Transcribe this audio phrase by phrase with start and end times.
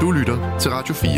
[0.00, 1.10] Du lytter til Radio 4.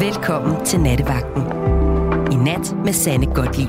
[0.00, 1.42] Velkommen til Nattevagten.
[2.32, 3.68] I nat med Sanne Godtlib.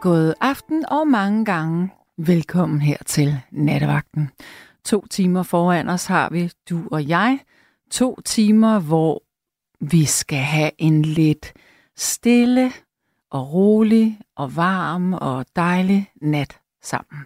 [0.00, 4.30] God aften og mange gange velkommen her til Nattevagten.
[4.84, 7.38] To timer foran os har vi, du og jeg.
[7.90, 9.22] To timer, hvor
[9.80, 11.52] vi skal have en lidt
[11.96, 12.72] stille
[13.30, 17.20] og rolig og varm og dejlig nat sammen.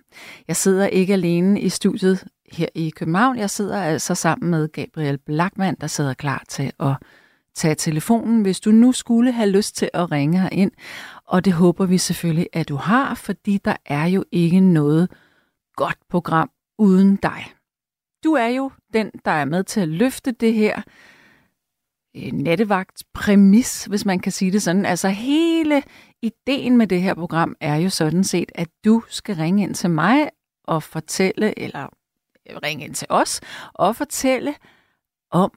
[0.48, 3.38] Jeg sidder ikke alene i studiet her i København.
[3.38, 6.96] Jeg sidder altså sammen med Gabriel Blackman, der sidder klar til at
[7.54, 10.70] tage telefonen, hvis du nu skulle have lyst til at ringe her ind.
[11.24, 15.10] Og det håber vi selvfølgelig, at du har, fordi der er jo ikke noget
[15.76, 17.44] godt program uden dig.
[18.24, 20.82] Du er jo den, der er med til at løfte det her
[22.16, 24.86] øh, nattevagt præmis, hvis man kan sige det sådan.
[24.86, 25.82] Altså hele
[26.22, 29.90] ideen med det her program er jo sådan set, at du skal ringe ind til
[29.90, 30.30] mig
[30.64, 31.88] og fortælle, eller
[32.50, 33.40] øh, ringe ind til os,
[33.72, 34.54] og fortælle
[35.30, 35.52] om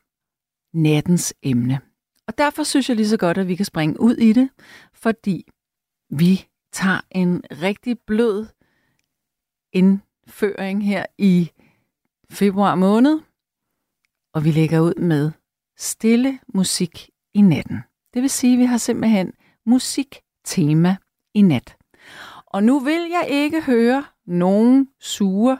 [0.73, 1.79] nattens emne.
[2.27, 4.49] Og derfor synes jeg lige så godt, at vi kan springe ud i det,
[4.93, 5.47] fordi
[6.09, 8.47] vi tager en rigtig blød
[9.73, 11.51] indføring her i
[12.29, 13.19] februar måned,
[14.33, 15.31] og vi lægger ud med
[15.77, 17.79] stille musik i natten.
[18.13, 19.33] Det vil sige, at vi har simpelthen
[19.65, 20.97] musik tema
[21.33, 21.75] i nat.
[22.45, 25.57] Og nu vil jeg ikke høre nogen sure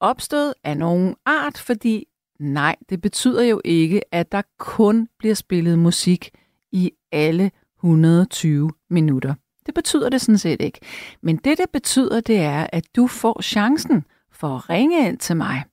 [0.00, 2.06] opstød af nogen art, fordi
[2.40, 6.30] nej, det betyder jo ikke, at der kun bliver spillet musik
[6.72, 9.34] i alle 120 minutter.
[9.66, 10.80] Det betyder det sådan set ikke.
[11.22, 15.36] Men det, det betyder, det er, at du får chancen for at ringe ind til
[15.36, 15.64] mig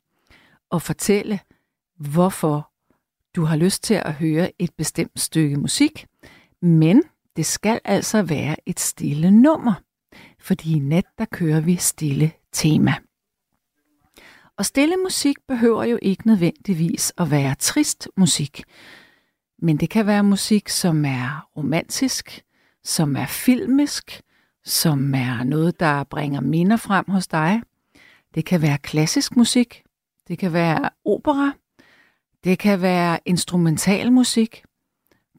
[0.69, 1.39] og fortælle,
[1.99, 2.71] hvorfor
[3.35, 6.05] du har lyst til at høre et bestemt stykke musik,
[6.61, 7.03] men
[7.35, 9.73] det skal altså være et stille nummer,
[10.39, 12.93] fordi i nat der kører vi stille tema.
[14.57, 18.63] Og stille musik behøver jo ikke nødvendigvis at være trist musik,
[19.59, 22.43] men det kan være musik, som er romantisk,
[22.83, 24.21] som er filmisk,
[24.63, 27.61] som er noget, der bringer minder frem hos dig.
[28.35, 29.83] Det kan være klassisk musik,
[30.27, 31.51] det kan være opera,
[32.43, 34.63] det kan være instrumental musik.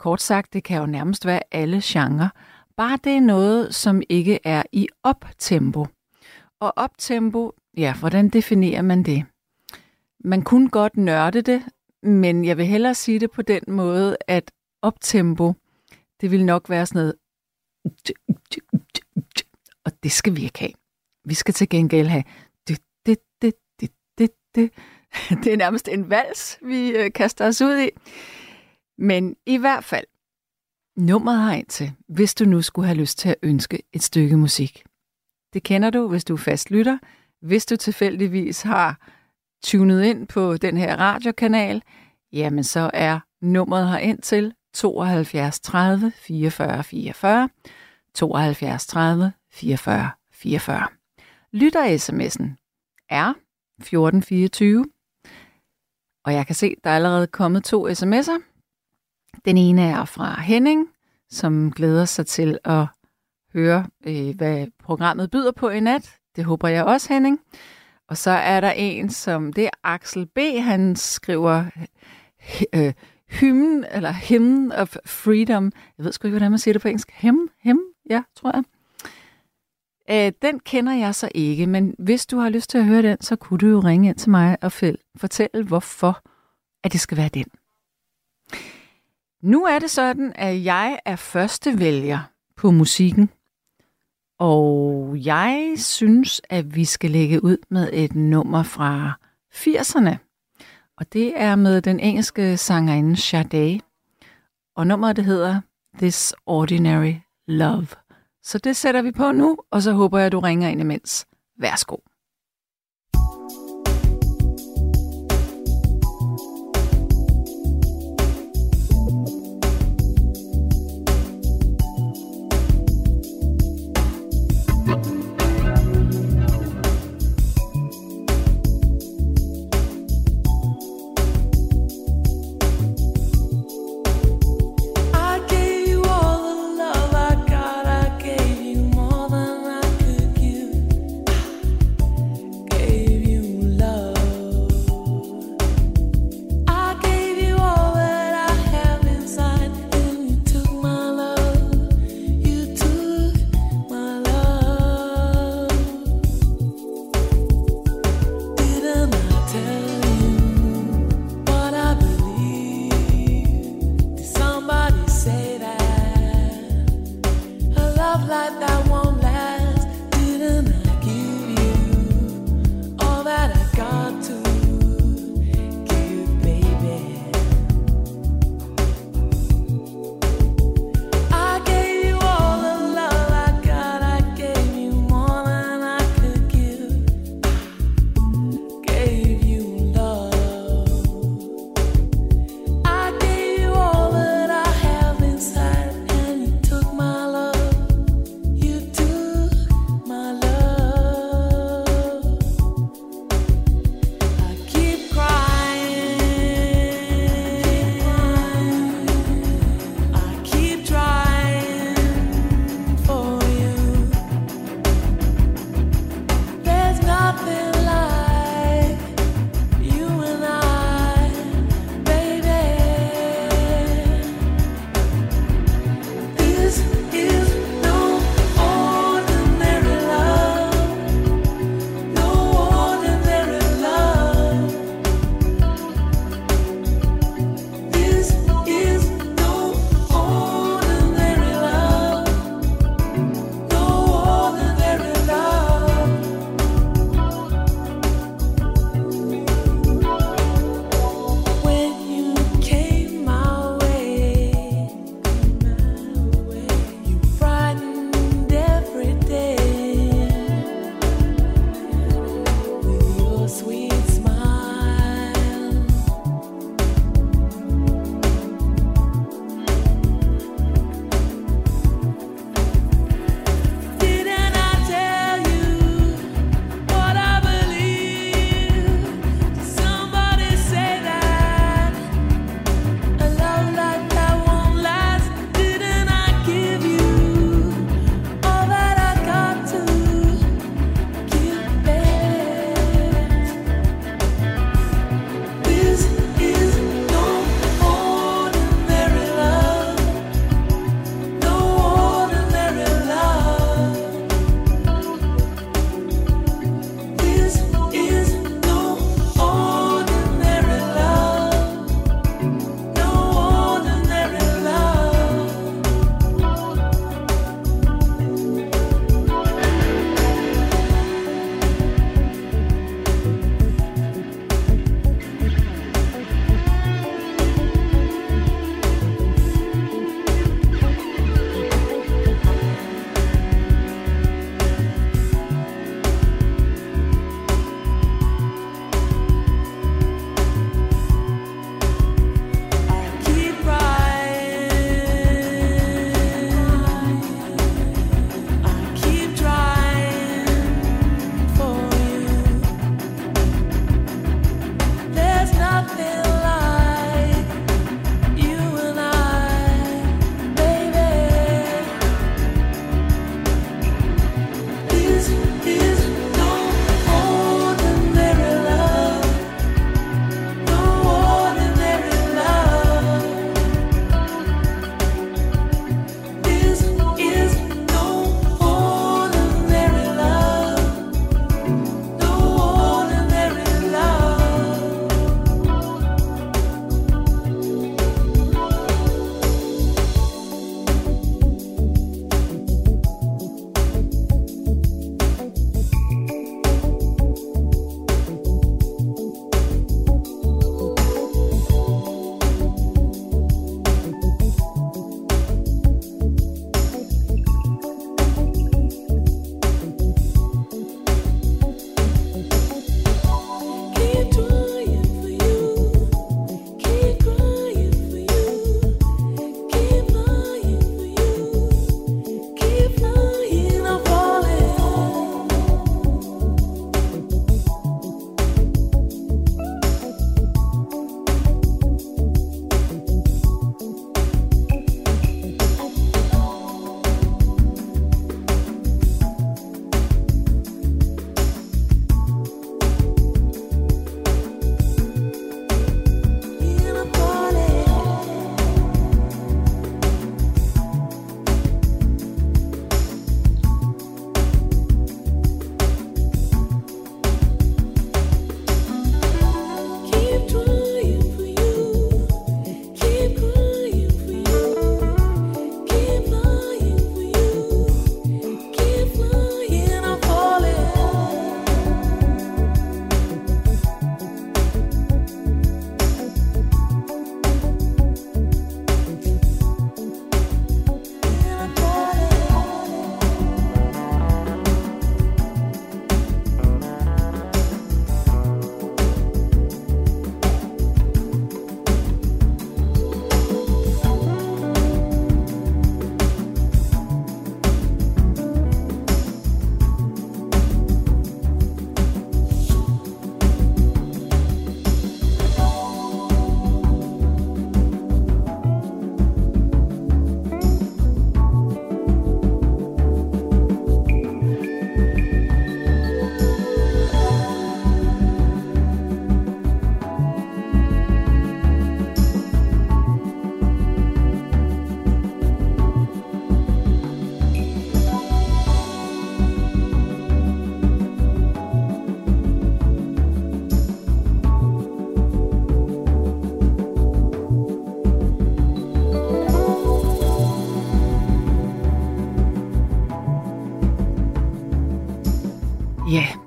[0.04, 2.28] Kort sagt, det kan jo nærmest være alle genrer.
[2.76, 5.86] Bare det er noget, som ikke er i optempo.
[6.60, 9.24] Og optempo, ja, hvordan definerer man det?
[10.24, 11.62] Man kunne godt nørde det,
[12.02, 14.50] men jeg vil hellere sige det på den måde, at
[14.82, 15.52] optempo,
[16.20, 17.14] det vil nok være sådan noget...
[19.84, 20.72] Og det skal vi ikke have.
[21.24, 22.24] Vi skal til gengæld have...
[22.68, 24.70] Det, det, det, det, det, det.
[25.44, 27.90] det er nærmest en vals, vi øh, kaster os ud i.
[28.98, 30.06] Men i hvert fald,
[30.96, 34.36] nummeret har ind til, hvis du nu skulle have lyst til at ønske et stykke
[34.36, 34.84] musik.
[35.52, 36.98] Det kender du, hvis du er fast lytter.
[37.40, 39.10] Hvis du tilfældigvis har
[39.64, 41.82] tunet ind på den her radiokanal,
[42.32, 47.48] jamen så er nummeret her ind til 72 30 44 44,
[48.14, 50.88] 72 30 44 44.
[51.52, 52.44] Lytter sms'en
[53.10, 53.28] er
[53.78, 54.86] 1424,
[56.24, 58.53] og jeg kan se, der er allerede kommet to sms'er.
[59.44, 60.88] Den ene er fra Henning,
[61.30, 62.86] som glæder sig til at
[63.52, 66.16] høre, øh, hvad programmet byder på i nat.
[66.36, 67.40] Det håber jeg også, Henning.
[68.08, 70.38] Og så er der en, som det er Axel B.
[70.60, 71.64] Han skriver
[72.74, 72.92] øh,
[73.28, 75.72] hymn, eller hymn of freedom.
[75.98, 77.10] Jeg ved sgu ikke, hvordan man siger det på engelsk.
[77.12, 77.48] Hymn?
[77.62, 77.82] Hymn?
[78.10, 78.64] Ja, tror jeg.
[80.10, 83.20] Øh, den kender jeg så ikke, men hvis du har lyst til at høre den,
[83.20, 84.72] så kunne du jo ringe ind til mig og
[85.16, 86.20] fortælle, hvorfor
[86.84, 87.46] at det skal være den.
[89.44, 92.18] Nu er det sådan, at jeg er første vælger
[92.56, 93.30] på musikken,
[94.38, 99.12] og jeg synes, at vi skal lægge ud med et nummer fra
[99.54, 100.16] 80'erne.
[100.96, 103.80] Og det er med den engelske sangerinde Sade.
[104.76, 105.60] Og nummeret det hedder
[105.98, 107.14] This Ordinary
[107.46, 107.86] Love.
[108.42, 111.26] Så det sætter vi på nu, og så håber jeg, at du ringer ind imens.
[111.58, 111.96] Værsgo.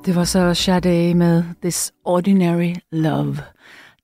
[0.08, 3.38] Det var så Sade med This Ordinary Love.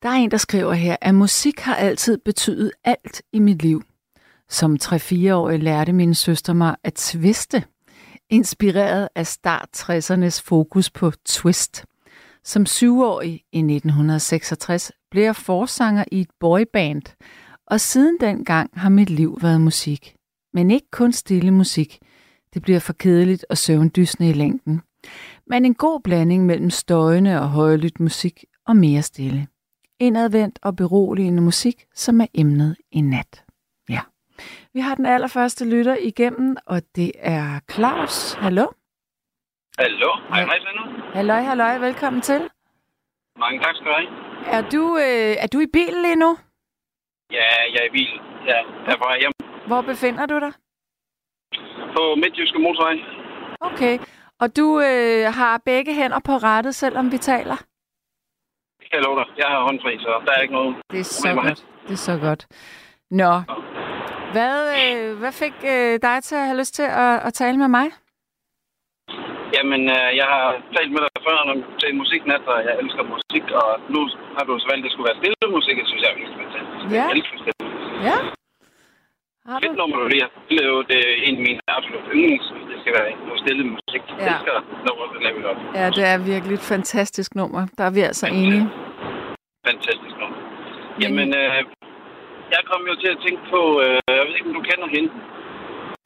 [0.01, 3.83] Der er en, der skriver her, at musik har altid betydet alt i mit liv.
[4.50, 7.63] Som 3-4-årig lærte min søster mig at twiste,
[8.29, 11.86] inspireret af start 60'ernes fokus på twist.
[12.43, 17.03] Som 7-årig i 1966 blev jeg forsanger i et boyband,
[17.67, 20.15] og siden dengang har mit liv været musik.
[20.53, 22.00] Men ikke kun stille musik.
[22.53, 24.81] Det bliver for kedeligt og søvndysende i længden.
[25.48, 29.48] Men en god blanding mellem støjende og højlydt musik og mere stille.
[30.00, 33.43] Indadvendt og beroligende musik, som er emnet i nat.
[33.89, 34.01] Ja.
[34.74, 38.33] Vi har den allerførste lytter igennem, og det er Claus.
[38.33, 38.65] Hallo?
[39.79, 40.60] Hallo, hej hej.
[41.13, 42.41] Halløj, halløj, velkommen til.
[43.39, 44.10] Mange tak skal du have.
[44.57, 46.38] Er du, øh, er du i bilen lige nu?
[47.31, 48.19] Ja, jeg er i bilen.
[48.45, 49.31] Ja, jeg er på vej hjem.
[49.67, 50.53] Hvor befinder du dig?
[51.95, 52.95] På Midtjyske Motorvej.
[53.69, 54.00] Okay.
[54.43, 57.57] Og du øh, har begge hænder på rettet, selvom vi taler?
[58.79, 59.27] Det jeg love dig.
[59.41, 60.75] Jeg har håndfri, så der er ikke noget.
[60.91, 61.59] Det er så godt.
[61.88, 62.41] Det er så godt.
[63.21, 63.33] Nå.
[64.35, 67.69] Hvad, øh, hvad fik øh, dig til at have lyst til at, at tale med
[67.77, 67.88] mig?
[69.55, 73.03] Jamen, øh, jeg har talt med dig før om til en musiknat, og jeg elsker
[73.15, 74.00] musik, og nu
[74.35, 76.35] har du så valgt, at det skulle være stille musik, det synes jeg er helt
[76.41, 76.83] fantastisk.
[76.97, 77.03] Ja.
[77.07, 77.65] Jeg elsker stille.
[78.09, 78.17] Ja.
[79.50, 79.63] Har du?
[79.67, 82.91] Fedt nummer, du lige har jo, det er en af mine absolut yndlings, det skal
[82.97, 84.03] være noget stille musik.
[84.09, 84.15] Ja.
[84.25, 84.55] Jeg elsker
[84.88, 85.57] nummer, der laver op.
[85.79, 87.62] Ja, det er virkelig et fantastisk nummer.
[87.77, 88.65] Der er vi altså enige.
[89.69, 90.38] Fantastisk nummer.
[91.03, 91.59] Jamen, øh,
[92.55, 95.09] jeg kom jo til at tænke på, øh, jeg ved ikke, om du kender hende.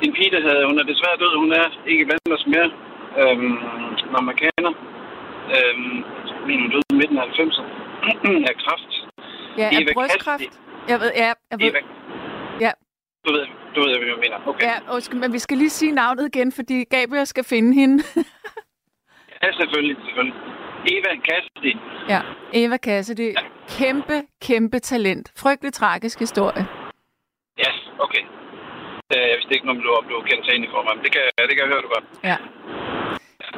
[0.05, 2.69] En pige, der havde, hun er desværre død, hun er ikke blandt os mere,
[3.21, 3.55] øhm,
[4.13, 4.73] når man kender.
[5.55, 5.95] Øhm,
[6.47, 7.69] men hun døde i midten af 90'erne
[8.51, 8.91] af kræft.
[9.57, 10.53] Ja, er Eva brystkræft?
[10.91, 11.67] Jeg ved, ja, jeg ved.
[11.69, 11.96] Eva, Ja,
[13.27, 14.37] du ved, du ved, hvad jeg mener.
[14.47, 14.65] Okay.
[14.67, 18.03] ja undskyld, men vi skal lige sige navnet igen, fordi Gabriel skal finde hende.
[19.43, 20.35] Ja, selvfølgelig, selvfølgelig.
[20.93, 21.73] Eva Cassidy.
[22.09, 22.21] ja,
[22.53, 23.29] Eva Cassidy.
[23.79, 25.31] Kæmpe, kæmpe talent.
[25.37, 26.67] Frygtelig tragisk historie.
[27.63, 28.23] Ja, okay.
[29.13, 31.21] Øh, Jeg vidste ikke, om du blev kendt til hende i forvejen, men det kan,
[31.49, 32.05] det kan jeg høre, du godt.
[32.23, 32.37] Ja.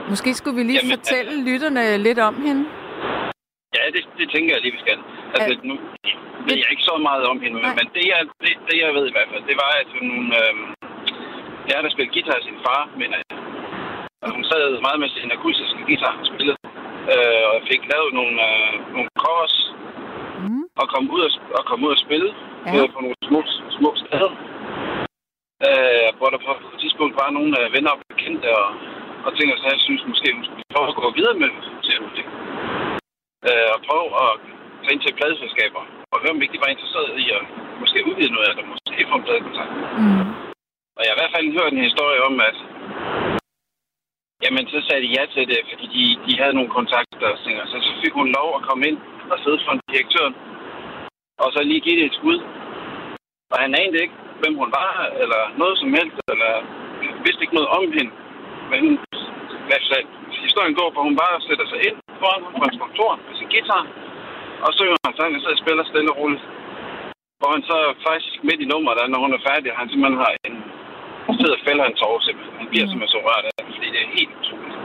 [0.10, 2.66] Måske skulle vi lige Jamen, fortælle lytterne lidt om hende.
[3.78, 5.00] Ja, det, det tænker jeg lige, vi skal.
[5.36, 5.76] Altså, nu
[6.48, 7.76] ved jeg ikke så meget om hende, Nej.
[7.80, 10.08] men det jeg, det, det, jeg ved i hvert fald, det var, at hun...
[10.42, 10.56] Øh,
[11.70, 13.24] jeg der spillede guitar af sin far, men øh,
[14.24, 16.58] og hun sad meget med sin akustiske guitar og spillede.
[17.14, 19.58] Øh, og fik lavet nogle, øh, nogle covers
[20.46, 20.64] Mm.
[20.82, 22.30] og kom ud og, og kom ud og spille
[22.66, 22.72] Ja.
[22.76, 22.88] ja.
[22.94, 23.40] på nogle små,
[23.78, 24.32] små steder.
[25.68, 28.68] Øh, hvor der på et tidspunkt var nogle øh, venner og bekendte, og,
[29.26, 31.50] og tænkte, så jeg synes måske, hun skulle prøve at gå videre med
[31.86, 32.28] til musik.
[33.48, 34.32] Øh, og prøve at
[34.82, 35.82] tage ind til pladeselskaber,
[36.12, 37.44] og høre, om ikke de var interesseret i at
[37.82, 39.74] måske udvide noget af det, måske få en pladekontakt.
[40.02, 40.26] Mm.
[40.98, 42.58] Og jeg har i hvert fald hørt en historie om, at
[44.44, 47.30] jamen, så sagde de ja til det, fordi de, de havde nogle kontakter
[47.72, 48.98] så, så fik hun lov at komme ind
[49.32, 50.28] og sidde for en direktør,
[51.44, 52.40] og så lige give det et skud.
[53.54, 54.92] Og han anede ikke, hvem hun var,
[55.24, 56.54] eller noget som helst, eller
[57.26, 58.12] vidste ikke noget om hende.
[58.72, 58.82] Men
[59.68, 60.08] hvad sagde,
[60.48, 63.50] historien går hvor hun bare sætter sig ind foran ham på hans kontor med sin
[63.54, 63.84] guitar,
[64.64, 66.44] og så synger han sang, og så spiller stille og roligt.
[67.40, 67.78] Hvor han så
[68.08, 70.56] faktisk midt i nummeret, der, når hun er færdig, han simpelthen har en
[71.40, 72.56] sidder og fælder en tårer simpelthen.
[72.62, 72.92] Han bliver Mm.
[72.92, 74.78] simpelthen så rørt af det, fordi det er helt utroligt.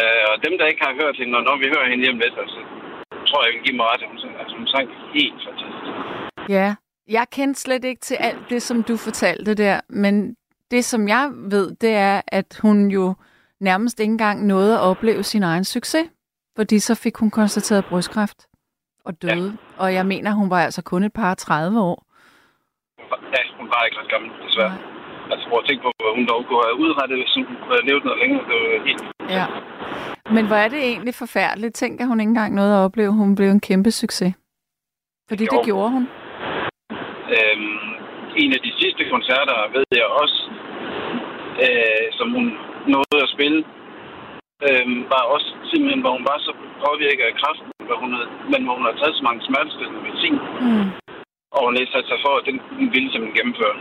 [0.00, 2.36] Øh, og dem, der ikke har hørt hende, når, når vi hører hende hjem lidt,
[2.42, 2.60] altså,
[3.28, 4.02] tror jeg, jeg vil give mig ret.
[4.10, 4.86] Hun, altså, hun sang
[5.18, 5.92] helt fantastisk.
[6.56, 6.68] Ja,
[7.16, 10.14] jeg kendte slet ikke til alt det, som du fortalte der, men
[10.70, 13.14] det, som jeg ved, det er, at hun jo
[13.64, 16.06] nærmest ikke engang nåede at opleve sin egen succes,
[16.56, 18.38] fordi så fik hun konstateret brystkræft
[19.04, 19.50] og døde.
[19.58, 19.82] Ja.
[19.82, 21.98] Og jeg mener, hun var altså kun et par 30 år.
[23.34, 24.68] Ja, hun var ikke ret gammel, desværre.
[24.68, 25.32] Nej.
[25.32, 27.86] Altså, prøv at tænke på, hvad hun dog kunne have udrettet, hvis hun kunne have
[27.90, 28.42] levet noget længere.
[28.48, 29.02] Det var helt...
[29.36, 29.46] Ja.
[30.36, 31.74] Men hvor er det egentlig forfærdeligt.
[31.74, 34.34] Tænk, at hun ikke engang nåede at opleve, hun blev en kæmpe succes.
[35.28, 35.64] Fordi det Jo.
[35.70, 36.04] gjorde hun.
[37.36, 37.78] Øhm,
[38.42, 40.38] en af de sidste koncerter, ved jeg også,
[41.64, 42.46] øh, som hun
[42.92, 43.60] nåede at spille,
[44.66, 46.52] øhm, var også simpelthen, hvor hun var så
[46.84, 50.36] påvirket af kræften, hvor hun havde, men hvor hun havde taget så mange smertestillende medicin,
[50.64, 50.86] Mm.
[51.56, 53.76] og hun havde sat sig for, at den, den ville simpelthen gennemføre.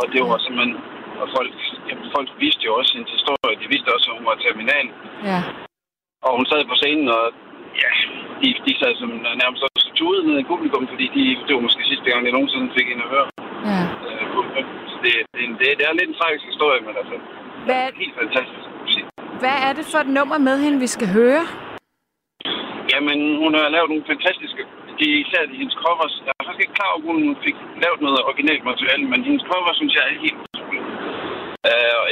[0.00, 0.74] Og det var simpelthen,
[1.22, 1.52] og folk,
[1.88, 4.86] jamen, folk vidste jo også hendes historie, de vidste også, at hun var terminal,
[5.30, 5.40] Ja.
[6.26, 7.24] og hun sad på scenen, og
[7.82, 7.90] ja,
[8.42, 9.10] de, de sad som
[9.42, 12.74] nærmest også tudet ned i publikum, fordi de, det var måske sidste gang, jeg nogensinde
[12.78, 13.28] fik hende at høre.
[13.72, 13.80] ja.
[14.08, 14.24] Øh,
[15.04, 17.16] det, det, det, det er lidt en tragisk historie, men altså,
[17.66, 19.04] Hvad, helt fantastisk musik.
[19.42, 21.44] hvad er det for et nummer med hende, vi skal høre?
[22.92, 24.62] Jamen, hun har lavet nogle fantastiske,
[24.98, 26.14] de, især de, hendes covers.
[26.26, 29.76] Jeg er faktisk ikke klar over, hun fik lavet noget originalt materiale, men hendes covers,
[29.80, 30.86] synes jeg, er helt utroligt.
[31.68, 32.06] Uh, og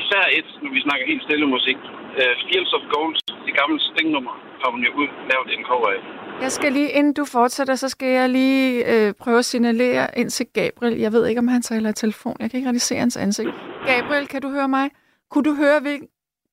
[0.00, 1.78] især et, når vi snakker helt stille musik.
[2.20, 3.16] Uh, Fields of Gold,
[3.46, 6.02] det gamle stingnummer, har hun jo ud, lavet en cover af.
[6.42, 10.30] Jeg skal lige, inden du fortsætter, så skal jeg lige øh, prøve at signalere ind
[10.30, 10.98] til Gabriel.
[10.98, 12.36] Jeg ved ikke, om han taler i telefon.
[12.40, 13.50] Jeg kan ikke rigtig se hans ansigt.
[13.86, 14.90] Gabriel, kan du høre mig?
[15.30, 16.00] Kunne du høre, hvil...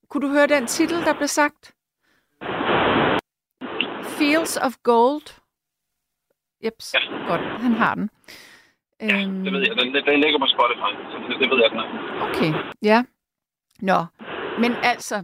[0.10, 1.74] Kunne du høre den titel, der blev sagt?
[4.18, 5.28] Fields of Gold.
[6.66, 7.00] Jeps, ja.
[7.28, 7.42] godt.
[7.42, 8.10] Han har den.
[9.02, 9.44] Ja, øhm...
[9.44, 9.76] det ved jeg.
[9.78, 11.88] Den, den ligger på Spotify, så det, det ved jeg, den er.
[12.30, 13.04] Okay, ja.
[13.82, 14.06] Nå,
[14.60, 15.16] men altså,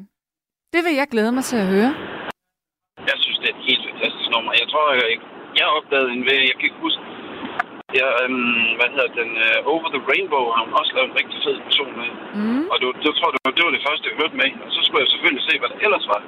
[0.74, 1.92] det vil jeg glæde mig til at høre.
[3.12, 4.52] Jeg synes, det er et helt fantastisk nummer.
[4.62, 5.10] Jeg tror, jeg,
[5.60, 7.04] jeg opdagede en ved, jeg kan ikke huske,
[8.00, 9.30] Ja, øhm, hvad hedder den?
[9.46, 12.10] Uh, Over the Rainbow har hun også lavet en rigtig fed person med.
[12.40, 12.64] Mm.
[12.72, 14.50] Og det, det tror jeg, det var det første, jeg hørte med.
[14.66, 16.22] Og så skulle jeg selvfølgelig se, hvad der ellers var.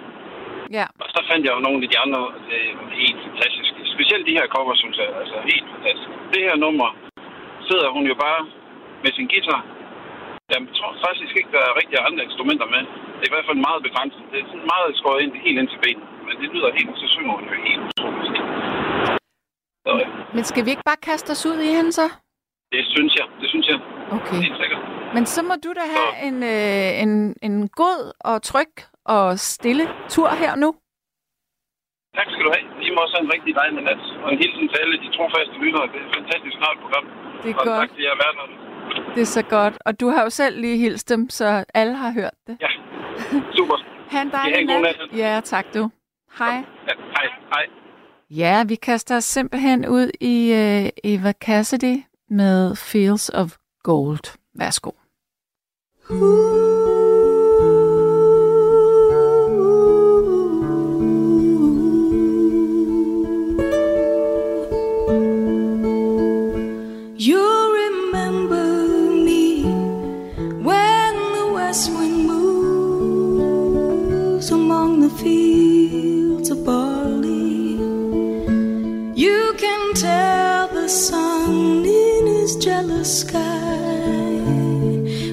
[0.78, 0.86] Ja.
[1.04, 3.80] Og så fandt jeg jo nogle af de andre det er helt fantastiske.
[3.96, 6.10] Specielt de her cover, synes jeg, altså helt fantastisk.
[6.34, 6.90] Det her nummer
[7.70, 8.42] sidder hun jo bare
[9.04, 9.62] med sin guitar.
[10.54, 12.84] Jeg tror faktisk ikke, der er rigtig andre instrumenter med.
[13.18, 14.22] Det er i hvert fald meget begrænset.
[14.32, 16.08] Det er sådan meget skåret ind, helt ind til benet.
[16.28, 18.17] Men det lyder helt, så synger hun jo helt utroligt.
[19.88, 19.94] Så.
[20.36, 22.08] Men skal vi ikke bare kaste os ud i hende så?
[22.76, 23.26] Det synes jeg.
[23.42, 23.80] Det synes jeg.
[24.18, 24.40] Okay.
[24.46, 24.82] Helt sikkert.
[25.16, 27.12] Men så må du da have en, øh, en,
[27.48, 28.74] en god og tryg
[29.16, 30.70] og stille tur her nu.
[32.18, 32.66] Tak skal du have.
[32.86, 34.02] I må også have en rigtig dejlig nat.
[34.24, 35.86] Og en hilsen til alle de trofaste lyttere.
[35.92, 37.06] Det er et fantastisk snart program.
[37.44, 37.80] Det er og godt.
[37.82, 38.16] tak til jer.
[39.16, 39.76] Det er så godt.
[39.86, 42.58] Og du har jo selv lige hilst dem, så alle har hørt det.
[42.62, 42.72] Ja,
[43.58, 43.78] super.
[44.12, 44.98] Ha' en dejlig nat.
[45.24, 45.90] Ja, tak du.
[46.40, 46.56] Hej.
[46.88, 47.28] Ja, hej.
[47.54, 47.66] Hej.
[48.30, 54.38] Ja, vi kaster os simpelthen ud i øh, uh, Eva Cassidy med Fields of Gold.
[54.54, 54.92] Værsgo.
[56.10, 56.87] You
[82.48, 83.40] in his jealous sky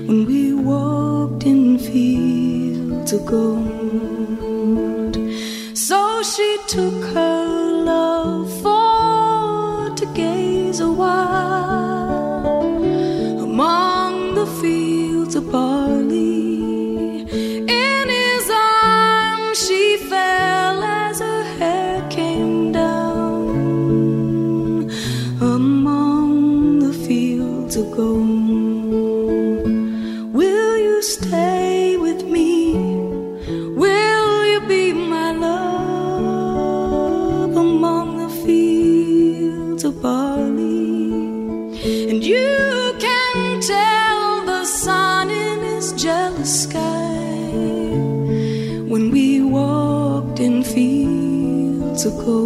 [0.07, 5.17] when we walked in fields of gold.
[5.77, 10.91] So she took her love for to gaze a
[52.11, 52.44] fields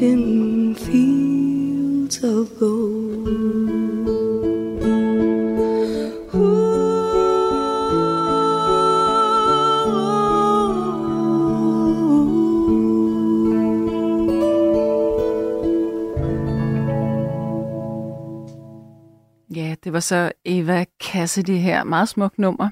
[0.00, 3.06] in fields of gold.
[19.54, 21.84] Ja, det var så Eva Cassidy her.
[21.84, 22.68] Meget smukt nummer.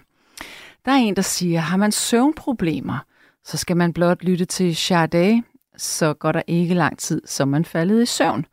[0.84, 2.98] Der er en, der siger, har man søvnproblemer,
[3.44, 5.42] så skal man blot lytte til Sade,
[5.76, 8.46] så går der ikke lang tid, så man faldet i søvn.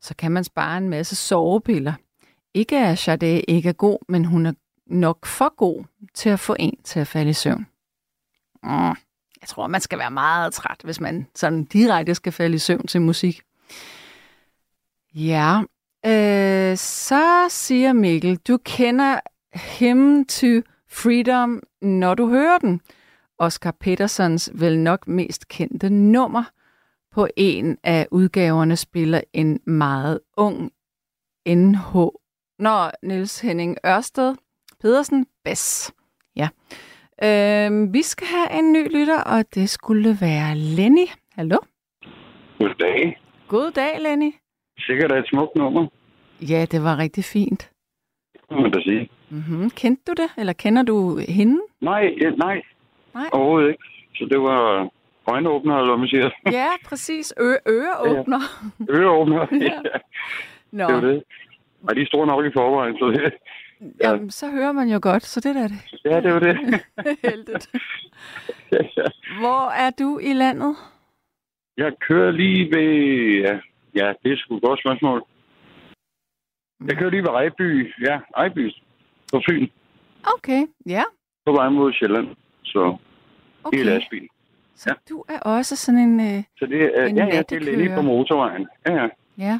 [0.00, 1.92] Så kan man spare en masse sovepiller.
[2.54, 4.52] Ikke er Sade ikke er god, men hun er
[4.86, 7.66] nok for god til at få en til at falde i søvn.
[8.62, 8.96] Mm.
[9.40, 12.86] Jeg tror, man skal være meget træt, hvis man sådan direkte skal falde i søvn
[12.86, 13.42] til musik.
[15.14, 15.62] Ja,
[16.06, 19.20] øh, så siger Mikkel, du kender
[19.54, 20.46] Him to
[20.88, 22.80] Freedom, når du hører den.
[23.38, 26.44] Oscar Petersons vel nok mest kendte nummer
[27.12, 30.72] på en af udgaverne spiller en meget ung
[31.48, 31.94] NH.
[32.58, 34.34] Nå, Niels Henning Ørsted
[34.80, 35.92] Pedersen Bess.
[36.36, 36.48] Ja.
[37.22, 41.06] Øh, vi skal have en ny lytter, og det skulle være Lenny.
[41.32, 41.56] Hallo?
[42.58, 43.20] Goddag.
[43.48, 44.32] God dag, Lenny.
[44.78, 45.86] Sikkert er et smukt nummer,
[46.40, 47.70] Ja, det var rigtig fint.
[48.50, 49.08] må man da sige.
[49.30, 49.70] Mm-hmm.
[49.70, 51.60] Kendte du det, eller kender du hende?
[51.80, 52.62] Nej, ja, nej,
[53.14, 53.28] Nej.
[53.32, 53.84] overhovedet ikke.
[54.14, 54.88] Så det var
[55.26, 56.30] øjenåbner, eller hvad man siger.
[56.50, 57.34] Ja, præcis.
[57.40, 58.40] Ø- øreåbner.
[58.90, 59.46] Øreåbner.
[59.68, 59.80] Ja.
[59.84, 59.98] ja.
[60.72, 61.22] Nå, Det var det.
[61.88, 63.34] Og de er store nok i forvejen, så det,
[64.02, 66.00] jamen, så hører man jo godt, så det er det.
[66.04, 66.56] ja, det var det.
[67.30, 67.70] Heldigt.
[69.38, 70.76] Hvor er du i landet?
[71.76, 72.88] Jeg kører lige ved...
[73.44, 73.58] Ja,
[73.94, 75.22] ja det er sgu et godt spørgsmål.
[76.88, 77.92] Jeg kører lige ved Ejby.
[78.08, 78.72] Ja, Ejby.
[79.32, 79.68] På Fyn.
[80.36, 81.02] Okay, ja.
[81.46, 82.28] På vej mod Sjælland.
[82.64, 82.96] Så
[83.64, 83.78] okay.
[83.78, 84.28] Er lastbil.
[84.76, 84.94] Så Ja.
[85.10, 86.20] du er også sådan en...
[86.20, 88.68] Øh, Så det er, En ja, ja, det er Lenny på motorvejen.
[88.86, 89.08] Ja, ja.
[89.38, 89.58] ja.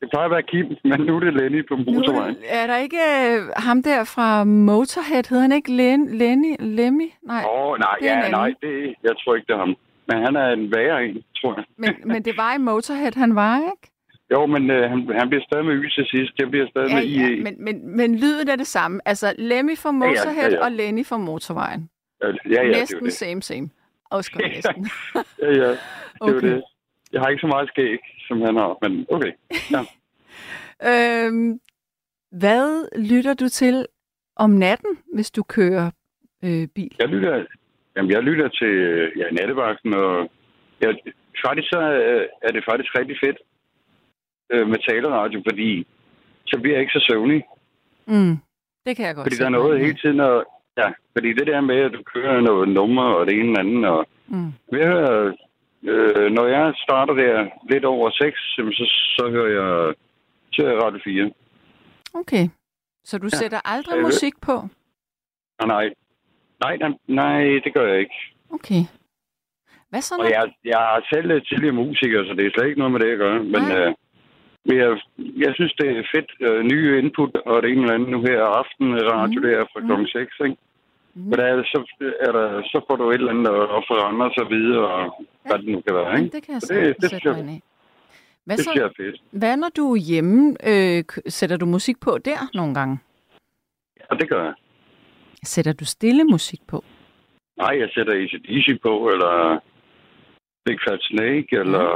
[0.00, 2.36] Det plejer at være Kim, men nu er det Lenny på Nu motorvejen.
[2.48, 6.54] er der ikke øh, ham der fra Motorhead, hedder han ikke Len, Lenny?
[6.58, 7.08] Lemmy?
[7.22, 9.74] Nej, Åh, oh, nej, det ja, nej, det, jeg tror ikke, det er ham.
[10.08, 11.64] Men han er en værre en, tror jeg.
[11.76, 13.90] men, men det var i Motorhead, han var, ikke?
[14.32, 16.32] Jo, men øh, han, han bliver stadig med Y til sidst.
[16.38, 17.42] Jeg bliver stadig Ja, med ja, IE.
[17.42, 19.00] men, men, men lyden er det samme.
[19.04, 20.64] Altså, Lemmy fra ja, Motorhead ja.
[20.64, 21.88] og Lenny fra Motorvejen.
[22.22, 23.12] Ja, ja, det næsten jo det.
[23.12, 23.70] same, same.
[24.10, 24.48] Godt Ja.
[24.48, 24.90] næsten.
[25.42, 25.78] Ja, ja, det
[26.20, 26.48] Okay.
[26.48, 26.62] det.
[27.12, 27.98] Jeg har ikke så meget skæg,
[28.28, 29.32] som han har, men okay.
[29.74, 29.80] Ja.
[30.90, 31.60] øhm,
[32.30, 33.86] hvad lytter du til
[34.36, 35.90] om natten, hvis du kører
[36.44, 36.96] øh, bil?
[36.98, 37.44] Jeg lytter,
[37.96, 40.30] jamen, jeg lytter til øh, ja, nattevagten, og
[40.80, 40.94] jeg,
[41.46, 43.38] faktisk så øh, er det faktisk rigtig fedt
[44.52, 45.86] øh, med taleradio, fordi
[46.46, 47.42] så bliver jeg ikke så søvnig.
[48.06, 48.36] Mm,
[48.86, 50.46] det kan jeg godt Fordi der er noget hele tiden, og,
[50.78, 53.86] ja, fordi det der med, at du kører noget nummer og det ene eller andet,
[53.90, 54.52] og Mm.
[54.72, 55.32] jeg hører,
[55.82, 58.84] øh, når jeg starter der lidt over 6, så,
[59.16, 59.94] så hører jeg
[60.54, 61.30] til Radio 4.
[62.14, 62.48] Okay.
[63.04, 63.36] Så du ja.
[63.36, 64.52] sætter aldrig Øh, musik på?
[65.58, 65.90] Ah, nej.
[66.64, 68.14] Nej, nej, nej, det gør jeg ikke.
[68.50, 68.82] Okay.
[69.90, 72.92] Hvad så, Og jeg, jeg er selv tidligere musiker, så det er slet ikke noget
[72.92, 73.34] med det, jeg gør.
[73.38, 73.94] Men, øh,
[74.66, 74.90] men jeg,
[75.44, 76.30] jeg synes, det er fedt.
[76.46, 79.46] Øh, nye input og det ene eller andet nu her aften radio Mm.
[79.46, 79.50] mm.
[79.52, 79.86] der fra Mm.
[79.86, 80.56] klokken 6, ikke?
[81.14, 81.22] Mm.
[81.22, 81.78] Men der er, så,
[82.26, 85.68] er der, så får du et eller andet at forandre sig videre, og hvad det
[85.68, 86.36] nu kan være, Jamen, ikke?
[86.36, 87.60] det kan jeg Så det- sætte mig ind i.
[88.46, 89.16] Hvad, Det så, er fedt.
[89.30, 90.56] hvad når du er hjemme?
[90.70, 92.98] Øh, sætter du musik på der nogle gange?
[94.10, 94.54] Og det gør jeg.
[95.44, 96.84] Sætter du stille musik på?
[97.56, 99.58] Nej, jeg sætter ACDC på, eller
[100.64, 101.86] Big Fat Snake, eller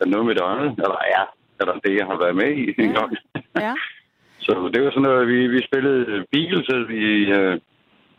[0.00, 0.70] er noget med det andet.
[0.84, 1.22] Eller ja,
[1.60, 2.98] eller det, jeg har været med i en Ja.
[3.00, 3.16] gang.
[3.60, 3.74] Ja.
[4.46, 7.60] Så det var sådan noget, vi, vi spillede Beatles i, øh,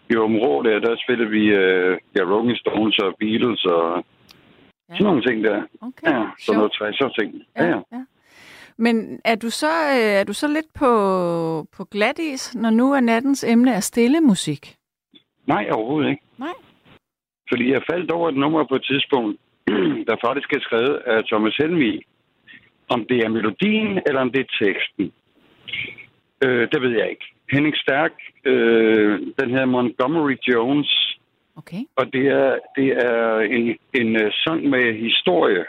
[0.09, 4.05] i Områ der, der spillede vi øh, ja, Rolling Stones og Beatles og
[4.89, 4.93] Ja.
[4.93, 5.63] sådan nogle ting der.
[5.81, 6.11] Okay.
[6.11, 7.43] Ja, sådan noget 60'er ting.
[7.57, 7.79] Ja, ja.
[7.91, 8.01] ja.
[8.77, 10.89] Men er du så øh, er du så lidt på,
[11.77, 14.75] på glat is, når nu er nattens emne er stille musik?
[15.47, 16.21] Nej, overhovedet ikke.
[16.37, 16.53] Nej.
[17.49, 19.39] Fordi jeg faldt over et nummer på et tidspunkt,
[20.07, 22.01] der faktisk er skrevet af Thomas Helmi.
[22.89, 25.11] Om det er melodien, eller om det er teksten.
[26.45, 27.25] Øh, det ved jeg ikke.
[27.51, 28.11] Henning Stærk,
[28.45, 31.15] øh, den her Montgomery Jones,
[31.57, 31.81] Okay.
[31.95, 35.65] Og det er, det er en, en øh, sang med historie.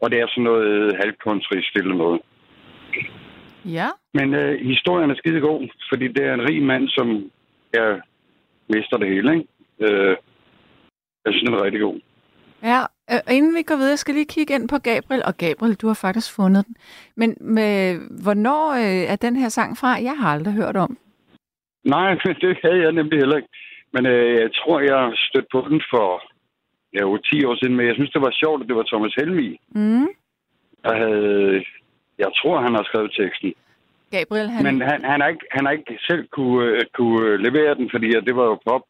[0.00, 2.20] Og det er sådan noget halvkunstrist eller noget.
[3.64, 3.88] Ja.
[4.14, 7.30] Men øh, historien er skide god, fordi det er en rig mand, som
[7.74, 7.94] ja,
[8.68, 9.48] mister det hele, ikke?
[9.80, 10.16] Øh,
[11.24, 12.00] jeg synes, den er rigtig god.
[12.62, 15.22] Ja, og inden vi går videre, jeg skal lige kigge ind på Gabriel.
[15.24, 16.76] Og Gabriel, du har faktisk fundet den.
[17.16, 19.88] Men med, hvornår øh, er den her sang fra?
[19.88, 20.98] Jeg har aldrig hørt om.
[21.84, 23.48] Nej, det havde jeg nemlig heller ikke.
[23.92, 26.22] Men øh, jeg tror, jeg stødte på den for
[26.94, 29.14] ja, jo 10 år siden, men jeg synes, det var sjovt, at det var Thomas
[29.18, 30.08] Helmi, Mm.
[30.84, 31.64] der havde...
[32.18, 33.54] Jeg tror, han har skrevet teksten.
[34.10, 34.62] Gabriel, han...
[34.64, 37.90] Men han, han, har ikke, han har ikke selv kunne, øh, kunne øh, levere den,
[37.90, 38.82] fordi det var jo pop.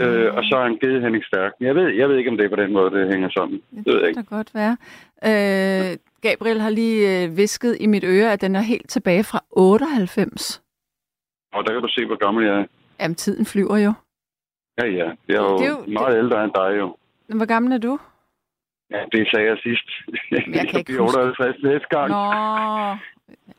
[0.00, 1.52] Øh, og så har han givet Henning Stærk.
[1.60, 3.62] Jeg ved, jeg ved ikke, om det er på den måde, det hænger sammen.
[3.70, 4.30] det Det ved jeg kan ikke.
[4.30, 4.76] da godt være.
[5.28, 9.40] Øh, Gabriel har lige øh, visket i mit øre, at den er helt tilbage fra
[9.50, 10.62] 98.
[11.52, 12.64] Og der kan du se, hvor gammel jeg er.
[13.00, 13.92] Jamen, tiden flyver jo.
[14.78, 15.10] Ja, ja.
[15.28, 16.96] Jeg er jo, Det er jo- meget ældre end dig, jo.
[17.28, 17.98] Men Hvor gammel er du?
[18.90, 19.88] Ja, det sagde jeg sidst.
[20.32, 21.02] jeg kan ikke huske.
[21.18, 22.08] 58 næste gang.
[22.08, 22.16] Nå.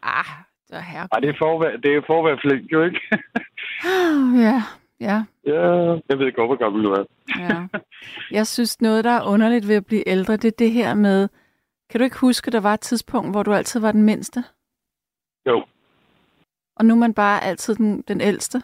[0.04, 0.30] Ah,
[0.68, 1.10] det er herregud.
[1.12, 3.02] Ej, det er for at være, det er flink, jo ikke?
[4.46, 4.62] Ja,
[5.02, 5.62] ja, ja,
[6.10, 7.04] jeg ved godt, hvor gammel du er.
[7.40, 7.68] ja.
[8.32, 11.28] Jeg synes, noget, der er underligt ved at blive ældre, det er det her med...
[11.90, 14.44] Kan du ikke huske, der var et tidspunkt, hvor du altid var den mindste?
[15.50, 15.64] Jo,
[16.76, 18.58] Og nu er man bare altid den, den ældste?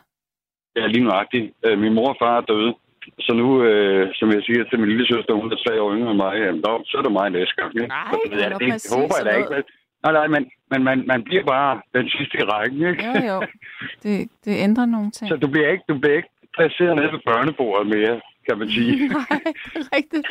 [0.76, 1.54] ja, lige nuagtigt.
[1.66, 2.74] Øh, Min mor og far er døde.
[3.20, 6.12] Så nu, øh, som jeg siger til min lille søster, hun er tre år yngre
[6.12, 7.70] end mig, jamen, så er det mig næste gang.
[7.76, 7.88] Ikke?
[7.88, 9.64] Nej, Så det, det er det, håber jeg da ikke.
[10.04, 13.06] Nej, nej, men, men man, man bliver bare den sidste i rækken, ikke?
[13.08, 13.46] Jo, jo.
[14.04, 15.30] Det, det ændrer nogle ting.
[15.30, 19.08] Så du bliver ikke, du bliver ikke placeret nede ved børnebordet mere, kan man sige.
[19.18, 20.28] Nej, det er rigtigt.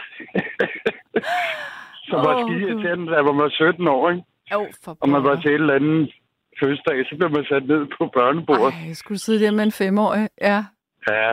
[2.09, 4.23] Så var skide irriterende, da man var 17 år, ikke?
[4.53, 6.13] Jo, for Og man var til et eller andet
[6.61, 8.75] fødselsdag, så blev man sat ned på børnebordet.
[8.75, 10.29] Ej, jeg skulle sidde der med en femårig.
[10.41, 10.65] Ja,
[11.09, 11.31] Ja,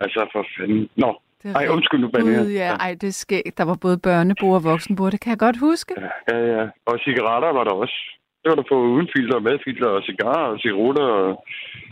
[0.00, 0.88] altså for fanden.
[0.96, 2.38] Nå, det ej, undskyld nu, Benny.
[2.38, 2.70] Gud, ja.
[2.80, 3.58] Ej, det er skægt.
[3.58, 5.10] Der var både børnebord og voksenbord.
[5.12, 5.94] Det kan jeg godt huske.
[6.28, 6.62] Ja, ja.
[6.86, 7.94] Og cigaretter var der også.
[8.42, 11.02] Det var der på uden filter, med filter og cigarer og cigaretter.
[11.04, 11.44] Og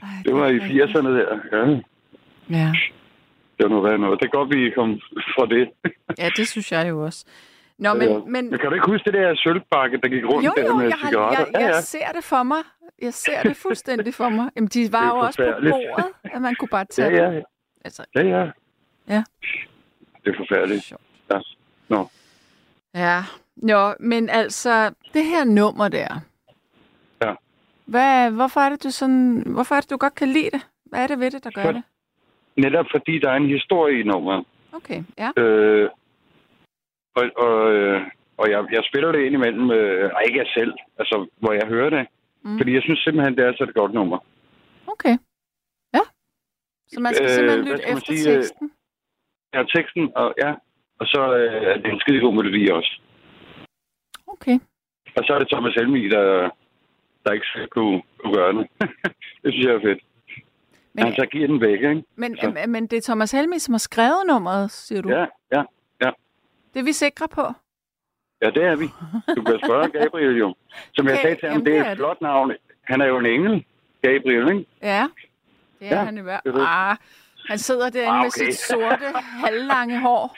[0.02, 0.82] Ej, det var i er rigtigt.
[0.82, 1.28] 80'erne der.
[1.52, 1.62] Ja,
[2.58, 2.72] Ja.
[3.56, 4.20] det var noget værd noget.
[4.20, 5.00] Det er godt, vi kom
[5.34, 5.64] fra det.
[6.18, 7.24] ja, det synes jeg jo også.
[7.78, 7.94] Nå, Ja.
[7.94, 10.66] men, men Men kan du ikke huske det der sølvbakke, der gik rundt jo, der
[10.66, 11.44] jo, med jeg, har, cigaretter?
[11.44, 11.80] jeg, jeg ja, ja.
[11.80, 12.62] ser det for mig.
[13.02, 14.50] Jeg ser det fuldstændig for mig.
[14.56, 17.30] Jamen, de var Det jo også på bordet, at man kunne bare Ja, tage ja,
[17.34, 17.42] dem.
[17.84, 18.44] Altså, ja, ja.
[19.08, 19.24] Ja.
[20.24, 20.92] Det er forfærdeligt.
[21.30, 21.38] Ja.
[21.88, 22.08] Nå.
[22.94, 23.22] Ja,
[23.56, 26.20] Nå, men altså, det her nummer der.
[27.22, 27.34] Ja.
[27.84, 30.66] Hvad, hvorfor er det, du sådan, hvorfor er det, du godt kan lide det?
[30.84, 31.82] Hvad er det ved det, der gør For- det?
[32.56, 34.44] Netop fordi der er en historie i nummeret.
[34.72, 35.30] Okay, ja.
[35.42, 35.90] Øh,
[37.16, 38.02] og og, øh,
[38.36, 41.90] og jeg, jeg spiller det indimellem, øh, ej, ikke jeg selv, altså hvor jeg hører
[41.90, 42.06] det.
[42.42, 42.58] Mm.
[42.58, 44.18] Fordi jeg synes simpelthen, det er så et godt nummer.
[44.86, 45.18] Okay.
[45.94, 46.00] Ja.
[46.88, 48.70] Så man skal Øh, simpelthen lytte efter sige, øh, teksten?
[49.54, 50.54] Ja, teksten, og ja,
[51.00, 53.00] og så øh, er det en skide god melodi også.
[54.26, 54.58] Okay.
[55.16, 56.50] Og så er det Thomas Helmi, der,
[57.24, 58.66] der ikke selv kunne, kunne gøre det.
[59.42, 59.98] det synes jeg er fedt.
[60.92, 62.02] Men, Han så giver den væk, ikke?
[62.16, 65.08] men, så- men, det er Thomas Helmi, som har skrevet nummeret, siger du?
[65.08, 65.62] Ja, ja,
[66.74, 67.42] Det er vi sikre på?
[68.42, 68.84] ja, det er vi.
[69.36, 70.54] Du kan spørge Gabriel jo.
[70.92, 71.96] Som jeg Okay, sagde til ham, jamen, det det er et det.
[71.96, 72.52] flot navn.
[72.82, 73.64] Han er jo en engel,
[74.02, 74.66] Gabriel, ikke?
[74.82, 75.06] Ja.
[75.80, 76.54] Det er Ja, han i hvert fald.
[77.50, 78.50] Han sidder derinde Ah, med okay.
[78.50, 79.04] sit sorte,
[79.44, 80.36] halvlange hår.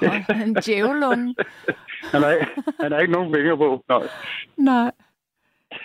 [0.00, 1.34] Og en djævelunde.
[2.12, 2.44] Han er,
[2.82, 3.84] han er ikke nogen fingre på.
[3.88, 4.08] Nej.
[4.56, 4.90] Nej.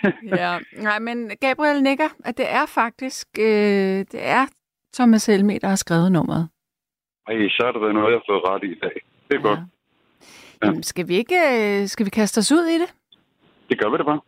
[0.36, 3.44] Ja, nej, men Gabriel nikker, at det er faktisk, øh,
[4.12, 4.46] det er
[4.94, 6.48] Thomas Helmi, der har skrevet nummeret.
[7.28, 9.02] Ej, så er der noget, jeg har fået ret i i dag.
[9.28, 9.58] Det er godt.
[10.62, 10.66] Ja.
[10.66, 11.36] Jamen, skal vi ikke,
[11.80, 12.94] øh, skal vi kaste os ud i det?
[13.68, 14.20] Det gør vi det bare.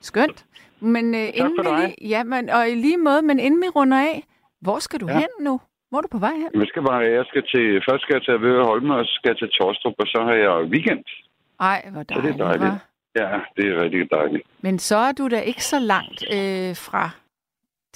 [0.00, 0.44] Skønt.
[0.80, 3.98] Men øh, inden for vi ja, men, og i lige måde, men inden vi runder
[3.98, 4.24] af,
[4.60, 5.18] hvor skal du Ja.
[5.18, 5.60] hen nu?
[5.88, 6.50] Hvor er du på vej hen?
[6.62, 9.38] Jeg skal bare, jeg skal til, først skal jeg til Holme, og så skal jeg
[9.38, 11.04] til Torstrup, og så har jeg weekend.
[11.60, 12.64] Ej, hvor Så det dejligt, er dejligt.
[12.72, 12.86] hva'?
[13.20, 14.42] Ja, det er rigtig dejligt.
[14.60, 17.10] Men så er du da ikke så langt øh, fra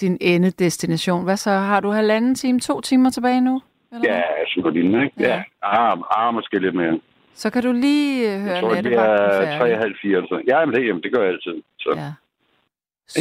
[0.01, 1.25] din endedestination.
[1.25, 1.51] Hvad så?
[1.51, 3.63] Har du halvanden time, to timer tilbage nu?
[3.93, 4.23] Eller Ja,
[4.55, 5.13] sådan ikke?
[5.21, 5.29] Ja.
[5.29, 5.43] Ja.
[5.63, 7.01] Ah, ah, måske lidt mere.
[7.35, 9.59] Så kan du lige øh, høre Jeg tror, det er færdig.
[9.59, 10.45] 3, halv 4 eller sådan.
[10.49, 11.63] Ja, men det, jamen, det gør jeg altid.
[11.79, 11.91] Så.
[11.97, 12.13] Ja.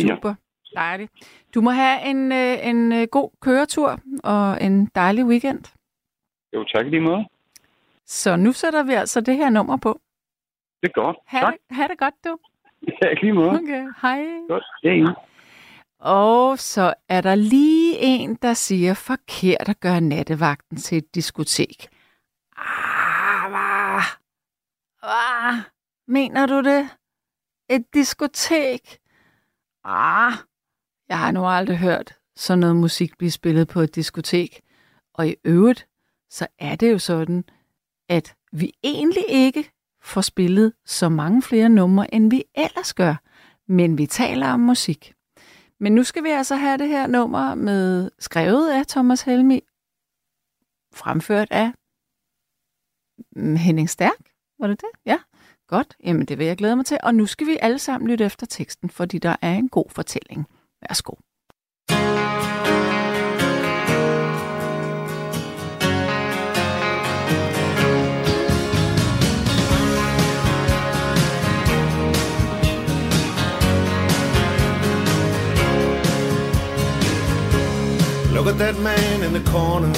[0.01, 0.15] Ja.
[0.75, 1.11] Dejligt.
[1.53, 5.63] Du må have en, øh, en øh, god køretur og en dejlig weekend.
[6.53, 7.25] Jo, tak i lige måde.
[8.05, 9.99] Så nu sætter vi altså det her nummer på.
[10.81, 11.17] Det er godt.
[11.25, 11.53] Ha' tak.
[11.71, 12.37] ha det godt, du.
[13.01, 13.49] Ja, lige måde.
[13.49, 14.25] Okay, hej.
[14.47, 14.63] Godt.
[14.83, 15.13] Ja.
[15.99, 21.87] Og så er der lige en, der siger forkert at gøre nattevagten til et diskotek.
[22.57, 24.01] Ah, hvad?
[24.99, 25.61] Hvad?
[26.07, 26.89] Mener du det?
[27.69, 28.97] Et diskotek?
[29.83, 30.33] Ah,
[31.09, 34.61] jeg har nu aldrig hørt sådan noget musik blive spillet på et diskotek.
[35.13, 35.87] Og i øvrigt,
[36.29, 37.43] så er det jo sådan,
[38.09, 43.15] at vi egentlig ikke får spillet så mange flere numre, end vi ellers gør.
[43.67, 45.13] Men vi taler om musik.
[45.79, 49.61] Men nu skal vi altså have det her nummer med skrevet af Thomas Helmi,
[50.93, 51.71] fremført af
[53.35, 54.29] mm, Henning Stærk.
[54.59, 54.89] Var det det?
[55.05, 55.17] Ja.
[55.67, 55.95] Godt.
[56.03, 56.97] Jamen, det vil jeg glæde mig til.
[57.03, 60.47] Og nu skal vi alle sammen lytte efter teksten, fordi der er en god fortælling.
[60.89, 61.13] Værsgo.
[78.33, 79.93] Look at that man in the corner.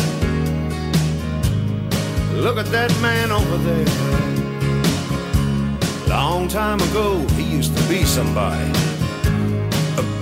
[2.36, 3.86] Look at that man over there.
[6.08, 8.95] Long time ago, he used to be somebody.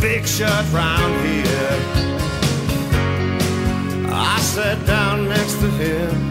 [0.04, 1.80] Big shot round here.
[4.12, 6.30] I sat down next to him,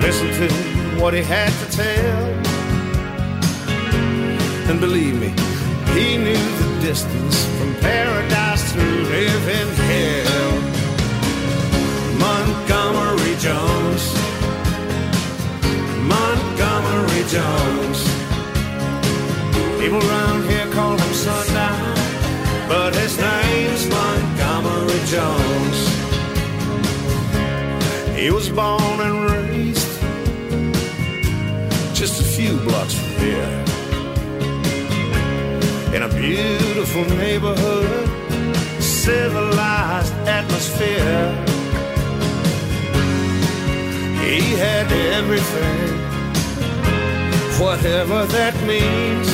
[0.00, 2.24] listened to what he had to tell.
[4.68, 5.28] And believe me,
[5.94, 10.52] he knew the distance from paradise to living hell.
[12.18, 14.04] Montgomery Jones.
[16.10, 17.98] Montgomery Jones.
[19.78, 20.61] People around here
[25.12, 25.78] Jones.
[28.16, 30.00] He was born and raised
[31.92, 33.52] just a few blocks from here.
[35.94, 38.08] In a beautiful neighborhood,
[38.80, 41.28] civilized atmosphere.
[44.24, 45.88] He had everything,
[47.60, 49.28] whatever that means.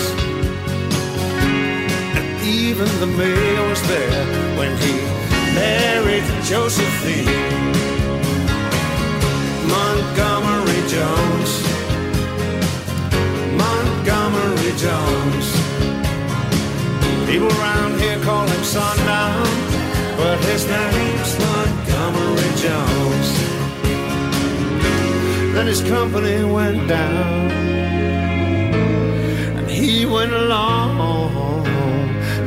[2.18, 4.26] And even the mayor was there
[4.58, 5.17] when he
[5.58, 7.26] married Josephine.
[9.74, 11.52] Montgomery Jones.
[13.64, 15.46] Montgomery Jones.
[17.30, 19.46] People around here call him Sundown,
[20.20, 23.28] but his name's Montgomery Jones.
[25.54, 27.50] Then his company went down,
[29.58, 30.88] and he went along.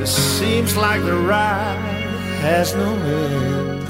[0.02, 1.91] It seems like the ride
[2.42, 3.84] has no end.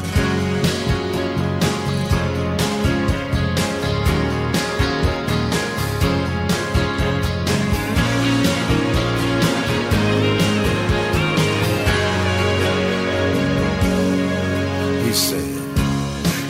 [15.05, 15.39] He said,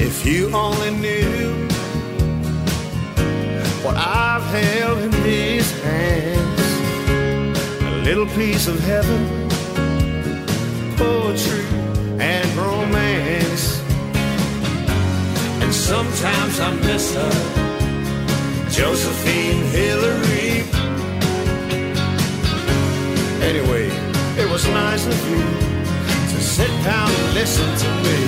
[0.01, 1.67] If you only knew
[3.83, 6.61] what I've held in these hands
[7.83, 9.21] a little piece of heaven,
[10.97, 11.60] poetry,
[12.21, 13.81] and romance.
[15.61, 17.33] And sometimes I miss her,
[18.69, 20.63] Josephine Hillary.
[23.49, 23.87] Anyway,
[24.37, 25.43] it was nice of you
[26.31, 28.19] to sit down and listen to me.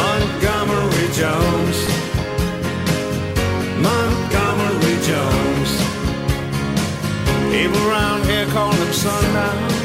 [0.00, 1.78] Montgomery Jones.
[3.82, 5.70] Montgomery Jones.
[7.52, 9.77] People around here call him Sundown,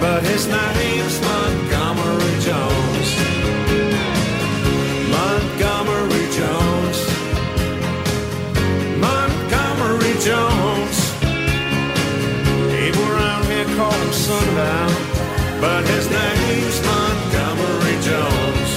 [0.00, 3.08] but his name's Montgomery Jones.
[5.10, 6.98] Montgomery Jones.
[9.00, 10.96] Montgomery Jones.
[12.72, 14.92] People around here call him Sundown,
[15.60, 18.70] but his name's Montgomery Jones.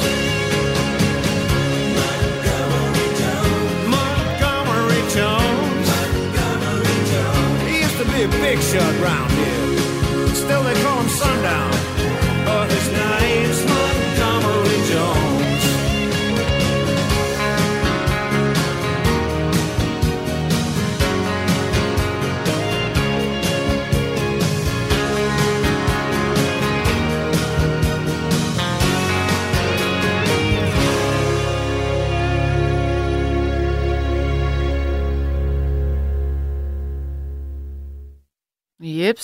[2.00, 3.88] Montgomery Jones.
[3.96, 5.88] Montgomery Jones.
[5.92, 7.62] Montgomery Jones.
[7.68, 9.39] He used to be a big shot round.
[10.50, 11.79] Still they call him Sundown.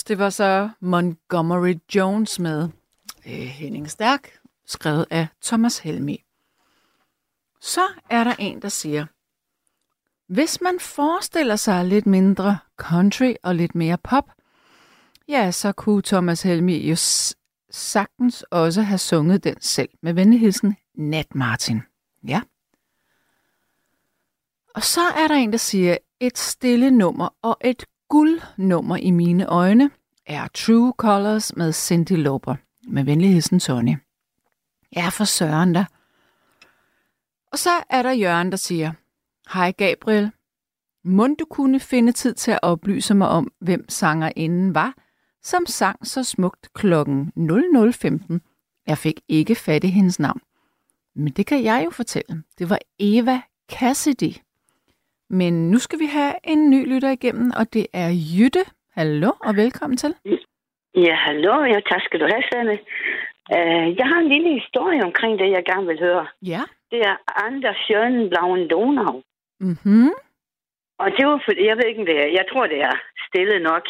[0.08, 2.70] Det var så Montgomery Jones med
[3.26, 6.24] øh, Henning Stærk, skrevet af Thomas Helmi.
[7.62, 9.06] Så er der en, der siger,
[10.28, 14.32] hvis man forestiller sig lidt mindre country og lidt mere pop,
[15.28, 16.96] ja, så kunne Thomas Helmi jo
[17.70, 21.82] sagtens også have sunget den selv med venligheden Nat Martin.
[22.28, 22.42] Ja.
[24.76, 29.46] Og så er der en, der siger, et stille nummer og et guldnummer i mine
[29.46, 29.92] øjne
[30.26, 32.56] er True Colors med Cindy Lauper.
[32.88, 33.96] Med venligheden Tony.
[34.96, 35.86] Ja, for søren da.
[37.52, 38.92] Og så er der Jørgen, der siger,
[39.54, 40.32] Hej Gabriel,
[41.04, 44.94] må du kunne finde tid til at oplyse mig om, hvem sangerinden var,
[45.44, 48.40] som sang så smukt klokken 00.15.
[48.88, 50.42] Jeg fik ikke fat i hendes navn.
[51.16, 52.44] Men det kan jeg jo fortælle.
[52.60, 53.42] Det var Eva
[53.72, 54.34] Cassidy.
[55.42, 58.64] Men nu skal vi have en ny lytter igennem, og det er Jytte.
[58.98, 60.12] Hallo og velkommen til.
[61.06, 61.54] Ja, hallo.
[61.74, 62.76] Ja, tak skal du have, Sanne.
[63.56, 66.28] Uh, jeg har en lille historie omkring det, jeg gerne vil høre.
[66.54, 66.62] Ja.
[66.92, 67.16] Det er
[67.46, 69.16] Anders Sjøen Blauen Donau.
[69.60, 70.12] Mhm.
[71.02, 72.96] Og det var fordi, jeg ved ikke, om det er, jeg tror, det er
[73.28, 73.86] stille nok.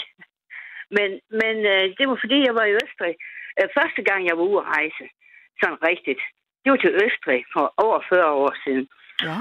[0.95, 1.09] Men,
[1.41, 3.15] men uh, det var fordi, jeg var i Østrig.
[3.59, 5.05] Uh, første gang, jeg var ude at rejse,
[5.59, 6.21] sådan rigtigt,
[6.61, 8.87] det var til Østrig for over 40 år siden.
[9.27, 9.39] Ja.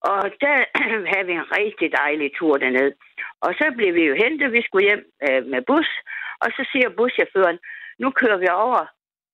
[0.00, 0.56] Og der
[1.12, 2.92] havde vi en rigtig dejlig tur dernede.
[3.40, 5.88] Og så blev vi jo hentet, vi skulle hjem øh, med bus,
[6.42, 7.58] og så siger buschaufføren,
[7.98, 8.86] nu kører vi over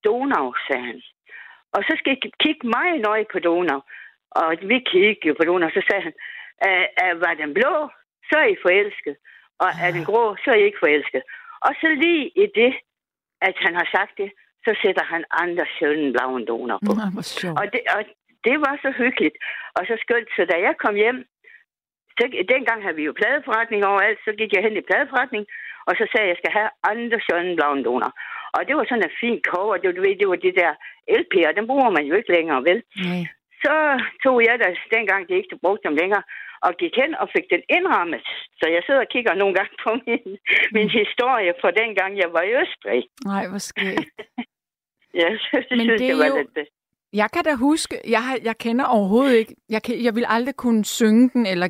[0.05, 1.01] Donau, sagde han.
[1.75, 3.81] Og så skal I kigge meget nøje på Donau.
[4.31, 6.13] Og vi kiggede på Donau, så sagde han,
[6.65, 7.89] "Øh, øh, var den blå,
[8.29, 9.15] så er I forelsket.
[9.59, 11.23] Og er den grå, så er I ikke forelsket.
[11.61, 12.73] Og så lige i det,
[13.41, 14.31] at han har sagt det,
[14.65, 16.91] så sætter han andre sjølen blauen Donau på.
[16.93, 17.01] Nå.
[17.61, 18.01] Og det, og
[18.47, 19.37] det var så hyggeligt.
[19.77, 21.19] Og så skønt, så da jeg kom hjem,
[22.17, 22.23] så,
[22.53, 25.43] dengang havde vi jo pladeforretning overalt, så gik jeg hen i pladeforretning,
[25.87, 28.11] og så sagde jeg, jeg skal have andre Schønenblauen Donau.
[28.55, 30.71] Og det var sådan en fin cover, det, var- du ved, det var de der
[31.21, 32.79] LP'er, den bruger man jo ikke længere, vel?
[33.09, 33.23] Nej.
[33.63, 33.75] Så
[34.23, 34.67] tog jeg da,
[34.97, 36.23] dengang de ikke brugte dem længere,
[36.65, 38.25] og gik hen og fik den indrammet.
[38.59, 40.37] Så jeg sidder og kigger nogle gange på min,
[40.77, 43.01] min historie fra dengang, jeg var i Østrig.
[43.31, 44.09] Nej, hvor skægt.
[45.21, 46.69] Ja, så det Men synes det jeg var jo- lidt...
[47.13, 50.55] Jeg kan da huske, jeg, har, jeg kender overhovedet ikke, jeg, kan, jeg vil aldrig
[50.55, 51.67] kunne synge den eller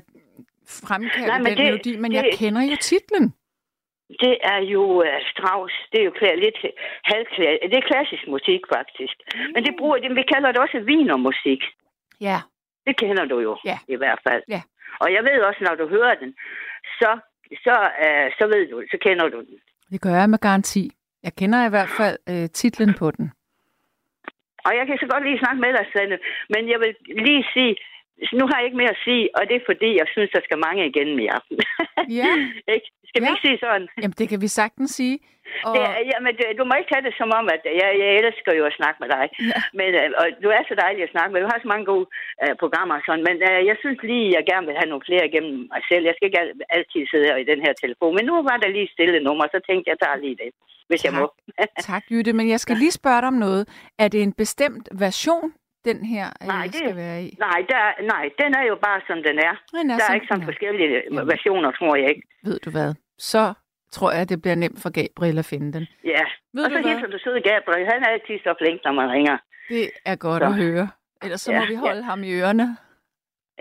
[0.67, 3.33] fremkalde Nej, den men det- melodi, men jeg det- kender jo titlen.
[4.23, 5.73] Det er jo uh, Strauss.
[5.91, 6.57] Det er jo kla- lidt
[7.11, 7.61] halvklassisk.
[7.71, 9.15] Det er klassisk musik, faktisk.
[9.53, 11.61] Men det bruger det, vi kalder det også vinermusik.
[12.21, 12.39] Ja.
[12.87, 13.77] Det kender du jo, Ja.
[13.87, 14.43] i hvert fald.
[14.49, 14.61] Ja.
[15.01, 16.31] Og jeg ved også, når du hører den,
[16.99, 17.11] så,
[17.65, 17.75] så,
[18.05, 19.57] uh, så ved du, så kender du den.
[19.91, 20.91] Det gør jeg med garanti.
[21.23, 23.31] Jeg kender i hvert fald øh, titlen på den.
[24.67, 26.17] Og jeg kan så godt lige snakke med dig, Sanne,
[26.53, 26.91] men jeg vil
[27.25, 27.73] lige sige,
[28.39, 30.57] nu har jeg ikke mere at sige, og det er fordi, jeg synes, der skal
[30.67, 31.57] mange igennem i aften.
[32.19, 32.29] Ja.
[32.75, 32.87] ikke?
[33.09, 33.31] Skal vi Ja.
[33.33, 33.87] ikke sige sådan?
[34.01, 35.17] Jamen, det kan vi sagtens sige.
[35.67, 35.81] Og, Det,
[36.13, 38.77] jamen, du, du må ikke tage det som om, at jeg, jeg elsker jo at
[38.79, 39.25] snakke med dig.
[39.51, 39.59] Ja.
[39.79, 41.41] Men, øh, og du er så dejlig at snakke med.
[41.45, 42.05] Du har så mange gode
[42.43, 43.25] øh, programmer og sådan.
[43.29, 46.03] Men øh, jeg synes lige, jeg gerne vil have nogle flere igennem mig selv.
[46.09, 48.15] Jeg skal ikke al- altid sidde her i den her telefon.
[48.17, 50.49] Men nu var der lige stille nummer, så tænkte jeg, jeg tager lige det,
[50.89, 51.21] hvis jeg Tak.
[51.21, 51.25] må.
[51.91, 53.63] tak, Jytte, men jeg skal lige spørge dig om noget.
[54.03, 55.47] Er det en bestemt version,
[55.91, 57.29] den her øh, Nej, det- skal være i?
[57.47, 57.81] nej, der,
[58.13, 59.53] nej, den er jo bare, som den er.
[59.77, 60.49] Den er, Der er ikke sådan er.
[60.51, 61.27] forskellige Jamen.
[61.33, 62.23] versioner, tror jeg ikke.
[62.47, 62.89] Ved du hvad?
[63.31, 63.53] Så
[63.95, 65.85] tror jeg, det bliver nemt for Gabriel at finde den.
[66.13, 66.23] Ja.
[66.53, 66.91] Ved og du så hvad?
[66.91, 67.85] hilser du søde Gabriel.
[67.93, 69.37] Han er altid så flink, når man ringer.
[69.69, 70.47] Det er godt Så.
[70.47, 70.87] at høre.
[71.23, 71.79] Ellers så Ja, må vi ja.
[71.79, 72.67] holde ham i ørerne.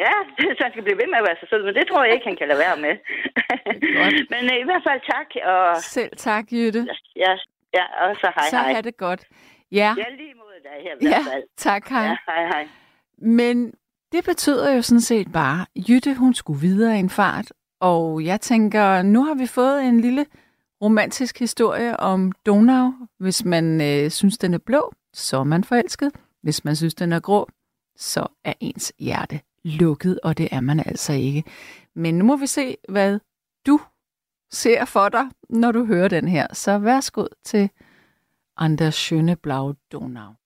[0.07, 0.14] Ja,
[0.57, 2.27] så han skal blive ved med at være så sød, men det tror jeg ikke,
[2.31, 2.95] han kan lade være med.
[4.33, 6.83] Men øh, i hvert fald tak, og Selv tak, Jytte.
[7.24, 7.33] ja,
[7.79, 8.72] ja og så hej så hej.
[8.72, 9.22] have det godt.
[9.73, 11.43] Ja, Ja, lige mod dig her i hvert ja fald.
[11.57, 12.03] tak, hej.
[12.05, 12.69] Ja, hej hej.
[13.19, 13.73] Men
[14.12, 18.41] det betyder jo sådan set bare, Jytte hun skulle videre i en fart, og jeg
[18.41, 20.27] tænker, nu har vi fået en lille
[20.83, 22.93] romantisk historie om Donau.
[23.19, 26.12] Hvis man øh, synes, den er blå, så er man forelsket.
[26.43, 27.49] Hvis man synes, den er grå,
[27.97, 31.45] så er ens hjerte lukket, og det er man altså ikke.
[31.95, 33.19] Men nu må vi se, hvad
[33.67, 33.81] du
[34.53, 36.47] ser for dig, når du hører den her.
[36.55, 37.71] Så værsgo til
[38.59, 40.37] Anders Schöne Blau Donau.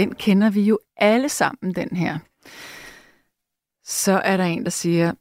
[0.00, 2.18] Den kender vi jo alle sammen, den her.
[3.84, 5.12] Så er der en, der siger,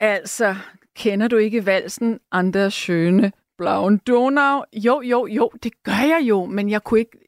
[0.00, 0.54] altså,
[0.96, 4.64] kender du ikke valsen Anders Schøne Blauen Donau?
[4.72, 7.18] Jo, jo, jo, det gør jeg jo, men jeg kunne, ikke,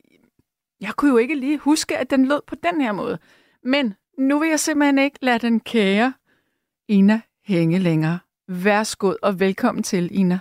[0.80, 3.18] jeg kunne jo ikke lige huske, at den lød på den her måde.
[3.62, 6.14] Men nu vil jeg simpelthen ikke lade den kære
[6.88, 8.18] Ina hænge længere.
[8.48, 10.38] Værsgo og velkommen til, Ina.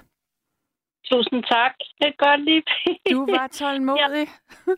[1.06, 1.76] Tusind tak.
[2.00, 2.64] Det er godt lige.
[3.12, 4.28] Du var tålmodig.
[4.68, 4.74] Ja,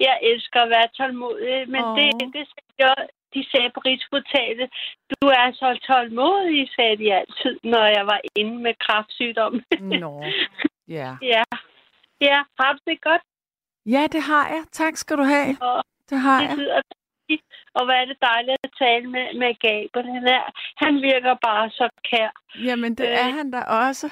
[0.00, 1.96] jeg elsker at være tålmodig, men oh.
[1.98, 2.06] det,
[2.36, 4.70] det sagde jeg, de sagde på Rigshospitalet.
[5.12, 9.54] Du er så tålmodig, sagde de altid, når jeg var inde med kraftsygdom.
[10.02, 10.24] Nå,
[10.88, 11.16] ja.
[11.22, 11.42] ja.
[12.20, 13.22] Ja, har du det godt?
[13.86, 14.62] Ja, det har jeg.
[14.72, 15.56] Tak skal du have.
[15.60, 16.56] Og Det har det jeg.
[16.58, 16.80] lyder.
[17.74, 20.08] Og hvad er det dejligt at tale med, med Gabriel.
[20.16, 20.44] Han, er,
[20.84, 22.30] han virker bare så kær.
[22.64, 23.34] Jamen, det er Øh.
[23.34, 24.06] han da også.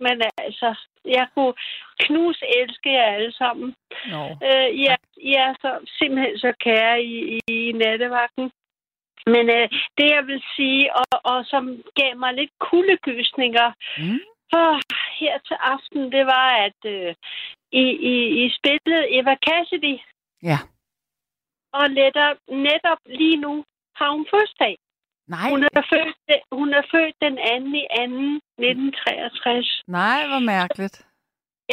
[0.00, 0.74] Men altså,
[1.04, 1.54] jeg kunne
[2.00, 3.74] knus elske jer alle sammen.
[4.10, 4.22] Nå.
[4.46, 7.14] Øh, I, er, I er så, simpelthen så kære i,
[7.48, 8.50] i, i nattevagten.
[9.26, 9.68] Men øh,
[9.98, 14.20] det, jeg vil sige, og, og som gav mig lidt kuldegysninger Mm.
[14.52, 14.80] oh,
[15.20, 17.14] her til aften, det var, at øh,
[17.72, 19.96] I, I, I spillede Eva Cassidy,
[20.42, 20.58] Ja.
[21.72, 23.64] og netop, netop lige nu
[23.96, 24.76] har hun fødselsdag.
[25.28, 29.82] Nej, Hun er født, hun er født den anden i anden 1963.
[29.86, 31.06] nej, hvor mærkeligt.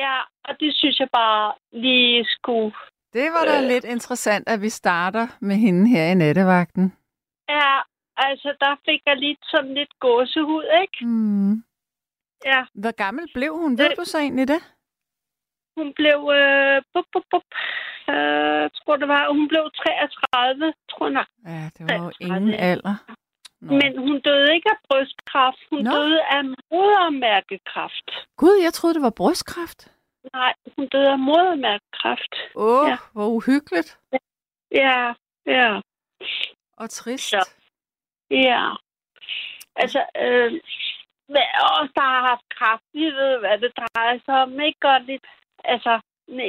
[0.03, 2.71] Ja, og det synes jeg bare lige skulle
[3.13, 3.67] Det var da Øh.
[3.67, 6.93] lidt interessant, at vi starter med hende her i nattevagten.
[7.49, 7.73] Ja,
[8.17, 11.05] altså der fik jeg lidt sådan lidt gåsehud, ikke?
[11.05, 11.53] Mm.
[12.45, 13.77] Ja, Hvor gammel blev hun?
[13.77, 13.95] Ved Øh.
[13.99, 14.61] du så egentlig det?
[15.79, 17.47] hun blev, øh, bup, bup, bup,
[18.13, 21.25] øh, tror det var, hun blev 33, tror jeg.
[21.45, 22.95] Ja, det var jo 33, ingen alder.
[23.65, 23.71] Nå.
[23.81, 25.91] Men hun døde ikke af brystkræft, hun Nå.
[25.91, 28.07] døde af modermærkekræft.
[28.37, 29.81] Gud, jeg troede, det var brystkræft.
[30.33, 32.33] Nej, hun døde af modermærkekræft.
[32.55, 32.97] Åh, oh, Ja.
[33.13, 33.99] hvor uhyggeligt
[34.71, 35.13] Ja,
[35.45, 35.79] ja,
[36.77, 37.29] og trist.
[37.29, 37.49] Så.
[38.31, 38.63] ja.
[39.75, 40.51] Altså, øh,
[41.79, 44.59] os, der har haft kræft, vi ved, hvad det drejer sig om.
[44.59, 45.25] Ikke godt lidt,
[45.63, 45.99] altså,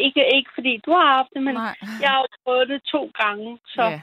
[0.06, 1.76] ikke, ikke fordi du har haft det, men Nej.
[2.00, 4.00] Jeg har jo prøvet det to gange, så Ja.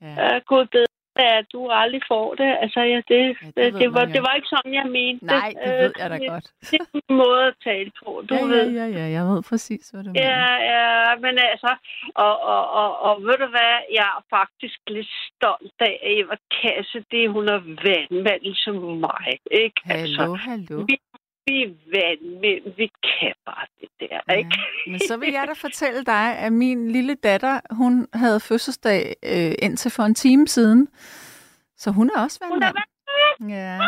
[0.00, 0.36] Ja.
[0.36, 2.50] øh, gud bedre, at du aldrig får det.
[2.62, 4.12] Altså, ja, det, Ja, ja, det det, var, jo.
[4.14, 6.46] det var ikke sådan, jeg mente Nej, det ved jeg da det, godt.
[6.70, 8.72] Det er en måde at tale på, du Ja, ja, ved.
[8.80, 10.28] ja, ja, jeg ved præcis, hvad du mener.
[10.30, 11.70] Ja, ja, men altså,
[12.14, 16.36] og, og, og, og ved du hvad, jeg er faktisk lidt stolt af, at Eva
[16.62, 18.74] Kasse, det hun er vandmand ligesom
[19.06, 19.80] mig, ikke?
[19.84, 20.76] Hallo, Altså, hallo.
[20.88, 20.96] vi,
[21.46, 24.32] vi er vandmænd, vi kan bare det der, Ja.
[24.38, 24.58] ikke?
[24.86, 29.52] Men så vil jeg da fortælle dig, at min lille datter, hun havde fødselsdag øh,
[29.62, 30.88] indtil for en time siden.
[31.76, 32.84] Så hun er også Hun er vandmand.
[33.40, 33.52] vandmand!
[33.60, 33.78] Ja.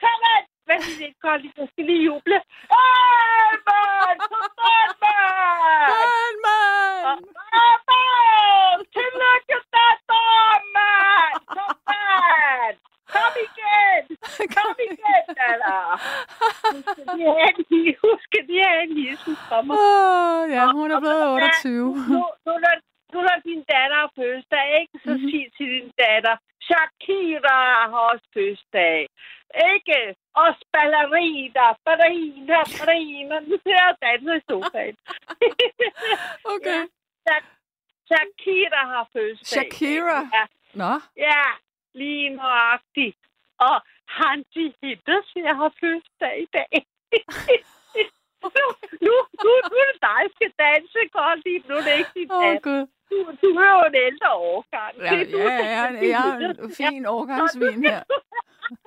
[0.00, 0.44] Kom an!
[0.66, 1.42] Hvad er det, Kold?
[1.58, 2.34] Jeg skal lige juble.
[2.34, 4.18] Ej, mand!
[4.32, 5.90] Kom an, mand!
[5.90, 7.24] Vandmand!
[7.62, 8.80] Ej, mand!
[8.94, 10.28] Tillykke, datter,
[10.76, 11.38] mand!
[11.54, 12.74] Kom an!
[13.14, 14.02] Kom igen!
[14.56, 15.56] Kom igen, have
[17.56, 17.62] en,
[18.06, 19.76] husk, de have en hilsen fra mig.
[19.78, 21.94] Åh, ja, hun er blevet 28.
[22.14, 22.52] Nu, nu,
[23.12, 24.94] nu når din datter har fødselsdag, ikke?
[25.04, 25.28] Så Mhm.
[25.30, 27.58] sig til din datter, Shakira
[27.92, 29.00] har også fødselsdag.
[29.74, 29.98] Ikke?
[30.44, 33.36] Også ballerina, ballerina, ballerina.
[33.48, 34.96] Nu ser jeg danse i sofaen.
[36.54, 36.80] Okay.
[38.08, 39.46] Shakira har fødselsdag.
[39.72, 40.18] Shakira?
[40.36, 40.44] Ja,
[40.82, 41.42] Nå, ja
[41.94, 43.18] lige nøjagtigt.
[43.58, 43.76] Og
[44.08, 46.86] Hansi Hittes, jeg har fødselsdag i dag.
[48.42, 48.64] nu,
[49.06, 51.62] nu, nu, nu er det dig, der skal danse godt lige.
[51.68, 52.60] Nu er det ikke din datter.
[52.68, 52.86] gud.
[53.10, 54.92] Du, du er jo en ældre årgang.
[54.98, 58.02] Ja, Det du, ja, ja, skal jeg er en fin årgangsvin her.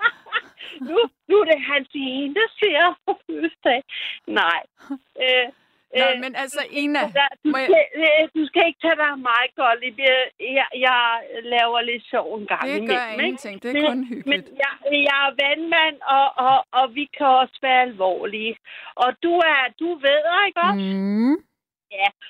[0.90, 3.84] nu, nu er det hans ene, der ser på fødselsdag.
[4.28, 4.62] Nej.
[5.24, 5.48] Øh,
[5.96, 7.00] Nå, øh, men altså, Ina,
[7.44, 10.00] du, må jeg- skal, øh, du skal ikke tage dig mig, Gottlieb.
[10.00, 10.24] Jeg,
[10.58, 11.02] jeg, jeg
[11.44, 12.88] laver lidt sjov en gang det imellem.
[12.98, 13.24] gør ikke?
[13.24, 13.56] ingenting.
[13.64, 14.48] Det er Men- kun Men hyggeligt.
[14.64, 14.74] jeg,
[15.10, 18.58] jeg er vandmand, og, og, og vi kan også være alvorlige.
[18.96, 20.86] Og du er, du ved, ikke også?
[20.96, 21.36] Mm.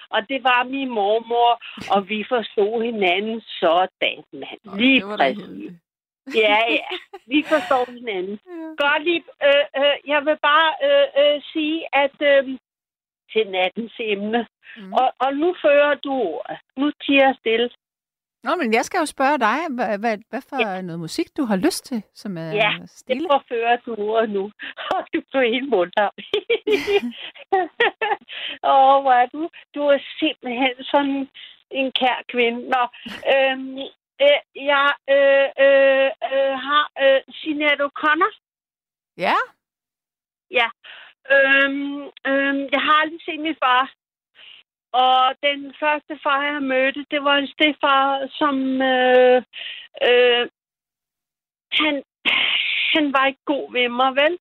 [0.09, 1.51] Og det var min mormor,
[1.95, 4.77] og vi forstod hinanden sådan, mand.
[4.79, 5.71] Lige det var præcis.
[6.35, 6.89] Ja, ja.
[7.25, 8.39] Vi forstår hinanden.
[8.47, 8.83] Ja.
[8.85, 9.23] Godt lige.
[9.47, 12.57] Øh, øh, jeg vil bare øh, øh, sige, at øh,
[13.31, 14.47] til nattens emne.
[14.77, 14.93] Mm.
[14.93, 16.57] Og, og nu fører du ordet.
[16.77, 17.69] Nu tiger jeg stille.
[18.43, 20.81] Nå, men jeg skal jo spørge dig, hvad, hvad, hvad for ja.
[20.81, 23.23] noget musik, du har lyst til, som er Ja, stille?
[23.23, 24.43] Det forfører du ordet nu.
[24.95, 26.09] Og du blev helt munter.
[28.73, 29.49] Åh, hvor er du?
[29.75, 31.29] Du er simpelthen sådan
[31.71, 32.59] en kær kvinde.
[32.73, 32.83] Nå,
[33.33, 33.77] øhm,
[34.25, 34.39] øh,
[34.71, 38.31] jeg øh, øh, øh, har øh, Sinead O'Connor.
[39.17, 39.35] Ja?
[40.51, 40.67] Ja.
[41.35, 43.93] Øhm, øhm, jeg har aldrig set min far.
[44.93, 48.81] og den første far, jeg mødte, det var en stefar, som...
[48.81, 49.41] Øh,
[50.07, 50.47] øh,
[51.71, 52.03] han,
[52.95, 54.33] han var ikke god ved mig, vel?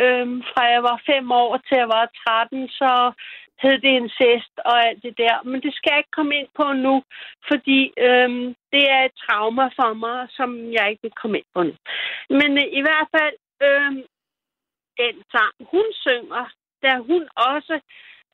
[0.00, 3.12] Øhm, fra jeg var fem år til jeg var 13, så
[3.62, 5.36] hed det incest og alt det der.
[5.44, 7.02] Men det skal jeg ikke komme ind på nu,
[7.48, 11.62] fordi øhm, det er et trauma for mig, som jeg ikke vil komme ind på
[11.62, 11.74] nu.
[12.38, 13.36] Men øh, i hvert fald,
[13.66, 14.02] øhm,
[15.00, 16.44] den sang, hun synger,
[16.82, 17.80] da hun også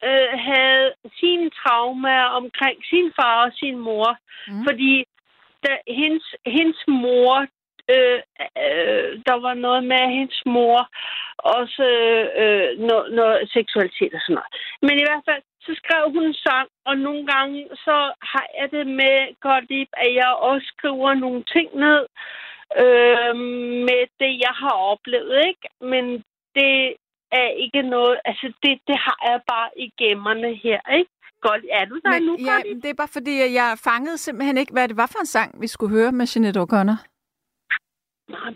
[0.04, 0.86] øh, havde
[1.20, 4.18] sine traumer omkring sin far og sin mor.
[4.48, 4.64] Mm.
[4.66, 5.04] Fordi
[5.64, 7.46] da, hendes, hendes mor,
[7.94, 8.20] øh,
[8.64, 10.80] øh, der var noget med hendes mor,
[11.38, 11.84] også
[12.42, 14.52] øh, noget, noget seksualitet og sådan noget.
[14.82, 17.96] Men i hvert fald, så skrev hun en sang, og nogle gange så
[18.32, 22.02] har jeg det med godt lide, at jeg også skriver nogle ting ned
[22.82, 23.36] øh,
[23.88, 25.68] med det, jeg har oplevet, ikke?
[25.80, 26.04] Men
[26.58, 26.74] det
[27.40, 31.10] er ikke noget, altså det, det har jeg bare i gemmerne her, ikke?
[31.40, 32.80] Godt, er du der Men, nu, ja, Connie?
[32.82, 35.66] det er bare fordi, jeg fangede simpelthen ikke, hvad det var for en sang, vi
[35.66, 36.98] skulle høre med Jeanette O'Connor.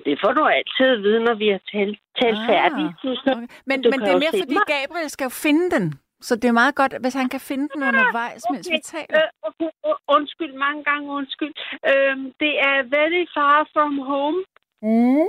[0.07, 2.93] Det får du altid at vide, når vi har talt, talt ah, færdigt.
[3.03, 3.47] Så, Okay.
[3.71, 4.67] Men, men det er mere fordi, mig.
[4.75, 5.87] Gabriel skal jo finde den.
[6.27, 9.19] Så det er meget godt, hvis han kan finde den undervejs, mens vi taler.
[9.19, 11.55] Øh, okay, øh, undskyld, mange gange undskyld.
[11.91, 14.39] Øhm, det er Very Far From Home.
[14.83, 15.29] Mm.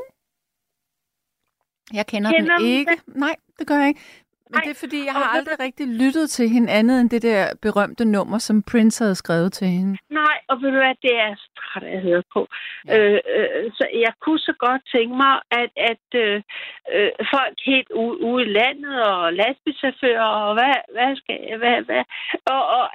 [1.93, 2.91] Jeg kender, Kender den ikke.
[3.07, 4.01] Nej, det gør jeg ikke.
[4.51, 7.09] Men Nej, det er fordi, jeg har ved aldrig rigtig lyttet til hende andet end
[7.09, 9.97] det der berømte nummer, som Prince havde skrevet til hende.
[10.09, 12.47] Nej, og ved du hvad, det er træt at høre på.
[12.87, 12.97] Ja.
[12.97, 16.41] Øh, øh, så jeg kunne så godt tænke mig, at, at øh,
[16.95, 22.03] øh, folk helt ude, ude i landet, og lastbilchauffører, og hvad, hvad skal hvad, hvad,
[22.53, 22.85] og, og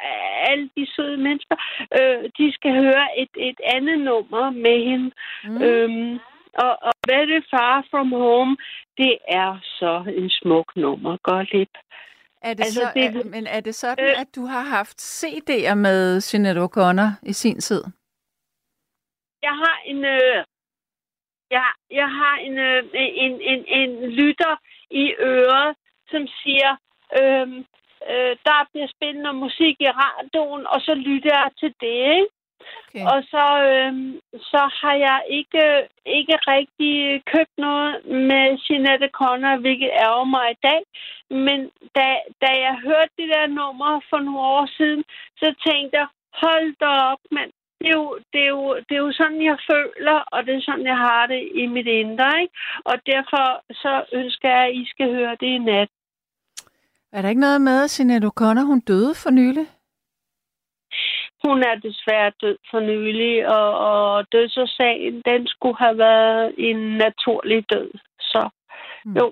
[0.50, 1.56] alle de søde mennesker,
[1.98, 5.10] øh, de skal høre et, et andet nummer med hende.
[5.44, 5.62] Mm.
[5.62, 6.18] Øhm,
[6.64, 8.56] og, og Very Far From Home,
[8.98, 11.78] det er så en smuk nummer, godt lidt.
[12.42, 14.20] Er det altså, så, det- er, men er det sådan, Øh.
[14.20, 16.00] at du har haft CD'er med
[16.32, 17.82] Jeanette O'Connor i sin tid?
[19.42, 20.44] Jeg har en, øh,
[21.50, 24.54] jeg, jeg har en, øh, en, en, en lytter
[24.90, 25.76] i øret,
[26.10, 26.72] som siger,
[27.20, 27.48] øh,
[28.10, 32.32] øh, der bliver spillet noget musik i radioen, og så lytter jeg til det, ikke?
[32.96, 33.04] Okay.
[33.12, 33.92] Og så, øh,
[34.50, 35.64] så har jeg ikke,
[36.18, 36.94] ikke rigtig
[37.32, 37.92] købt noget
[38.30, 40.82] med Jeanette Connor, hvilket ærger mig i dag.
[41.44, 41.58] Men
[41.96, 42.06] da,
[42.44, 45.04] da jeg hørte det der nummer for nogle år siden,
[45.40, 46.08] så tænkte jeg,
[46.42, 47.50] hold da op, mand.
[47.80, 50.60] Det er, jo, det, er jo, det er jo sådan, jeg føler, og det er
[50.60, 52.40] sådan, jeg har det i mit indre.
[52.42, 52.54] Ikke?
[52.84, 53.44] Og derfor
[53.82, 55.88] så ønsker jeg, at I skal høre det i nat.
[57.12, 59.66] Er der ikke noget med, at Jeanette O'Connor, hun døde for nylig?
[61.48, 67.64] Hun er desværre død for nylig, og, og dødsårsagen, den skulle have været en naturlig
[67.72, 67.90] død.
[68.20, 68.48] Så
[69.06, 69.16] Hmm.
[69.18, 69.26] jo,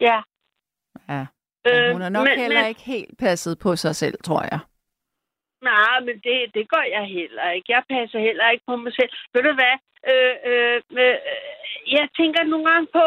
[0.00, 0.18] ja.
[1.08, 1.26] Ja.
[1.64, 4.60] Men hun har nok men, heller men, ikke helt passet på sig selv, tror jeg.
[5.70, 7.72] Nej, men det, det gør jeg heller ikke.
[7.72, 9.10] Jeg passer heller ikke på mig selv.
[9.34, 9.76] Ved du hvad?
[10.10, 11.18] Øh, øh, øh,
[11.96, 13.04] jeg tænker nogle gange på,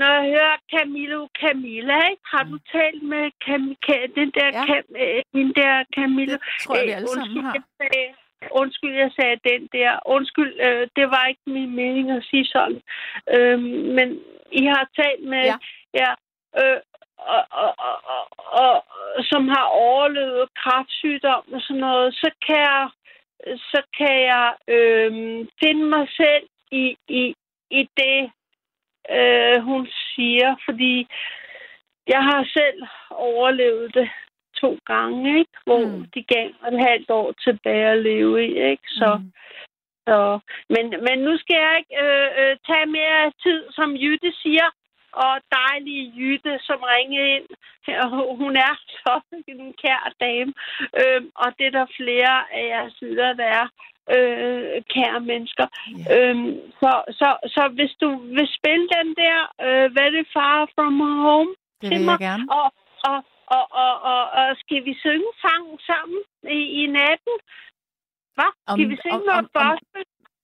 [0.00, 2.26] når jeg hører Camilo Camilla, ikke?
[2.34, 3.62] Har du talt med Cam,
[4.18, 4.64] den der, Ja.
[4.68, 6.32] Cam, øh, den der Camilo?
[6.32, 7.54] Det tror jeg, vi Øh, alle sammen undskyld, har.
[7.58, 8.08] Jeg sagde,
[8.62, 9.90] undskyld, jeg sagde den der.
[10.16, 12.80] Undskyld, øh, det var ikke min mening at sige sådan.
[13.36, 13.58] Øh,
[13.96, 14.08] men
[14.60, 15.44] I har talt med...
[15.50, 15.56] Ja.
[16.00, 16.10] ja
[16.60, 16.80] øh,
[17.36, 18.24] og, og, og, og,
[18.62, 18.84] og,
[19.30, 22.88] som har overlevet kræftsygdom og sådan noget, så kan jeg,
[23.72, 25.12] så kan jeg øh,
[25.62, 27.34] finde mig selv i, i,
[27.70, 28.30] i det,
[29.10, 31.06] øh, hun siger, fordi
[32.06, 34.10] jeg har selv overlevet det
[34.56, 35.56] to gange, ikke?
[35.64, 36.04] hvor Mm.
[36.14, 38.50] de gav mig et halvt år tilbage at leve i.
[38.70, 38.88] Ikke?
[39.00, 39.32] Så, Mm.
[40.08, 40.38] så,
[40.74, 44.66] men, men nu skal jeg ikke øh, øh, tage mere tid, som Jytte siger,
[45.12, 47.46] og dejlige Jytte, som ringede ind.
[48.04, 50.52] Og Hun er så en kær dame,
[51.00, 53.66] øh, og det er der flere af jeres lytter, der er
[54.14, 55.66] øh, kære mennesker.
[55.98, 56.04] Ja.
[56.14, 56.50] Øhm,
[56.80, 61.52] så, så, så hvis du vil spille den der øh, Very Far From Home
[61.82, 62.44] Det til mig, gerne.
[62.58, 62.66] og,
[63.10, 63.18] og,
[63.56, 66.20] og, og, og, og skal vi synge sangen sammen
[66.58, 67.34] i, i natten?
[68.36, 68.50] Hvad?
[68.68, 69.78] Skal Om- vi synge om- noget om- om-?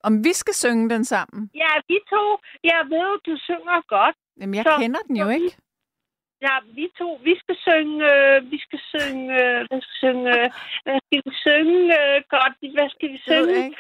[0.09, 1.51] Om vi skal synge den sammen?
[1.55, 2.25] Ja, vi to.
[2.65, 4.17] Jeg ved, du synger godt.
[4.41, 5.57] Jamen, jeg Så- kender den jo ikke.
[6.43, 10.29] Ja, vi to, vi skal synge, øh, vi skal synge, øh, hvad skal vi synge,
[10.39, 10.51] øh,
[10.85, 13.65] hvad skal vi synge øh, godt, hvad skal vi ved jeg synge?
[13.65, 13.77] ikke.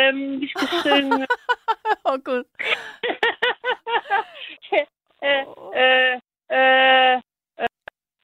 [0.00, 1.26] Øhm, vi skal synge,
[2.06, 2.44] Åh, oh, Gud.
[5.28, 5.46] øh,
[5.82, 6.14] øh,
[6.58, 7.16] øh,
[7.62, 7.68] øh,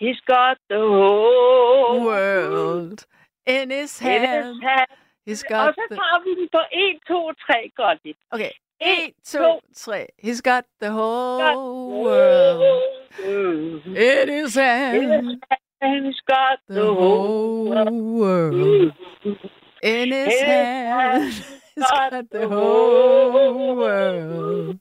[0.02, 2.98] he's got the whole World
[3.46, 4.62] in his in his hand.
[4.62, 4.90] hand.
[5.28, 5.96] He's Og got så the...
[6.00, 7.98] tager vi den på 1, 2, 3, godt.
[8.30, 8.52] Okay.
[8.80, 9.60] En, 1, 2, to.
[9.74, 10.06] 3.
[10.18, 10.94] He's got the Got
[11.54, 12.82] whole world
[13.18, 13.96] Mm.
[13.96, 15.42] in his hand.
[15.82, 18.92] He's got the, The whole whole world
[19.82, 21.32] in his His hand.
[21.74, 24.78] He's got the whole world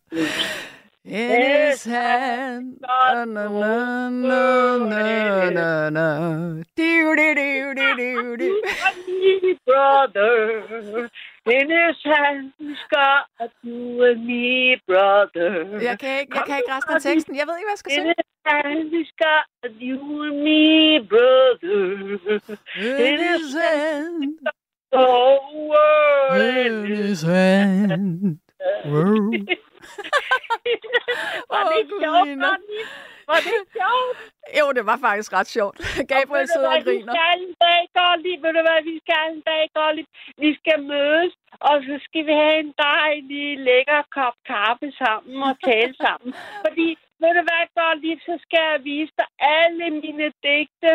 [1.03, 2.77] in his hand.
[2.81, 6.63] Na, na, na, na, na, na, na.
[6.75, 8.61] Doo, doo, doo, doo, doo, doo.
[9.07, 11.09] me, brother.
[11.55, 15.79] In his hand, he's got you and me, brother.
[15.89, 17.35] Jeg kan ikke, jeg kan ikke resten af teksten.
[17.35, 18.13] Jeg ved ikke, hvad jeg skal In synge.
[18.17, 19.45] his hand, he's got
[19.89, 21.79] you and me, brother.
[23.09, 24.23] In his hand.
[26.45, 28.39] In his hand.
[31.51, 32.29] Var det Åh, sjovt?
[33.31, 34.17] Var det sjovt?
[34.59, 35.77] Jo, det var faktisk ret sjovt.
[36.13, 37.13] Gabriel sidder og griner.
[37.13, 38.39] Vi skal en dag, Gottlieb.
[38.45, 40.07] Ved du hvad, vi skal en dag, Gottlieb.
[40.43, 41.33] Vi skal mødes,
[41.69, 46.29] og så skal vi have en dejlig, lækker kop kaffe sammen og tale sammen.
[46.65, 46.87] Fordi,
[47.21, 49.29] ved du hvad, Gottlieb, så skal jeg vise dig
[49.59, 50.93] alle mine digte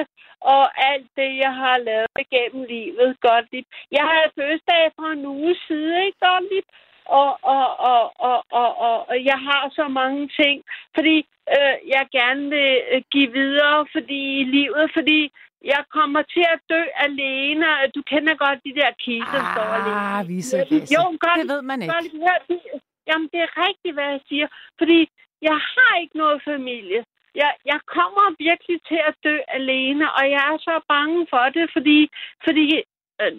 [0.55, 3.67] og alt det, jeg har lavet gennem livet, Gottlieb.
[3.97, 6.67] Jeg havde fødselsdag for en uge siden, ikke, Gottlieb?
[7.07, 10.63] Og, og, og, og, og, og, og jeg har så mange ting,
[10.95, 11.17] fordi
[11.57, 15.21] øh, jeg gerne vil øh, give videre fordi i livet, fordi
[15.65, 17.67] jeg kommer til at dø alene.
[17.95, 20.01] Du kender godt de der kiser, der står alene.
[20.17, 20.95] Ah, vise, vise.
[20.97, 21.95] Jo, godt, Det ved man ikke.
[21.95, 24.47] godt, hør, det- Jamen, det er rigtigt, hvad jeg siger.
[24.79, 24.99] Fordi
[25.43, 27.05] jeg har ikke noget familie.
[27.35, 31.71] Jeg, jeg kommer virkelig til at dø alene, og jeg er så bange for det,
[31.73, 31.99] fordi,
[32.45, 32.83] fordi øh,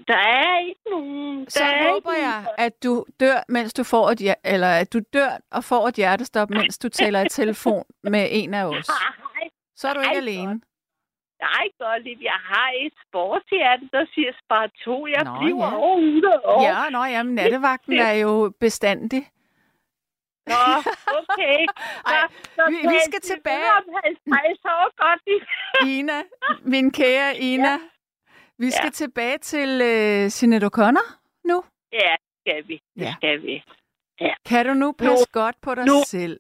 [0.07, 1.49] der er ikke nogen...
[1.49, 4.67] Så der er håber ikke jeg, at du dør, mens du får et hjer- eller
[4.67, 8.63] at du dør og får et hjertestop, mens du taler i telefon med en af
[8.65, 8.89] os.
[9.35, 10.61] Nej, Så er du ikke alene.
[11.41, 12.19] nej, Gottlieb.
[12.21, 15.07] Jeg har et sportshjerte, der siger spar to.
[15.07, 15.75] Jeg Nå, bliver ja.
[15.75, 16.61] over 100 år.
[16.63, 19.29] Ja, nå, jamen, nattevagten er jo bestandig.
[20.47, 20.53] Nå,
[21.19, 21.59] okay.
[22.05, 23.65] Ej, så vi- vi skal til tilbage.
[23.77, 25.43] 150 år, Gottlieb.
[25.87, 26.19] Ina,
[26.61, 27.73] min kære Ina,
[28.59, 28.99] vi skal Ja.
[29.01, 31.07] tilbage til uh, Sinead O'Connor
[31.49, 31.63] nu.
[31.93, 32.75] Ja, skal vi.
[32.95, 33.13] Det Ja.
[33.17, 33.63] skal vi.
[34.49, 36.39] Kan du nu passe godt på dig nu- selv?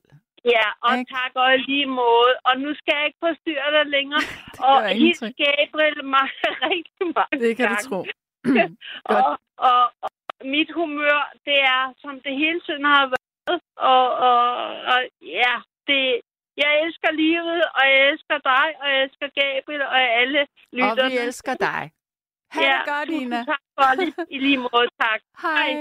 [0.55, 1.13] Ja, og Ikke?
[1.15, 2.33] tak og lige måde.
[2.47, 4.23] Og nu skal jeg ikke forstyrre dig længere.
[4.69, 5.19] og hils.
[5.19, 6.27] Gabriel mig
[6.69, 7.99] rigtig mange Det kan du tro.
[9.15, 9.39] og,
[9.69, 10.09] og, og
[10.55, 13.61] mit humør, det er, som det hele tiden har været.
[13.93, 14.41] Og, og,
[14.93, 14.99] og
[15.41, 15.53] ja,
[15.87, 16.21] det,
[16.63, 20.41] jeg elsker livet, og jeg elsker dig, og jeg elsker Gabriel, og alle
[20.73, 21.01] lytterne.
[21.03, 21.91] Og vi elsker dig.
[22.53, 23.35] Ha' ja, det godt, Ina.
[23.37, 24.13] tak for det.
[24.29, 25.21] I lige måde, tak.
[25.41, 25.73] Hej.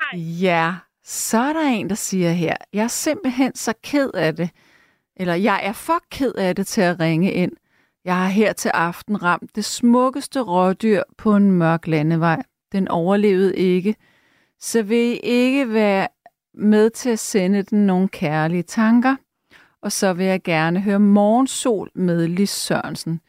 [0.00, 0.20] Hej.
[0.20, 0.74] Ja,
[1.04, 4.50] så er der en, der siger her, jeg er simpelthen så ked af det,
[5.16, 7.52] eller jeg er for ked af det til at ringe ind.
[8.04, 12.42] Jeg har her til aften ramt det smukkeste rådyr på en mørk landevej.
[12.72, 13.96] Den overlevede ikke.
[14.58, 16.08] Så vil I ikke være
[16.54, 19.16] med til at sende den nogle kærlige tanker?
[19.82, 23.20] Og så vil jeg gerne høre Morgensol med Lis Sørensen.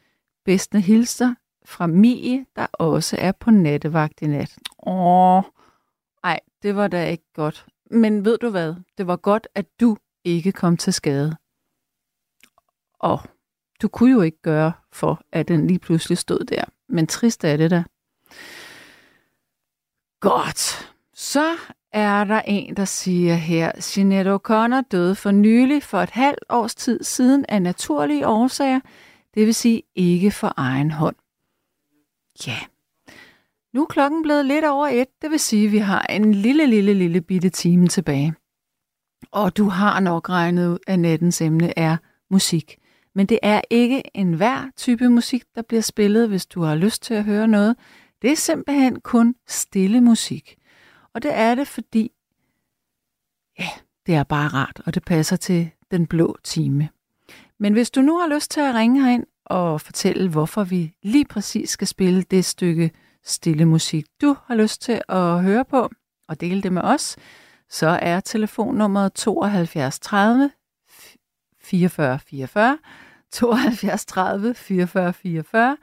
[0.45, 1.33] Bedste hilser
[1.71, 4.57] fra Mie, der også er på nattevagt i nat.
[4.87, 5.43] Åh,
[6.23, 7.65] nej, det var da ikke godt.
[7.91, 8.75] Men ved du hvad?
[8.97, 11.35] Det var godt, at du ikke kom til skade.
[12.99, 13.19] Og
[13.81, 16.63] du kunne jo ikke gøre for, at den lige pludselig stod der.
[16.89, 17.83] Men trist er det da.
[20.19, 20.91] Godt.
[21.13, 21.55] Så
[21.91, 26.75] er der en, der siger her, Jeanette O'Connor døde for nylig for et halvt års
[26.75, 28.79] tid siden af naturlige årsager,
[29.33, 31.15] det vil sige ikke for egen hånd.
[32.47, 32.57] Ja,
[33.73, 36.67] nu er klokken blevet lidt over et, det vil sige, at vi har en lille,
[36.67, 38.33] lille, lille bitte time tilbage.
[39.31, 41.97] Og du har nok regnet ud, at nattens emne er
[42.29, 42.77] musik.
[43.15, 47.13] Men det er ikke enhver type musik, der bliver spillet, hvis du har lyst til
[47.13, 47.75] at høre noget.
[48.21, 50.57] Det er simpelthen kun stille musik.
[51.13, 52.11] Og det er det, fordi
[53.59, 53.69] ja,
[54.05, 56.89] det er bare rart, og det passer til den blå time.
[57.59, 61.25] Men hvis du nu har lyst til at ringe herind og fortælle, hvorfor vi lige
[61.25, 62.91] præcis skal spille det stykke
[63.23, 65.89] stille musik, du har lyst til at høre på
[66.27, 67.17] og dele det med os,
[67.69, 70.51] så er telefonnummeret 72 30
[71.61, 72.77] 44 44,
[73.31, 75.77] 72 30 44 44,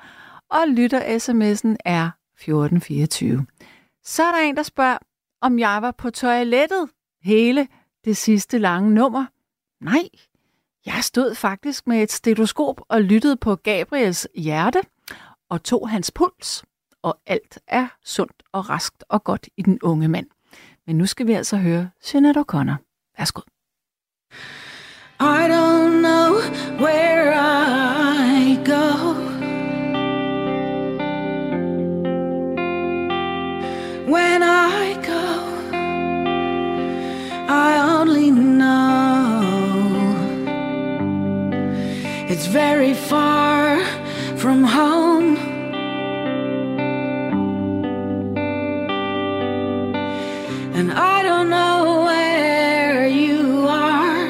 [0.50, 3.46] og lytter sms'en er 1424.
[4.04, 4.98] Så er der en, der spørger,
[5.40, 6.88] om jeg var på toilettet
[7.22, 7.68] hele
[8.04, 9.26] det sidste lange nummer.
[9.80, 10.08] Nej,
[10.94, 14.80] jeg stod faktisk med et stetoskop og lyttede på Gabriels hjerte
[15.50, 16.64] og tog hans puls.
[17.02, 20.26] Og alt er sundt og raskt og godt i den unge mand.
[20.86, 22.76] Men nu skal vi altså høre Senator O'Connor.
[23.18, 23.40] Værsgo.
[25.20, 26.34] I don't know
[26.80, 27.87] where I
[42.40, 43.84] It's very far
[44.36, 45.36] from home.
[50.76, 54.28] And I don't know where you are.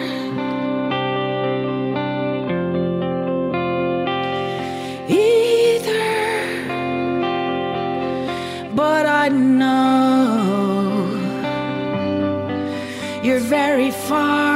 [5.06, 6.08] Either,
[8.74, 9.84] but I know
[13.22, 14.47] you're very far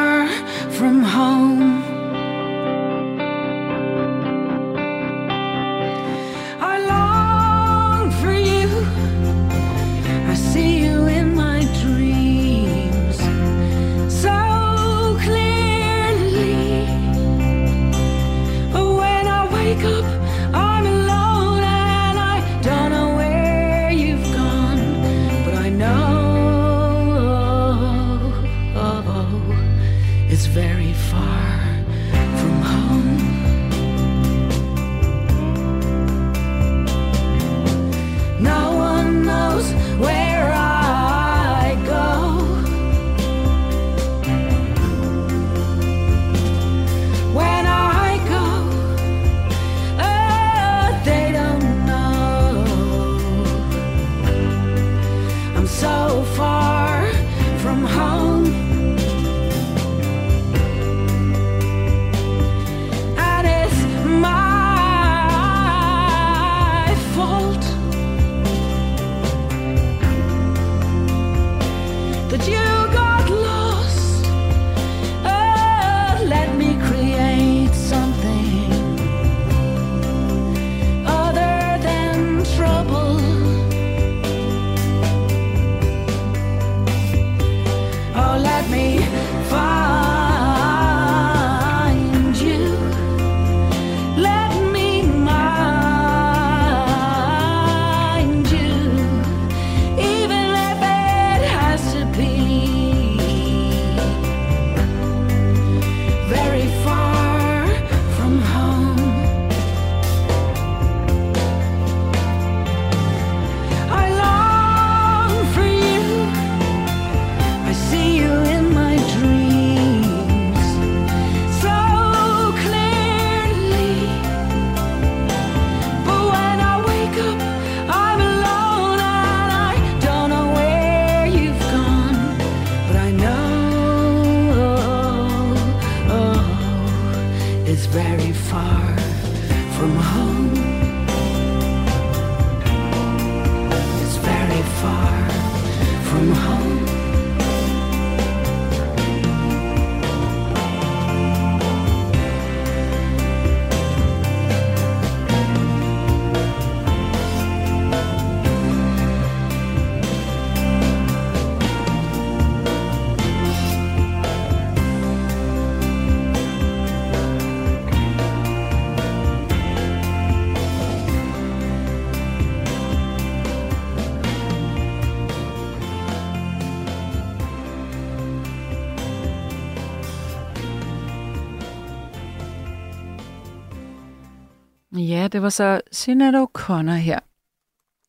[185.42, 187.18] det var så Sinead O'Connor her.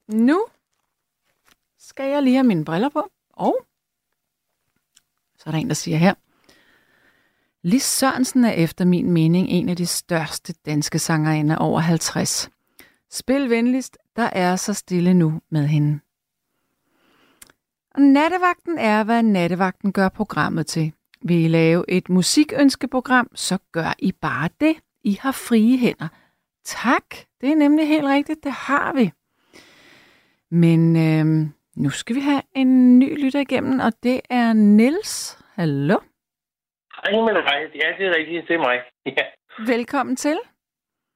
[0.07, 0.45] Nu
[1.79, 3.09] skal jeg lige have mine briller på.
[3.29, 3.65] Og
[5.37, 6.13] så er der en, der siger her.
[7.63, 12.49] Lis Sørensen er efter min mening en af de største danske sangerinder over 50.
[13.11, 15.99] Spil venligst, der er så stille nu med hende.
[17.95, 20.93] Og nattevagten er, hvad nattevagten gør programmet til.
[21.21, 24.75] Vil I lave et musikønskeprogram, så gør I bare det.
[25.03, 26.07] I har frie hænder.
[26.63, 29.11] Tak, det er nemlig helt rigtigt, det har vi.
[30.51, 31.25] Men øh,
[31.75, 35.39] nu skal vi have en ny lytter igennem, og det er Nils.
[35.55, 35.99] Hallo.
[36.95, 37.71] Hej med dig.
[37.81, 38.47] Ja, det er rigtigt.
[38.47, 38.81] Det er mig.
[39.17, 39.25] Ja,
[39.73, 40.39] Velkommen til.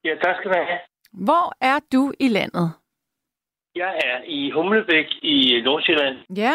[0.04, 0.78] ja tak skal du have.
[1.12, 2.72] Hvor er du i landet?
[3.74, 6.16] Jeg er i Humlebæk i Nordsjælland.
[6.36, 6.54] Ja.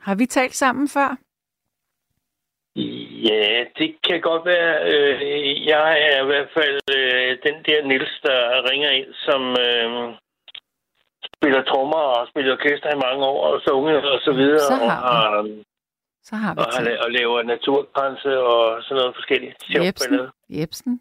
[0.00, 1.16] Har vi talt sammen før?
[3.28, 4.72] Ja, det kan godt være.
[4.92, 9.88] Øh, jeg er i hvert fald øh, den der Nils, der ringer ind, som øh,
[11.36, 14.58] spiller trommer og spiller orkester i mange år, og så unge og så videre.
[14.72, 15.48] Så har og, har,
[16.22, 19.56] Så har vi og, har, og laver naturgrænse og sådan noget forskelligt.
[19.74, 20.18] Jebsen.
[20.50, 21.00] Jebsen.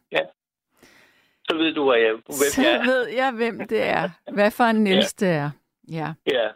[1.49, 2.83] Så ved du, hvad jeg, hvem Så jeg er.
[2.85, 4.09] ved jeg, hvem det er.
[4.31, 5.49] Hvad for en Niels det er.
[5.91, 6.07] Ja.
[6.33, 6.47] Ja.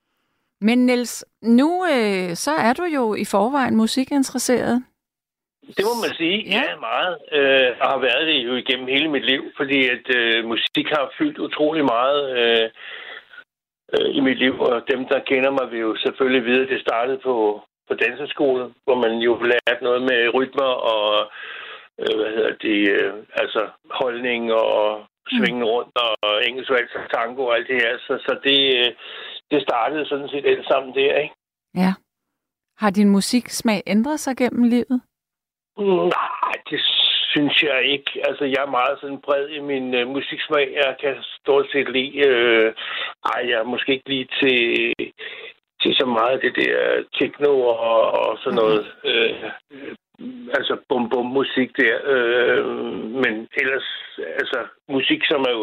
[0.61, 4.83] Men Niels, nu øh, så er du jo i forvejen musikinteresseret.
[5.77, 6.63] Det må man sige, Ja.
[6.69, 7.13] ja, meget.
[7.37, 11.13] Øh, og har været det jo igennem hele mit liv, fordi at øh, musik har
[11.17, 12.65] fyldt utrolig meget øh,
[13.93, 16.81] øh, i mit liv, og dem, der kender mig, vil jo selvfølgelig vide, at det
[16.87, 17.35] startede på,
[17.87, 21.31] på danseskolen, hvor man jo lærte noget med rytmer og
[22.01, 23.61] øh, hvad hedder det, øh, altså
[24.01, 25.05] holdning og
[25.37, 27.97] svinge rundt og engelsk vals og tango og alt det her.
[28.07, 28.91] Så, så det, øh,
[29.51, 31.35] det startede sådan set alt sammen der, ikke?
[31.75, 31.93] Ja.
[32.77, 35.01] Har din musiksmag ændret sig gennem livet?
[35.77, 36.79] Nej, det
[37.31, 38.11] synes jeg ikke.
[38.27, 40.71] Altså, jeg er meget sådan bred i min øh, musiksmag.
[40.73, 42.27] Jeg kan stort set lide...
[42.27, 42.73] Øh,
[43.25, 44.93] ej, jeg er måske ikke lige til,
[45.81, 48.85] til så meget af det der techno og, og sådan noget.
[49.03, 49.95] Øh, øh,
[50.57, 51.95] altså bum-bum-musik der.
[52.13, 52.65] Øh,
[53.23, 53.87] men ellers,
[54.41, 55.55] altså musik, som er,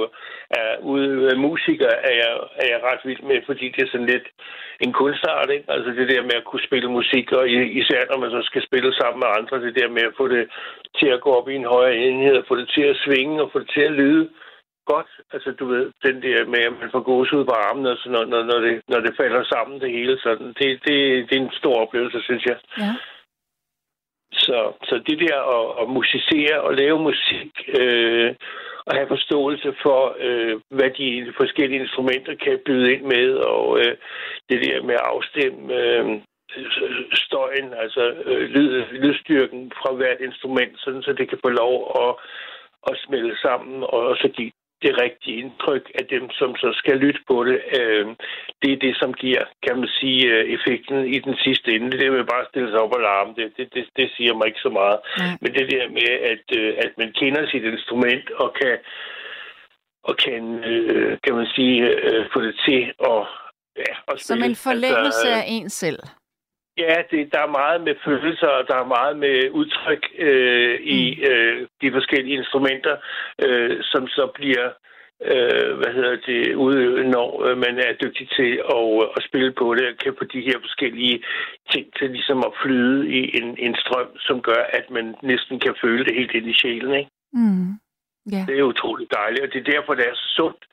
[0.51, 2.33] er ude øh, af er jeg,
[2.63, 4.29] er jeg ret vild med, fordi det er sådan lidt
[4.81, 5.65] en kunstart, ikke?
[5.69, 7.49] Altså det der med at kunne spille musik, og
[7.81, 10.45] især når man så skal spille sammen med andre, det der med at få det
[10.99, 13.51] til at gå op i en højere enhed, og få det til at svinge, og
[13.53, 14.29] få det til at lyde
[14.93, 15.11] godt.
[15.35, 18.43] Altså du ved, den der med, at man får gåsehud på armen, og sådan når,
[18.51, 21.75] når, det, når det falder sammen det hele sådan, det, det, det er en stor
[21.85, 22.59] oplevelse, synes jeg.
[22.79, 22.93] Ja.
[24.33, 28.35] Så, så det der at, at musicere og lave musik øh,
[28.87, 33.97] og have forståelse for, øh, hvad de forskellige instrumenter kan byde ind med, og øh,
[34.49, 36.21] det der med at afstemme øh,
[37.13, 41.75] støjen, altså øh, lyd, lydstyrken fra hvert instrument, sådan så det kan få lov
[42.05, 42.11] at,
[42.91, 44.51] at smelte sammen og så give
[44.83, 47.59] det rigtige indtryk af dem, som så skal lytte på det.
[47.79, 48.07] Øh,
[48.63, 51.91] det er det, som giver, kan man sige, øh, effekten i den sidste ende.
[51.91, 54.35] Det der med bare at stille sig op og larme, det, det, det, det siger
[54.35, 54.99] mig ikke så meget.
[55.19, 55.27] Nej.
[55.43, 58.77] Men det der med, at, øh, at man kender sit instrument og kan,
[60.09, 60.43] og kan,
[60.73, 61.77] øh, kan man sige,
[62.07, 62.81] øh, få det til
[63.11, 63.21] at,
[63.83, 64.47] ja, at Som spille.
[64.47, 65.99] en forlængelse Altså, af en selv.
[66.79, 71.25] Ja, det, der er meget med følelser, og der er meget med udtryk øh, i
[71.31, 72.97] øh, de forskellige instrumenter,
[73.45, 74.69] øh, som så bliver
[75.31, 79.75] øh, hvad hedder det, udøvet, når øh, man er dygtig til at, at spille på
[79.75, 81.23] det, og kan få de her forskellige
[81.73, 85.75] ting til ligesom at flyde i en, en strøm, som gør, at man næsten kan
[85.83, 86.95] føle det helt ind i sjælen.
[86.95, 87.11] Ikke?
[87.33, 87.69] Mm.
[88.33, 88.45] Ja.
[88.49, 90.65] Det er utroligt dejligt, og det er derfor, det er så sundt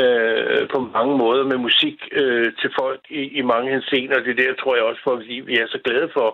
[0.00, 4.20] øh, på mange måder med musik øh, til folk i, i mange henseender.
[4.24, 6.28] Det er der, tror jeg også, for, fordi vi er så glade for,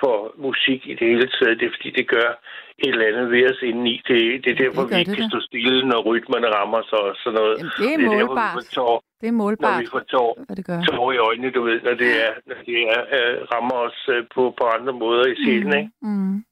[0.00, 0.16] for
[0.46, 1.60] musik i det hele taget.
[1.60, 2.30] Det er, fordi det gør
[2.78, 3.94] et eller andet ved os indeni.
[4.08, 7.14] Det, det er derfor, Det vi ikke kan stå stille, når rytmerne rammer sig og
[7.22, 7.56] sådan noget.
[7.58, 8.56] Jamen, det er det er derfor, målbart.
[8.56, 10.80] vi får tår, Det er når målbart, vi får tår, hvad det gør.
[10.90, 14.24] tår i øjnene, du ved, når det, er, når det er, øh, rammer os øh,
[14.34, 15.90] på, på andre måder i sjælen, ikke?
[16.02, 16.44] Mm.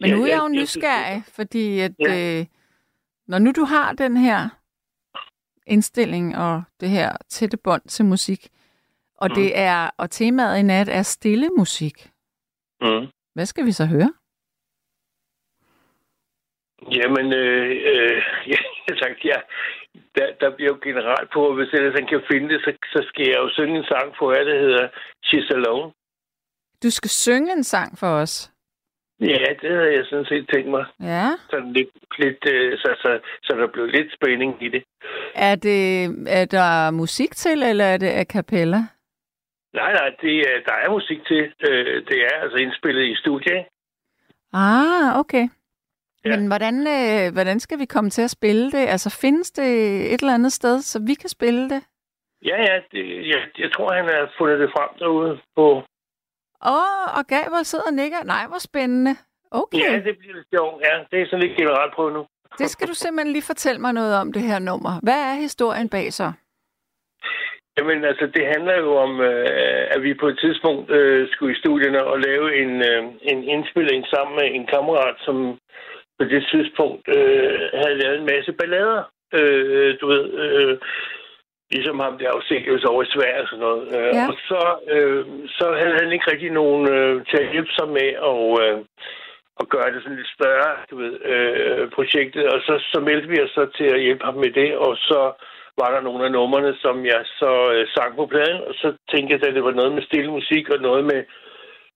[0.00, 2.38] Men Ja, nu er jeg jo nysgerrig, fordi at, Ja.
[2.40, 2.44] øh,
[3.28, 4.40] når nu du har den her
[5.68, 8.48] indstilling og det her tætte bånd til musik,
[9.16, 9.34] og Mm.
[9.34, 12.10] det er og temaet i nat er stille musik.
[12.80, 13.06] Mm.
[13.34, 14.12] Hvad skal vi så høre?
[16.98, 18.22] Jamen, øh, øh,
[18.52, 18.58] ja,
[19.02, 19.38] sagt, ja,
[20.16, 23.26] der, der bliver jo generelt på, hvis ellers han kan finde det, så, så skal
[23.26, 24.88] jeg jo synge en sang på jer, der hedder
[25.26, 25.92] She's Alone.
[26.82, 28.52] Du skal synge en sang for os.
[29.20, 30.84] Ja, det havde jeg sådan set tænkt mig.
[31.00, 31.26] Ja.
[31.50, 34.82] Sådan lidt, lidt øh, så, så, så der blev lidt spænding i det.
[35.34, 38.80] Er, det, er der musik til, eller er det a cappella?
[39.74, 41.52] Nej, nej, det er, der er musik til.
[41.68, 43.64] Øh, det er altså indspillet i studiet.
[44.52, 45.48] Ah, okay.
[46.24, 46.36] Ja.
[46.36, 48.88] Men hvordan, øh, hvordan skal vi komme til at spille det?
[48.88, 49.70] Altså findes det
[50.14, 51.82] et eller andet sted, så vi kan spille det?
[52.44, 55.82] Ja, ja, det, jeg, jeg tror, han har fundet det frem derude på...
[56.66, 58.24] Åh, og Gaber sidder og nikker.
[58.24, 59.16] Nej, hvor spændende.
[59.50, 60.82] Okay, Ja, det bliver sjovt.
[60.86, 62.26] Ja, det er sådan lidt generelt på nu.
[62.58, 64.92] det skal du simpelthen lige fortælle mig noget om, det her nummer.
[65.02, 66.32] Hvad er historien bag så?
[67.78, 71.60] Jamen, altså, det handler jo om, øh, at vi på et tidspunkt øh, skulle i
[71.62, 75.58] studierne og lave en, øh, en indspilling sammen med en kammerat, som
[76.18, 79.02] på det tidspunkt øh, havde lavet en masse ballader.
[79.34, 80.78] Øh, du ved, øh,
[81.70, 83.84] ligesom ham der Afselius over i Sverige og sådan noget.
[83.96, 84.24] Øh, Ja.
[84.30, 84.62] Og så,
[84.94, 85.24] øh,
[85.58, 88.78] så havde han ikke rigtig nogen øh, til at hjælpe sig med at, øh,
[89.60, 92.44] at gøre det sådan lidt større, du ved, øh, projektet.
[92.52, 95.20] Og så, så meldte vi os så til at hjælpe ham med det, og så
[95.80, 99.32] var der nogle af numrene, som jeg så øh, sang på pladen, og så tænkte
[99.32, 101.22] jeg, at det var noget med stille musik og noget med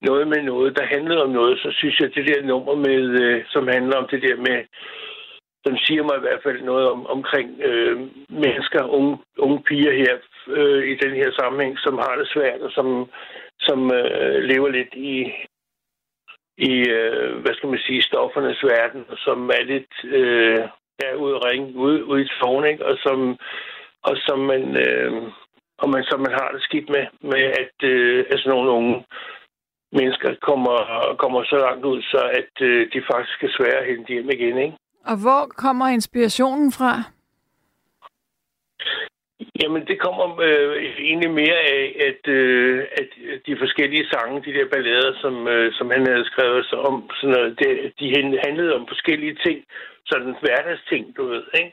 [0.08, 3.02] noget med noget, der handlede om noget, så synes jeg, at det der nummer, med,
[3.22, 4.58] øh, som handler om det der med,
[5.64, 7.96] som siger mig i hvert fald noget om, omkring øh,
[8.28, 10.14] mennesker, unge, unge piger her,
[10.46, 13.10] øh, i den her sammenhæng, som har det svært, og som,
[13.60, 15.32] som øh, lever lidt i,
[16.58, 20.58] i øh, hvad skal man sige, stoffernes verden, og som er lidt øh,
[20.98, 22.86] er ude ringe, ude, ude i tårn, ikke?
[22.86, 23.38] og som,
[24.02, 25.22] og som man, øh,
[25.78, 29.04] og man, som man har det skidt med, med at, øh, at sådan nogle unge
[29.92, 30.76] mennesker kommer,
[31.18, 34.58] kommer så langt ud, så at øh, de faktisk er svære at hente hjem igen,
[34.58, 34.76] ikke?
[35.04, 36.92] Og hvor kommer inspirationen fra?
[39.62, 40.72] Jamen, det kommer øh,
[41.08, 43.10] egentlig mere af, at, øh, at
[43.46, 47.34] de forskellige sange, de der ballader, som, øh, som han havde skrevet sig om, sådan
[47.36, 48.06] noget, det, de
[48.46, 49.58] handlede om forskellige ting,
[50.06, 51.72] sådan hverdagsting, du ved, ikke?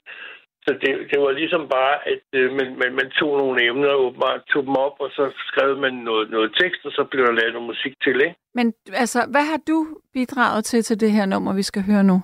[0.65, 4.06] Så det, det var ligesom bare, at øh, man, man, man tog nogle emner og
[4.06, 7.31] åbenbart tog dem op, og så skrev man noget, noget tekst, og så blev der
[7.31, 8.35] lavet noget musik til, ikke?
[8.53, 9.77] Men altså, hvad har du
[10.14, 12.22] bidraget til til det her nummer, vi skal høre nu?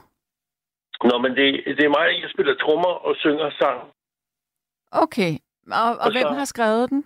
[1.03, 1.47] Nå, men det,
[1.77, 3.79] det er mig, der spiller trommer og synger sang.
[4.91, 5.31] Okay,
[5.71, 7.05] og, og, Og hvem så- har skrevet den?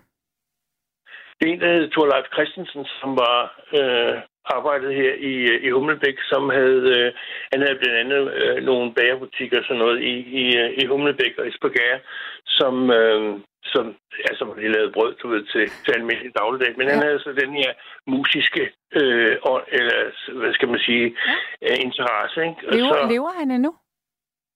[1.40, 3.38] Det er en, der hedder Thorleif Christensen, som var
[3.80, 7.14] øh, arbejdet her i, øh, i Humlebæk, som havde, øh,
[7.52, 11.34] han havde blandt andet øh, nogle bagerbutikker og sådan noget i, i, øh, i Humlebæk
[11.38, 12.00] og Esbjerg,
[12.46, 13.96] som, øh, som,
[14.30, 16.74] altså, hvor de lavede brød, du ved, til, til almindelig dagligdag.
[16.78, 16.94] Men ja.
[16.94, 17.72] han havde så den her
[18.08, 18.64] musiske,
[19.00, 19.98] øh, og, eller
[20.40, 21.16] hvad skal man sige,
[21.62, 21.74] ja.
[21.88, 22.62] interesse, ikke?
[22.68, 23.72] Og Lever, så, lever han endnu?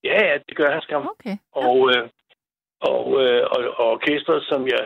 [0.03, 1.07] Ja, ja, det gør han skam.
[1.13, 1.35] Okay.
[1.51, 2.09] Og, øh,
[2.91, 4.83] og, øh, og, og orkestret, som jeg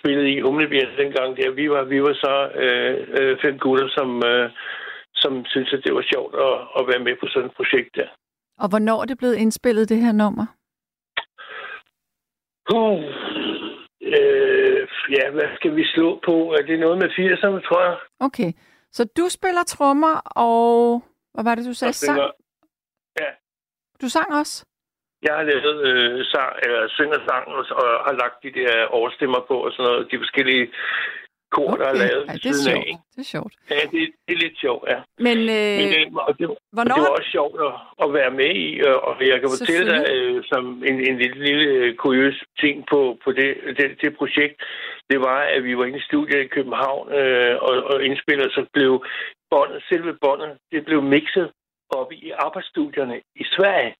[0.00, 2.34] spillede i Humlebjerg dengang, der, vi var, vi var så
[2.64, 4.50] øh, øh, fem gutter, som, øh,
[5.14, 8.08] som syntes, at det var sjovt at, at være med på sådan et projekt der.
[8.58, 10.46] Og hvornår er det blevet indspillet, det her nummer?
[12.74, 13.02] Uh,
[14.14, 16.52] øh, ja, hvad skal vi slå på?
[16.52, 17.96] Er det noget med 80'erne, tror jeg?
[18.20, 18.52] Okay,
[18.92, 21.02] så du spiller trommer, og
[21.34, 21.92] hvad var det, du sagde?
[21.92, 22.20] Sang?
[23.20, 23.30] Ja,
[24.02, 24.64] Du sang også?
[25.22, 29.40] jeg har lavet øh, sang, eller synger sang, og, og har lagt de der overstemmer
[29.48, 30.66] på, og sådan noget, de forskellige
[31.56, 32.88] kor, der er lavet ved det er siden af, sjovt.
[32.88, 33.00] ikke?
[33.14, 33.52] Det er sjovt.
[33.70, 34.98] Ja, det, det er lidt sjovt, ja.
[35.26, 38.50] Men, Men, øh, øh, og det, hvornår det var også sjovt at, at være med
[38.66, 38.68] i,
[39.06, 43.32] og, jeg kan fortælle dig øh, som en, en lille, lille kuriøs ting på, på
[43.32, 43.48] det,
[43.78, 44.56] det, det projekt,
[45.10, 48.62] det var, at vi var inde i studiet i København øh, og, og indspillede, så
[48.72, 49.04] blev
[49.50, 51.50] båndet, selve båndet, det blev mixet
[51.90, 53.94] op i arbejdsstudierne i Sverige.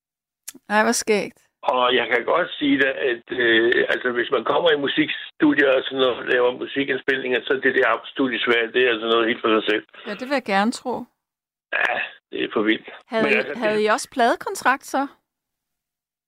[0.69, 1.48] Ej, hvor skægt.
[1.63, 5.83] Og jeg kan godt sige dig, at øh, altså, hvis man kommer i musikstudier og
[5.85, 7.89] sådan noget, laver musikindspilninger, så det der
[8.45, 9.85] Sverige, det er altså noget helt for sig selv.
[10.07, 10.95] Ja, det vil jeg gerne tro.
[11.73, 11.95] Ja,
[12.31, 12.89] det er for vildt.
[13.07, 15.07] Havde, Men I, altså, det- havde I også pladekontrakt så?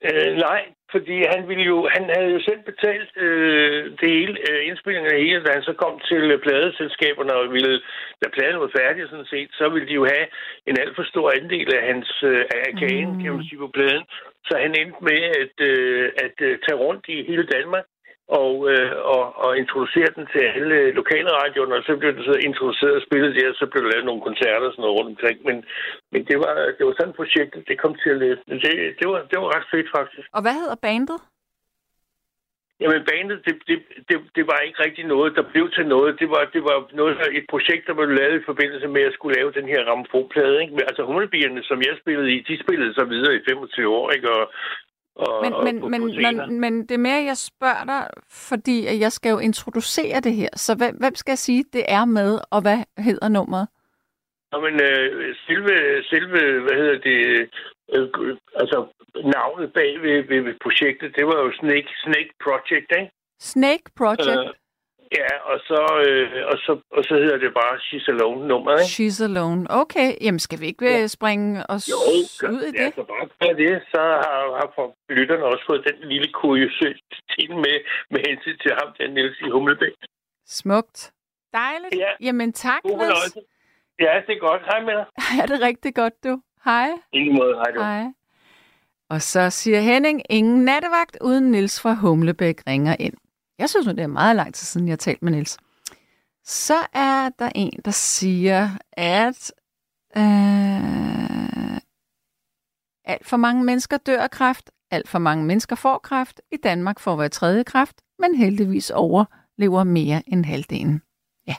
[0.08, 0.60] Øh, nej,
[0.94, 5.20] fordi han ville jo, han havde jo selv betalt øh, det hele, øh, indspillingen af
[5.24, 7.80] hele, da han så kom til øh, pladeselskaberne og ville,
[8.22, 10.26] da pladen var færdig sådan set, så ville de jo have
[10.68, 13.20] en alt for stor andel af hans øh, af kagen, mm.
[13.22, 14.04] kan man sige, på pladen.
[14.48, 17.84] Så han endte med at, øh, at øh, tage rundt i hele Danmark
[18.38, 22.36] og, øh, og, og introducere den til alle lokale radioerne, og så blev den så
[22.48, 25.38] introduceret og spillet der, så blev der lavet nogle koncerter og sådan noget rundt omkring.
[25.48, 25.56] Men,
[26.12, 28.40] men det, var, det var sådan et projekt, det kom til at løbe.
[28.48, 30.26] Men Det, det, var, det var ret fedt faktisk.
[30.36, 31.20] Og hvad hedder bandet?
[32.82, 33.78] Jamen bandet, det, det,
[34.08, 36.20] det, det var ikke rigtig noget, der blev til noget.
[36.20, 39.36] Det var, det var noget, et projekt, der blev lavet i forbindelse med at skulle
[39.38, 40.62] lave den her rammefonplade.
[40.62, 40.74] Ikke?
[40.90, 44.30] Altså humlebierne, som jeg spillede i, de spillede så videre i 25 år, ikke?
[44.30, 44.44] Og,
[45.20, 48.02] og, Men, og men, men, men, men det er mere, jeg spørger dig,
[48.48, 50.48] fordi jeg skal jo introducere det her.
[50.56, 53.68] Så hvem, hvem skal jeg sige, det er med, og hvad hedder nummeret?
[54.52, 55.74] Nå, men øh, selve,
[56.12, 57.20] selve, hvad hedder det,
[57.94, 58.78] øh, altså
[59.36, 63.10] navnet bag ved, ved, ved projektet, det var jo Snake, Snake Project, ikke?
[63.40, 64.46] Snake Project.
[64.48, 64.54] Øh,
[65.18, 68.92] ja, og så, øh, og, så, og så hedder det bare She's Alone nummer, ikke?
[68.96, 69.66] She's Alone.
[69.82, 71.06] Okay, jamen skal vi ikke ja.
[71.06, 71.96] springe os Jo,
[72.54, 72.94] ud i ja, det?
[72.94, 74.86] så bare gør det, så har, har for
[75.18, 77.76] lytterne også fået den lille kuriositet med,
[78.12, 79.94] med hensyn til ham, den Niels i Hummelbæk.
[80.46, 81.12] Smukt.
[81.52, 81.94] Dejligt.
[82.04, 82.10] Ja.
[82.26, 83.36] Jamen tak, God Niels.
[84.00, 84.62] Ja, det er godt.
[84.62, 85.06] Hej med dig.
[85.42, 86.42] Er det rigtig godt, du?
[86.64, 86.88] Hej.
[87.12, 87.80] I lige måde, hej du.
[87.80, 88.04] Hej.
[89.10, 93.14] Og så siger Henning, ingen nattevagt uden Nils fra Humlebæk ringer ind.
[93.60, 95.58] Jeg synes nu, det er meget lang tid siden, jeg har talt med Nils.
[96.44, 99.52] Så er der en, der siger, at
[100.16, 101.80] øh,
[103.04, 106.40] alt for mange mennesker dør af kræft, alt for mange mennesker får kræft.
[106.52, 111.02] I Danmark får hver tredje kræft, men heldigvis overlever mere end halvdelen.
[111.46, 111.54] Ja.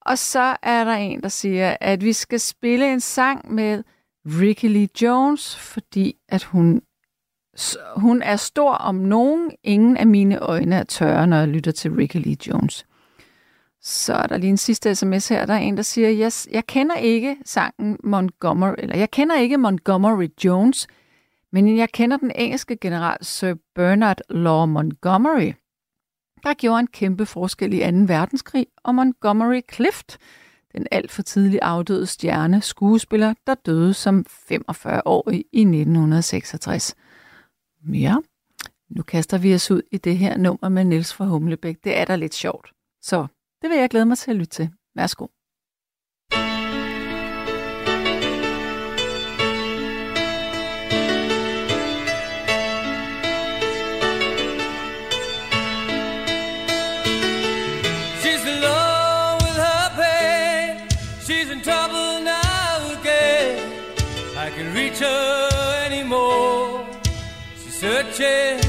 [0.00, 3.84] Og så er der en, der siger, at vi skal spille en sang med
[4.26, 6.82] Ricky Lee Jones, fordi at hun,
[7.56, 9.50] så hun er stor om nogen.
[9.62, 12.86] Ingen af mine øjne er tørre, når jeg lytter til Ricky Lee Jones.
[13.82, 15.46] Så er der lige en sidste sms her.
[15.46, 19.56] Der er en, der siger, yes, jeg kender ikke sangen Montgomery, eller jeg kender ikke
[19.56, 20.86] Montgomery Jones,
[21.52, 25.52] men jeg kender den engelske general Sir Bernard Law Montgomery,
[26.42, 27.86] der gjorde en kæmpe forskel i 2.
[28.06, 30.18] verdenskrig, og Montgomery Clift,
[30.72, 36.94] den alt for tidlig afdøde stjerne skuespiller, der døde som 45-årig i 1966.
[37.84, 38.16] Ja,
[38.88, 41.84] nu kaster vi os ud i det her nummer med Niels fra Humlebæk.
[41.84, 42.72] Det er da lidt sjovt.
[43.02, 43.26] Så
[43.62, 44.70] det vil jeg glæde mig til at lytte til.
[44.94, 45.26] Værsgo.
[68.20, 68.60] Searching,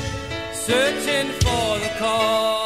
[0.54, 2.61] searching for the call.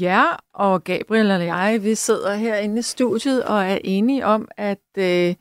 [0.00, 4.84] Ja, og Gabriel og jeg, vi sidder herinde i studiet og er enige om, at
[4.98, 5.34] øh,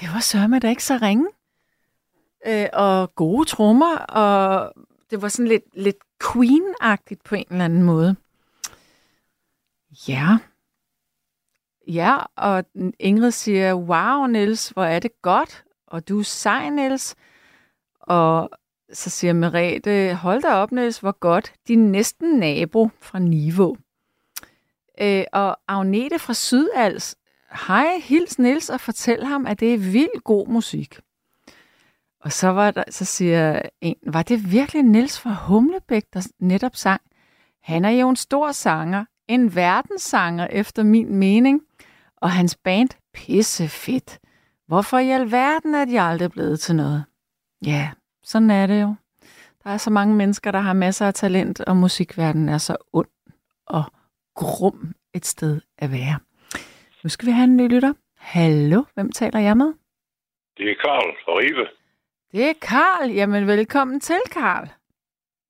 [0.00, 1.28] det var sørme da ikke så ringe.
[2.46, 4.72] Øh, og gode trommer, og
[5.10, 8.16] det var sådan lidt, lidt Queen-agtigt på en eller anden måde.
[10.08, 10.38] Ja.
[11.86, 12.64] Ja, og
[12.98, 17.14] Ingrid siger, wow, Niels, hvor er det godt, og du er sej, Niels.
[18.00, 18.50] Og
[18.92, 21.52] så siger Merete, hold da op, Niels, hvor godt.
[21.68, 23.76] Din næsten nabo fra Niveau.
[25.00, 27.16] Øh, og Agnete fra Sydals,
[27.66, 31.00] hej, hils Niels og fortæl ham, at det er vildt god musik.
[32.20, 36.76] Og så, var der, så siger en, var det virkelig Niels fra Humlebæk, der netop
[36.76, 37.00] sang?
[37.62, 41.60] Han er jo en stor sanger, en verdenssanger efter min mening,
[42.16, 44.18] og hans band pisse fedt.
[44.66, 47.04] Hvorfor i alverden er de aldrig blevet til noget?
[47.66, 47.90] Ja,
[48.24, 48.94] sådan er det jo.
[49.64, 53.08] Der er så mange mennesker, der har masser af talent, og musikverdenen er så ond
[53.66, 53.84] og
[54.34, 56.18] grum et sted at være.
[57.02, 57.92] Nu skal vi have en ny lytter.
[58.18, 59.74] Hallo, hvem taler jeg med?
[60.56, 61.66] Det er Karl fra Ribe.
[62.32, 63.10] Det er Karl.
[63.10, 64.66] Jamen, velkommen til, Karl.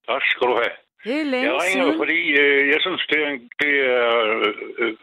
[0.08, 0.76] Tak skal du have.
[1.04, 1.98] Det er længe Jeg ringer, siden.
[2.02, 4.96] fordi øh, jeg synes, det er en, det er, øh, øh,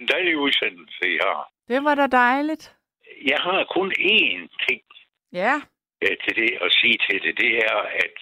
[0.00, 1.50] en dejlig udsendelse, I har.
[1.68, 2.74] Det var da dejligt.
[3.26, 4.82] Jeg har kun én ting
[5.32, 5.54] Ja,
[6.02, 7.34] øh, til det at sige til det.
[7.42, 8.16] Det er, at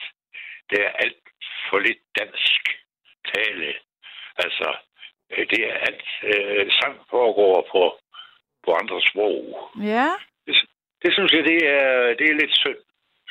[0.71, 1.23] der er alt
[1.71, 2.63] for lidt dansk
[3.35, 3.69] tale.
[4.45, 4.69] Altså,
[5.31, 7.83] det er alt øh, sang foregår på,
[8.65, 9.71] på andre sprog.
[9.83, 10.09] ja,
[11.03, 12.81] Det synes jeg, det er, det er lidt synd.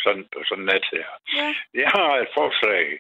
[0.04, 1.08] Sådan, sådan nat her.
[1.38, 1.56] ja.
[1.74, 3.00] Jeg har et forslag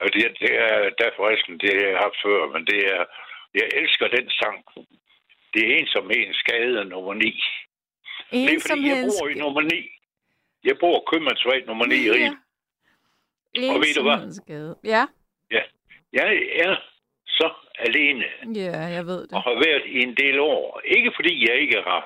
[0.00, 3.04] Og det, det er, der er forresten, det har jeg haft før, men det er,
[3.54, 4.64] jeg elsker den sang.
[5.54, 7.42] Det er ensomheden skade nummer 9.
[8.30, 9.88] Det er fordi, jeg bor i nummer 9.
[10.64, 12.32] Jeg bor Købmandsvej nummer 9 i Rim.
[13.74, 14.12] Og ved du hvad?
[14.12, 14.76] Ensomhedsskade.
[14.84, 15.62] Ja,
[16.12, 16.36] Jeg
[16.66, 16.76] er
[17.38, 17.46] så
[17.78, 18.24] alene
[18.62, 19.32] ja, jeg ved det.
[19.36, 20.80] og har været i en del år.
[20.84, 22.02] Ikke fordi jeg ikke har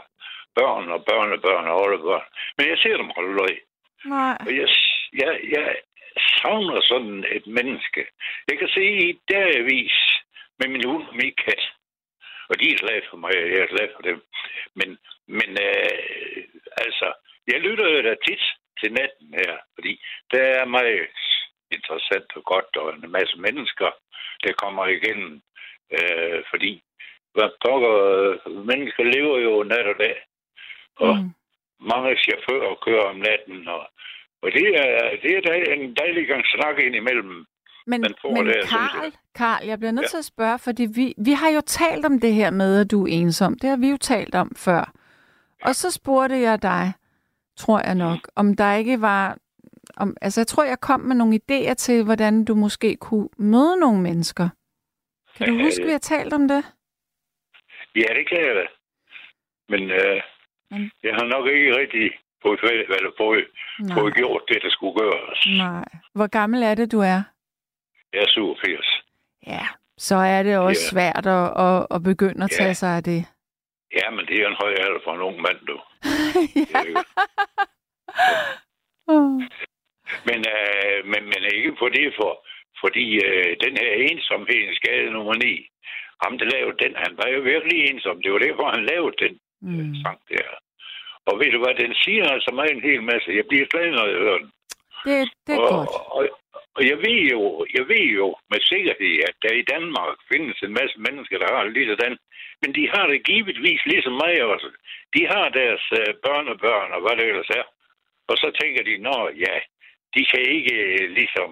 [0.55, 2.27] børn og børnebørn og oldebørn,
[2.59, 3.59] men jeg ser dem aldrig.
[4.05, 4.37] Nej.
[4.47, 4.69] Og jeg,
[5.23, 5.77] jeg, jeg
[6.41, 8.07] savner sådan et menneske.
[8.49, 9.97] Jeg kan se i dagvis
[10.59, 11.63] med min hund og min kat.
[12.49, 14.23] Og de er glade for mig, og jeg er glad for dem.
[14.75, 16.45] Men, men øh,
[16.85, 17.13] altså,
[17.47, 18.43] jeg lytter jo da tit
[18.81, 19.93] til natten her, fordi
[20.33, 21.09] der er meget
[21.77, 23.91] interessant og godt, og en masse mennesker,
[24.45, 25.33] der kommer igennem.
[25.97, 26.83] Øh, fordi
[27.35, 27.97] hvad pokker,
[28.71, 30.17] mennesker lever jo nat og dag.
[30.97, 31.31] Og Mm.
[31.93, 33.83] mange chauffører kører om natten, og,
[34.43, 37.45] og det er, det er da en dejlig gang snak ind imellem.
[37.87, 39.13] Men, men det, Karl.
[39.35, 40.09] Karl, jeg bliver nødt Ja.
[40.09, 43.05] til at spørge, fordi vi, vi har jo talt om det her med, at du
[43.05, 43.59] er ensom.
[43.59, 44.93] Det har vi jo talt om før.
[45.63, 46.93] Og så spurgte jeg dig,
[47.57, 49.37] tror jeg nok, om der ikke var...
[49.97, 53.77] Om, altså, jeg tror, jeg kom med nogle idéer til, hvordan du måske kunne møde
[53.77, 54.49] nogle mennesker.
[55.37, 56.65] Kan du huske, vi har talt om det?
[57.97, 58.67] Ja, det kan jeg da.
[59.69, 60.23] Men øh,
[60.71, 62.11] Men- jeg har nok ikke rigtig
[62.43, 63.45] fået, eller fået,
[63.99, 65.47] fået gjort det, der skulle gøres.
[65.47, 65.85] Nej.
[66.15, 67.23] Hvor gammel er det, du er?
[68.13, 69.03] Jeg er 87.
[69.47, 69.67] Ja.
[69.99, 70.91] Så er det også Ja.
[70.91, 72.57] svært at, at, at begynde at Ja.
[72.57, 73.25] tage sig af det.
[73.97, 75.77] Ja, men det er en høj alder for en ung mand, du.
[76.75, 76.83] ja.
[80.29, 82.33] Men, øh, men, men ikke på det, for,
[82.83, 85.69] fordi øh, den her ensomhed skade nummer 9,
[86.23, 88.23] ham der lavede den, han var jo virkelig ensom.
[88.23, 89.95] Det var derfor, han lavede den Mm.
[90.03, 90.49] sang der.
[91.29, 93.29] Og ved du hvad, den siger altså mig en hel masse.
[93.41, 94.51] Jeg bliver glad, når jeg hører den.
[95.07, 95.89] Det, det er og, godt.
[96.17, 96.23] Og,
[96.77, 97.43] og jeg ved jo,
[97.77, 101.63] jeg ved jo med sikkerhed, at der i Danmark findes en masse mennesker, der har
[101.65, 102.17] det lige sådan.
[102.63, 104.69] Men de har det givetvis ligesom mig også.
[105.15, 107.67] De har deres øh, børnebørn og hvad det ellers er.
[108.31, 109.17] Og så tænker de, nå
[109.47, 109.55] ja,
[110.17, 111.51] de kan ikke øh, ligesom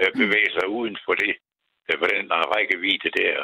[0.00, 1.32] øh, bevæge sig uden for det,
[1.88, 3.36] øh, på den rækkevidde der,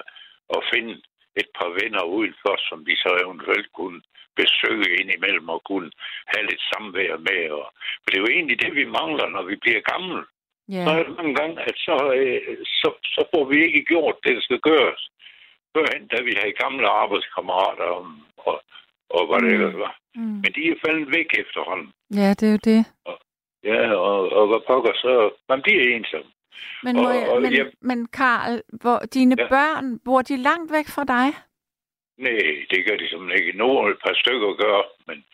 [0.55, 0.93] og finde
[1.41, 4.01] et par venner udenfor, som de så eventuelt kunne
[4.41, 5.91] besøge indimellem og kunne
[6.33, 7.43] have lidt samvær med.
[7.59, 7.67] Og,
[8.01, 10.23] for det er jo egentlig det, vi mangler, når vi bliver gamle.
[10.75, 10.85] Ja.
[10.85, 14.37] Så er det mange gange, at så, øh, så, så får vi ikke gjort det,
[14.37, 15.03] der skal gøres.
[15.77, 18.07] Førhen, da vi havde gamle arbejdskammerater og,
[18.37, 18.63] og,
[19.17, 19.55] og hvad det Mm.
[19.55, 19.95] ellers var.
[20.15, 20.23] Mm.
[20.43, 21.93] Men de er faldet væk efterhånden.
[22.21, 22.81] Ja, det er jo det.
[23.65, 26.27] Ja, og, og hvad pokker, så man bliver ensom.
[26.83, 29.43] Men, må Og- jeg, og men, jeg- men Karl, hvor, dine Ja.
[29.45, 29.49] ja.
[29.49, 31.29] børn, bor de langt væk fra dig?
[32.19, 33.59] Nej, det gør de simpelthen ikke.
[33.59, 35.25] Nogle et par stykker gør, men...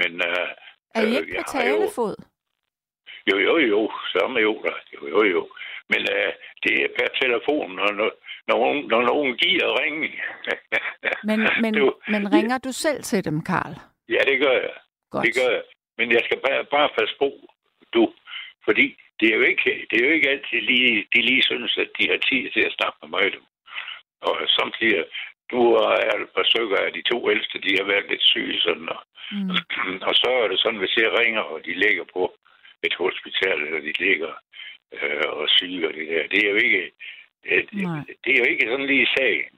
[0.00, 0.48] men uh,
[0.94, 2.14] Er I Øh, ikke på talefod?
[3.30, 4.72] jo, jo, jo, samme jo, da.
[4.94, 5.48] jo, jo, jo.
[5.88, 6.30] Men uh,
[6.64, 8.10] det er per telefon, når, når,
[8.48, 10.08] når, nogen, når nogen giver ringe.
[11.24, 13.74] Men, men, jo- men ringer du selv til dem, Karl?
[14.08, 14.74] Ja, det gør jeg.
[15.10, 15.26] Godt.
[15.26, 15.62] Det gør jeg.
[15.98, 17.28] Men jeg skal bare, bare passe på,
[17.94, 18.12] du.
[18.64, 18.86] Fordi
[19.20, 22.08] det er jo ikke, det er jo ikke altid lige, de lige synes, at de
[22.10, 23.32] har tid til at snakke med mig.
[23.34, 23.40] Du.
[24.20, 25.04] Og samtidig,
[25.52, 28.60] nu er der et par stykker af de to ældste, de har været lidt syge.
[28.60, 29.02] Sådan, og,
[29.32, 29.50] Mm.
[30.08, 32.34] og så er det sådan, hvis jeg ringer, og de ligger på
[32.82, 34.32] et hospital, eller de ligger
[34.92, 36.26] øh, og syge og det der.
[36.28, 36.92] Det er jo ikke,
[37.44, 37.98] øh, Nej.
[38.24, 39.50] det er jo ikke sådan lige sagen.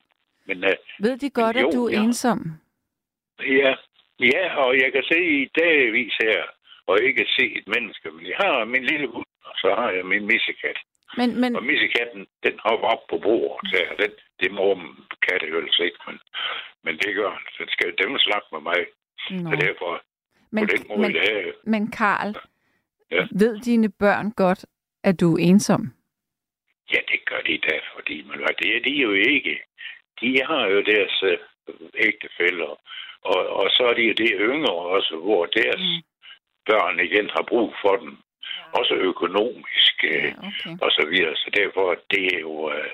[0.47, 2.03] Men øh, Ved de godt, Jo, at du er ja.
[2.03, 2.41] ensom?
[3.41, 3.75] Ja,
[4.21, 6.43] ja, og jeg kan se i dagvis her,
[6.89, 10.05] og ikke se et menneske, men jeg har min lille hund, og så har jeg
[10.07, 10.79] min missekat.
[11.17, 13.95] Men, men Og missekatten, den hopper op på bordet, der.
[14.03, 14.65] Den, det må
[15.27, 16.19] katte jo ellers ikke, men,
[16.85, 17.47] men det gør den.
[17.59, 18.79] Den skal dem snakke med mig,
[19.31, 19.51] Nå.
[19.51, 20.03] så derfor
[20.51, 22.35] men, på den måde, men, det er, men Karl,
[23.11, 23.27] Ja.
[23.31, 24.67] ved dine børn godt,
[25.05, 25.83] at du er ensom?
[26.93, 29.61] ja, det gør de da, fordi man, det er de jo ikke.
[30.21, 31.39] De har jo deres øh,
[31.95, 32.81] ægtefælder,
[33.23, 36.03] og, og så er de jo det yngre også, hvor deres Mm.
[36.71, 38.13] Børn igen har brug for dem.
[38.79, 39.95] Også økonomisk.
[40.05, 40.75] Øh, Ja, okay.
[40.85, 41.37] og så videre.
[41.43, 42.91] Så derfor, det er jo, øh,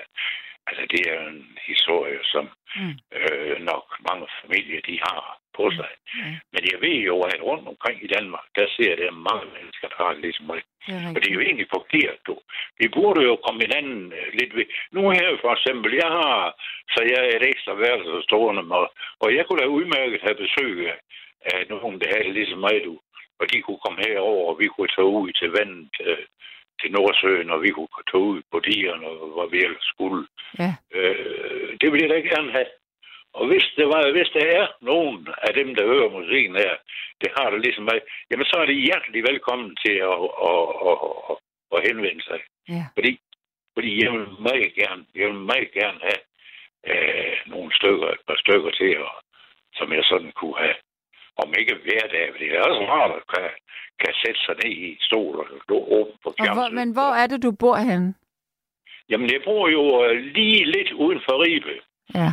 [0.67, 2.45] altså det er en historie, som
[2.81, 2.95] Mm.
[3.19, 5.21] øh, nok mange familier, de har
[5.57, 5.91] på sig.
[6.19, 9.87] Ja, Men jeg ved jo, at rundt omkring i Danmark, der ser det mange mennesker,
[9.87, 10.61] der har det ligesom mig.
[10.87, 12.35] det er Og det er jo egentlig forkert, du.
[12.79, 14.65] Vi burde jo komme hinanden øh, lidt ved.
[14.91, 16.37] Nu her for eksempel, jeg har,
[16.93, 18.83] så jeg er et ekstra værelse stående med,
[19.23, 20.97] og jeg kunne da udmærket have besøg af,
[21.53, 22.93] af nogen, der havde det ligesom mig, du.
[23.39, 26.25] Og de kunne komme herover, og vi kunne tage ud til vandet, øh,
[26.79, 30.27] til Nordsøen, og vi kunne tage ud på dierne, og hvor vi ellers skulle.
[30.59, 30.71] Ja.
[30.97, 32.71] Øh, det vil jeg da gerne have.
[33.33, 36.73] Og hvis, det var, hvis der er nogen af dem, der hører musikken her,
[37.21, 37.99] det har det ligesom mig,
[38.31, 40.17] jamen så er det hjertelig velkommen til at,
[40.51, 40.97] at, at,
[41.29, 41.35] at,
[41.75, 42.39] at henvende sig.
[42.69, 42.83] Ja.
[42.97, 43.11] Fordi
[43.77, 46.21] Fordi jeg vil meget gerne, jeg vil meget gerne have
[46.89, 49.15] øh, nogle stykker, et par stykker til, og,
[49.77, 50.77] som jeg sådan kunne have.
[51.43, 53.49] Om ikke hver dag, fordi det er også rart at kan,
[54.01, 56.73] kan sætte sig ned i stol og stå åben på Og hvor, fjernsynet.
[56.79, 58.13] men hvor er det, du bor henne?
[59.09, 61.75] Jamen, jeg bor jo øh, lige lidt uden for Ribe.
[62.19, 62.29] Ja.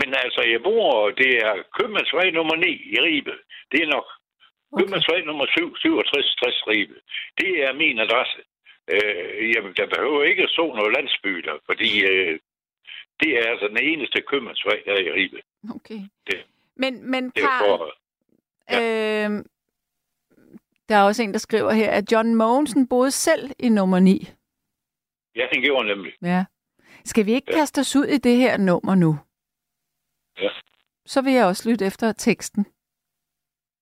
[0.00, 3.34] Men altså, jeg bor, det er købmandsvej nummer 9 i Ribe.
[3.72, 4.08] Det er nok
[4.72, 4.82] Okay.
[4.82, 6.94] købmandsvej nummer 7, 67, 60 Ribe.
[7.40, 8.40] Det er min adresse.
[8.94, 12.38] Øh, jamen, der behøver ikke at stå noget landsby der, fordi øh,
[13.20, 15.40] det er altså den eneste købmandsvej, der er i Ribe.
[15.76, 16.00] Okay.
[16.26, 16.44] Det-
[16.76, 17.94] Men, men Det Karl, for,
[18.74, 19.44] øh,
[20.88, 24.28] der er også en, der skriver her, at John Mogensen boede selv i nummer 9.
[25.36, 26.12] ja, den gjorde nemlig.
[26.22, 26.44] Ja.
[27.04, 27.56] Skal vi ikke Ja.
[27.58, 29.18] kaste os ud i det her nummer nu?
[30.44, 30.50] Ja.
[31.06, 32.64] Så vil jeg også lytte efter teksten.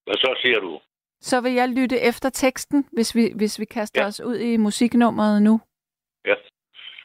[0.04, 0.80] Hvad så siger du?
[1.20, 4.06] Så vil jeg lytte efter teksten, hvis vi, hvis vi kaster Ja.
[4.06, 5.60] os ud i musiknummeret nu.
[6.26, 6.34] Ja.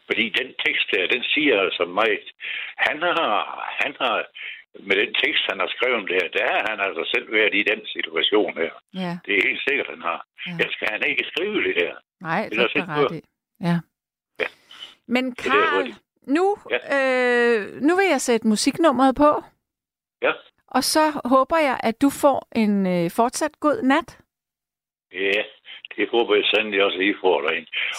[0.07, 2.09] Fordi den tekst der, den siger altså mig,
[2.77, 3.33] han har,
[3.83, 4.15] han har,
[4.79, 7.81] med den tekst, han har skrevet der, der har han altså selv været i den
[7.95, 8.73] situation her.
[8.93, 9.17] Ja.
[9.25, 10.25] Det er helt sikkert, han har.
[10.45, 10.51] Ja.
[10.51, 10.57] Ja.
[10.63, 11.93] Jeg skal han ikke skrive det her.
[12.21, 13.21] Nej, Ellers det er ret i.
[13.61, 13.77] Ja.
[14.39, 14.47] Ja.
[15.07, 15.93] Men det Karl,
[16.27, 16.45] nu,
[16.97, 19.43] øh, nu vil jeg sætte musiknummeret på,
[20.21, 20.33] Ja.
[20.67, 24.19] og så håber jeg, at du får en øh, fortsat god nat.
[25.13, 25.41] Ja,
[25.95, 27.37] det håber jeg sandelig også, at I får.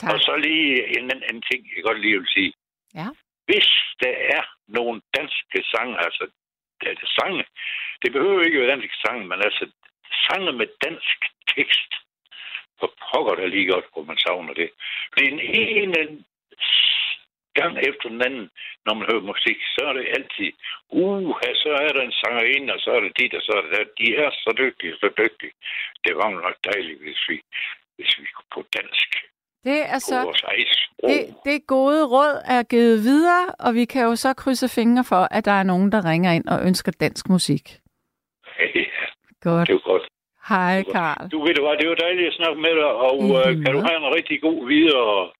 [0.01, 0.13] Tak.
[0.13, 2.53] Og så lige en anden ting, jeg godt lige vil sige.
[2.95, 3.09] Ja.
[3.49, 3.69] Hvis
[4.03, 6.25] der er nogle danske sange, altså
[6.90, 7.44] det er sange,
[8.02, 9.65] det behøver ikke være danske sange, men altså
[10.27, 11.19] sange med dansk
[11.55, 11.90] tekst,
[12.82, 14.70] Og pokker der lige godt, hvor man savner det.
[15.12, 16.24] Fordi en ene
[17.55, 18.51] gang efter den anden,
[18.86, 20.52] når man hører musik, så er det altid,
[20.89, 23.73] uh, så er der en sangerinde, og så er det dit, og så er det
[23.77, 23.85] der.
[24.01, 25.52] De er så dygtige, så dygtige.
[26.05, 27.36] Det var nok dejligt, hvis vi,
[27.97, 29.09] hvis vi kunne på dansk
[29.65, 30.19] det er så
[31.09, 35.28] det, det gode råd er givet videre, og vi kan jo så krydse fingre for,
[35.31, 37.65] at der er nogen, der ringer ind og ønsker dansk musik.
[39.47, 39.69] Ja, Godt.
[39.69, 40.03] det var godt.
[40.49, 41.28] Hej, Karl.
[41.31, 43.73] Du ved det var, det var dejligt at snakke med dig, og I øh, kan
[43.77, 45.31] du have en rigtig god videre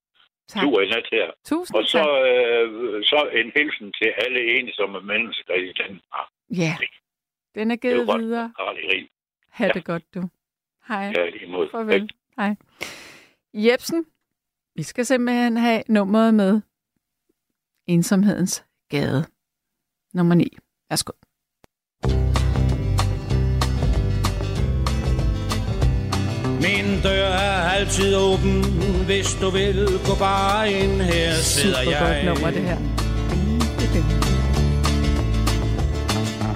[0.49, 0.63] Tak.
[0.63, 1.27] tur i nat her.
[1.45, 2.09] Tusind Og så, tak.
[2.09, 6.29] øh, så en hilsen til alle ensomme mennesker i Danmark.
[6.51, 6.73] Ja,
[7.55, 8.53] den er Det er givet godt, videre.
[8.59, 9.09] Erik.
[9.51, 9.71] Ha' Ja.
[9.73, 10.23] det godt, du.
[10.89, 11.13] Hej.
[11.17, 11.69] Ja, lige mod.
[11.71, 12.11] Farvel.
[12.39, 12.55] Hej.
[13.55, 14.07] Jebsen,
[14.77, 16.61] vi skal simpelthen have nummeret med
[17.87, 19.25] Ensomhedens Gade.
[20.15, 20.57] Nummer 9.
[20.91, 21.13] Værsgo.
[26.65, 28.65] Min dør er altid åben,
[29.05, 31.01] hvis du vil gå bare ind.
[31.01, 32.23] Her sidder Super jeg.
[32.25, 32.79] godt nummer, det her.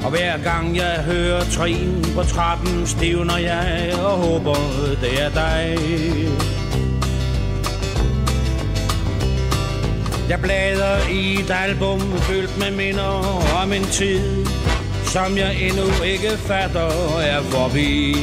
[0.05, 4.55] Og hver gang jeg hører trin på trappen, stivner jeg og håber,
[5.01, 5.77] det er dig.
[10.29, 14.47] Jeg bladrer i et album fyldt med minder om en tid,
[15.05, 18.15] som jeg endnu ikke fatter er forbi.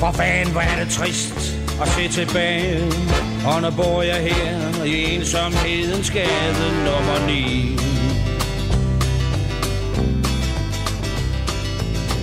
[0.00, 2.92] For fanden, hvor er det trist at se tilbage
[3.46, 7.97] Og nu bor jeg her i ensomhedens gade nummer 9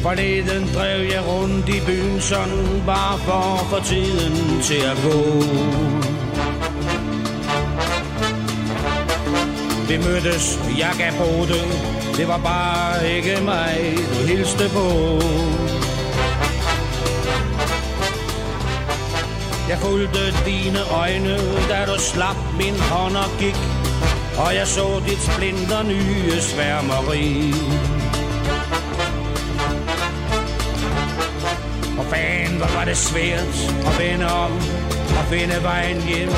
[0.05, 5.19] Forleden drev jeg rundt i byen sådan Bare for at få tiden til at gå.
[9.89, 11.65] Vi mødtes, jeg gav på det
[12.17, 13.77] Det var bare ikke mig,
[14.13, 14.87] du hilste på.
[19.69, 21.37] Jeg fulgte dine øjne,
[21.69, 23.57] da du slap min hånd og gik
[24.37, 27.53] Og jeg så dit splinter nye sværmeri.
[32.57, 33.55] Hvor var det svært
[33.87, 34.51] at vende om
[35.17, 36.29] Og finde vejen hjem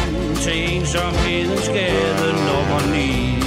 [0.44, 3.38] til ensomhedens gade nummer 9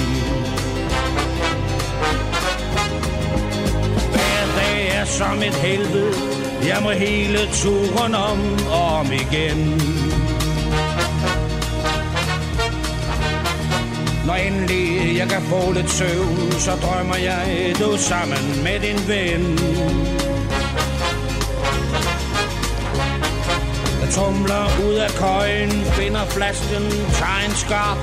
[4.11, 6.13] Hver dag er som et helvede.
[6.67, 8.39] Jeg må hele turen om
[8.71, 9.81] og om igen.
[14.25, 19.59] Når endelig jeg kan få lidt søvn Så drømmer jeg du sammen med din ven.
[24.15, 26.85] Tumler ud af køjen Finder flasken,
[27.19, 27.97] tager en skarp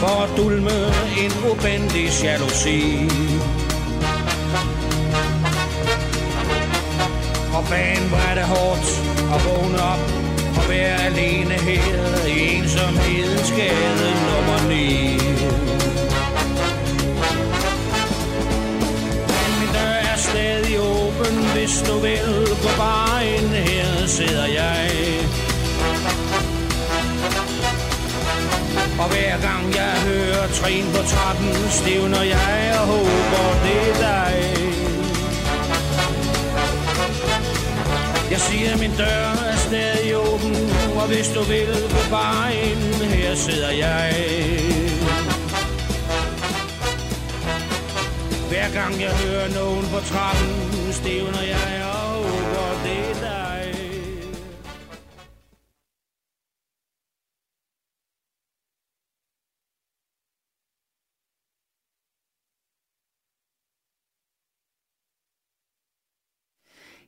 [0.00, 0.78] For at dulme
[1.22, 2.82] en ubendig jalousi
[7.56, 8.86] Og fan, hvor er det hårdt
[9.34, 10.26] at vågne op
[10.58, 14.74] og være alene her i ensomhedens gade nummer 9.
[19.34, 25.25] Men min dør er stadig åben, hvis du vil gå bare ind her, sidder jeg.
[29.02, 34.34] Og hver gang jeg hører trin på trappen, stivner jeg og håber, det er dig.
[38.30, 40.56] Jeg siger, min dør er stadig åben,
[41.00, 44.14] og hvis du vil, gå bare ind, her sidder jeg.
[48.48, 50.52] Hver gang jeg hører nogen på trappen,
[50.92, 52.05] stivner jeg og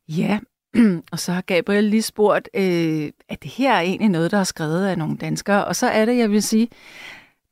[0.08, 0.38] Ja,
[1.12, 4.44] og så har Gabriel lige spurgt, øh, at det her er egentlig noget, der er
[4.44, 5.64] skrevet af nogle danskere.
[5.64, 6.68] Og så er det, jeg vil sige,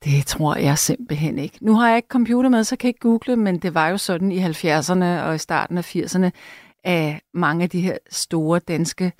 [0.04, 1.58] det tror jeg simpelthen ikke.
[1.60, 3.98] Nu har jeg ikke computer med, så kan jeg ikke google, men det var jo
[3.98, 6.30] sådan i 70'erne og i starten af 80'erne,
[6.84, 9.12] at mange af de her store danske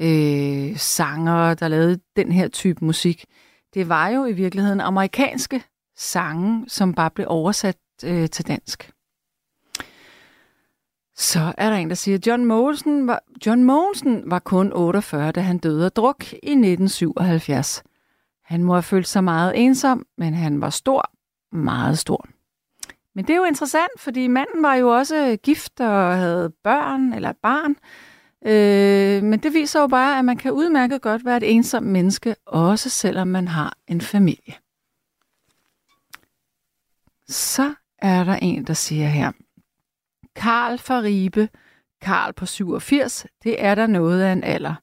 [0.00, 3.24] øh, sanger, der lavede den her type musik,
[3.74, 5.62] det var jo i virkeligheden amerikanske
[5.96, 8.90] sange, som bare blev oversat øh, til dansk.
[11.16, 15.40] Så er der en, der siger, John Mogensen var, John Mogensen var kun 48, da
[15.40, 17.82] han døde af druk i 1977.
[18.44, 21.10] Han må have følt sig meget ensom, men han var stor,
[21.52, 22.26] meget stor.
[23.14, 27.30] Men det er jo interessant, fordi manden var jo også gift og havde børn eller
[27.30, 27.76] et barn.
[28.46, 32.34] Øh, men det viser jo bare, at man kan udmærket godt være et ensomt menneske,
[32.46, 34.54] også selvom man har en familie.
[37.28, 39.32] Så er der en, der siger her,
[40.36, 41.48] Karl fra Ribe,
[42.00, 44.74] Karl på 87, det er der noget af en alder.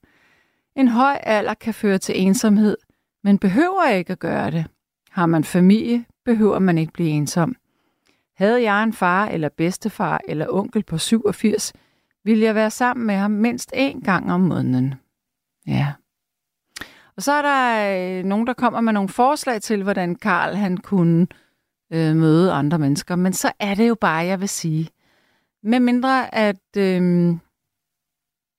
[0.76, 2.76] En høj alder kan føre til ensomhed,
[3.24, 4.66] men behøver ikke at gøre det.
[5.10, 7.56] Har man familie, behøver man ikke blive ensom.
[8.36, 11.72] Havde jeg en far eller bedstefar eller onkel på 87,
[12.24, 14.94] ville jeg være sammen med ham mindst én gang om måneden.
[15.66, 15.92] Ja.
[17.16, 20.76] Og så er der øh, nogen, der kommer med nogle forslag til, hvordan Karl han
[20.76, 21.26] kunne
[21.92, 23.16] øh, møde andre mennesker.
[23.16, 24.90] Men så er det jo bare, jeg vil sige,
[25.64, 26.76] med mindre at...
[26.76, 27.36] Øh,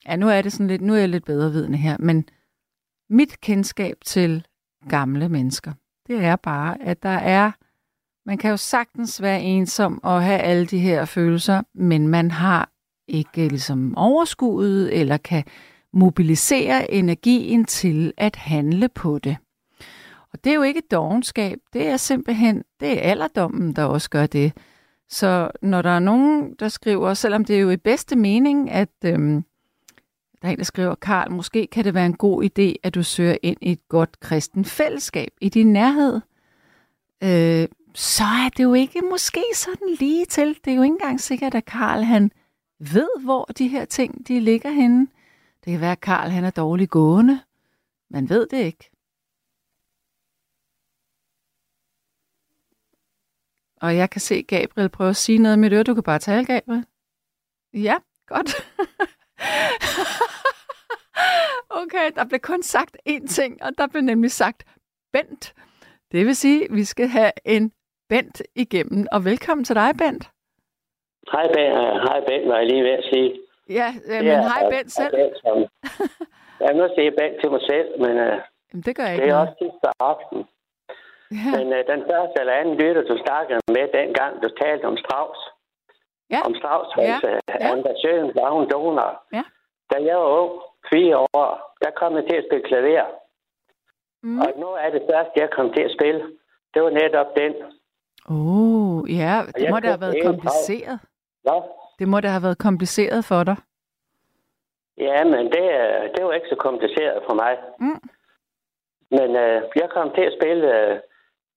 [0.06, 0.82] ja, nu er det sådan lidt...
[0.82, 2.26] Nu er jeg lidt bedre vidende her, men
[3.10, 4.46] mit kendskab til
[4.90, 5.74] gamle mennesker,
[6.08, 7.52] det er bare, at der er...
[8.26, 12.70] Man kan jo sagtens være ensom og have alle de her følelser, men man har
[13.08, 15.44] ikke ligesom overskuddet eller kan
[15.94, 19.38] mobilisere energien til at handle på det.
[20.34, 24.26] Og det er jo ikke dogenskab, det er simpelthen, det er alderdommen, der også gør
[24.26, 24.54] det.
[25.10, 28.90] Så når der er nogen, der skriver, selvom det er jo i bedste mening, at
[29.06, 29.44] øhm,
[30.42, 33.04] der er en, der skriver, Karl, måske kan det være en god idé, at du
[33.04, 36.22] søger ind i et godt kristen fællesskab i din nærhed.
[37.24, 40.58] Øh, så er det jo ikke måske sådan lige til.
[40.66, 42.32] Det er jo ikke engang sikkert, at Karl han
[42.80, 45.08] ved, hvor de her ting de ligger henne.
[45.66, 47.40] Det kan være, at Karl han er dårlig gående.
[48.10, 48.92] Man ved det ikke.
[53.82, 55.84] Og jeg kan se Gabriel prøve at sige noget med øre.
[55.84, 56.86] Du kan bare tale, Gabriel.
[57.74, 57.96] Ja,
[58.28, 58.50] godt.
[61.82, 64.64] okay, der blev kun sagt én ting, og der blev nemlig sagt
[65.14, 65.54] Bent.
[66.12, 67.72] Det vil sige, at vi skal have en
[68.10, 69.08] Bent igennem.
[69.12, 70.30] Og velkommen til dig, Bent.
[71.32, 71.72] Hej, Ben.
[72.08, 73.40] Hej, Ben, var jeg lige ved at sige.
[73.70, 75.12] Ja, øh, men hej, Bent selv.
[75.16, 75.58] Ben, som,
[76.66, 78.36] jeg må sige Ben til mig selv, men uh,
[78.70, 79.50] Jamen, det gør jeg det ikke er noget.
[79.50, 80.40] også sidste aften.
[81.32, 81.52] Ja.
[81.58, 85.40] Men uh, den første eller anden lytter, du snakkede med dengang, du talte om Strauss.
[86.30, 86.40] Ja.
[86.46, 87.40] Om Strauss, Ja, altså ja.
[87.50, 87.72] ja.
[87.72, 89.12] Anders Sjøen, var hun donor.
[89.34, 89.44] Ja.
[89.92, 90.52] Da jeg var ung,
[90.94, 91.50] fire år,
[91.84, 93.06] der kom jeg til at spille klaver.
[94.24, 94.40] Mm.
[94.40, 96.22] Og nu er det første, jeg kom til at spille.
[96.74, 97.54] Det var netop den.
[98.30, 101.00] Oh, ja, det må da have været kompliceret.
[101.44, 101.64] Nå,
[102.00, 103.56] Det må da have været kompliceret for dig.
[104.98, 107.58] Ja, men det, er- det var ikke så kompliceret for mig.
[107.80, 108.02] Mm.
[109.12, 111.00] Men øh, jeg kom til at spille øh,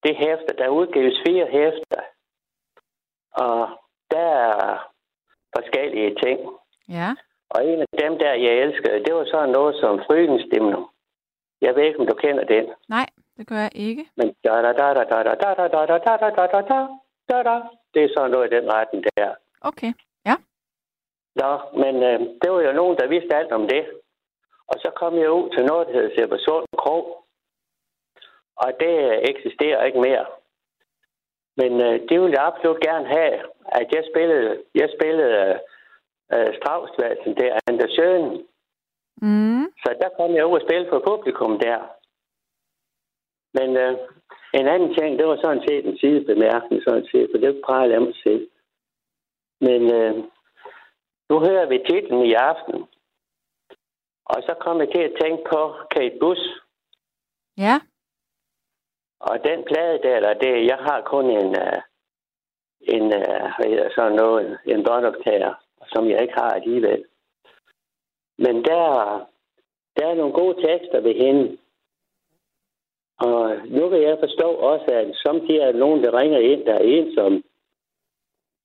[0.03, 0.53] det hæfte.
[0.59, 2.03] Der udgives fire hæfter.
[3.33, 3.69] Og
[4.11, 4.93] der er
[5.57, 6.39] forskellige ting.
[6.89, 7.11] Ja.
[7.51, 10.89] Og en af dem der, jeg elskede, det var sådan noget som Frygenstimnum.
[11.61, 12.65] Jeg ved ikke, om du kender den.
[12.89, 13.07] Nej,
[13.37, 14.05] det gør jeg ikke.
[14.17, 16.87] Men da da da da da da da da da da da da da da
[17.29, 17.57] da da
[17.95, 19.35] Det er sådan noget i den retning der.
[19.61, 19.93] Okay.
[20.27, 20.37] Ja.
[21.41, 23.85] Nå, men øh, det var jo nogen, der vidste alt om det.
[24.69, 27.25] Og så kom jeg ud til noget, der hedder Sebersund Krog.
[28.63, 28.95] Og det
[29.31, 30.27] eksisterer ikke mere.
[31.61, 33.35] Men øh, det ville jeg absolut gerne have,
[33.81, 35.61] at jeg spillede, jeg spillede
[36.35, 38.47] øh, Strauss-valsen der, Anders Sjøen.
[39.23, 39.65] Mm.
[39.83, 41.79] Så der kom jeg ud og spille for publikum der.
[43.57, 43.95] Men øh,
[44.55, 48.03] en anden ting, det var sådan set en sidebemærkning, sådan set, for det prøver jeg
[48.03, 48.49] mig selv.
[49.61, 50.15] Men øh,
[51.31, 52.87] nu hører vi titlen i aften.
[54.25, 56.45] Og så kom jeg til at tænke på Kate Bush.
[57.57, 57.81] Ja.
[59.21, 61.81] Og den plade der, eller det, jeg har kun en, uh,
[62.95, 65.55] en uh, hvad hedder sådan noget, en båndoptager,
[65.93, 67.05] som jeg ikke har alligevel.
[68.39, 68.85] Men der,
[69.97, 71.59] der er nogle gode tekster ved hende.
[73.21, 76.89] Og nu kan jeg forstå også, at samtidig er nogen, der ringer ind, der er
[76.97, 77.43] ensomme.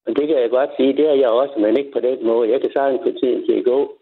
[0.06, 2.50] Og det kan jeg godt sige, det er jeg også, men ikke på den måde.
[2.50, 3.98] Jeg kan sagtens få tiden til at gå.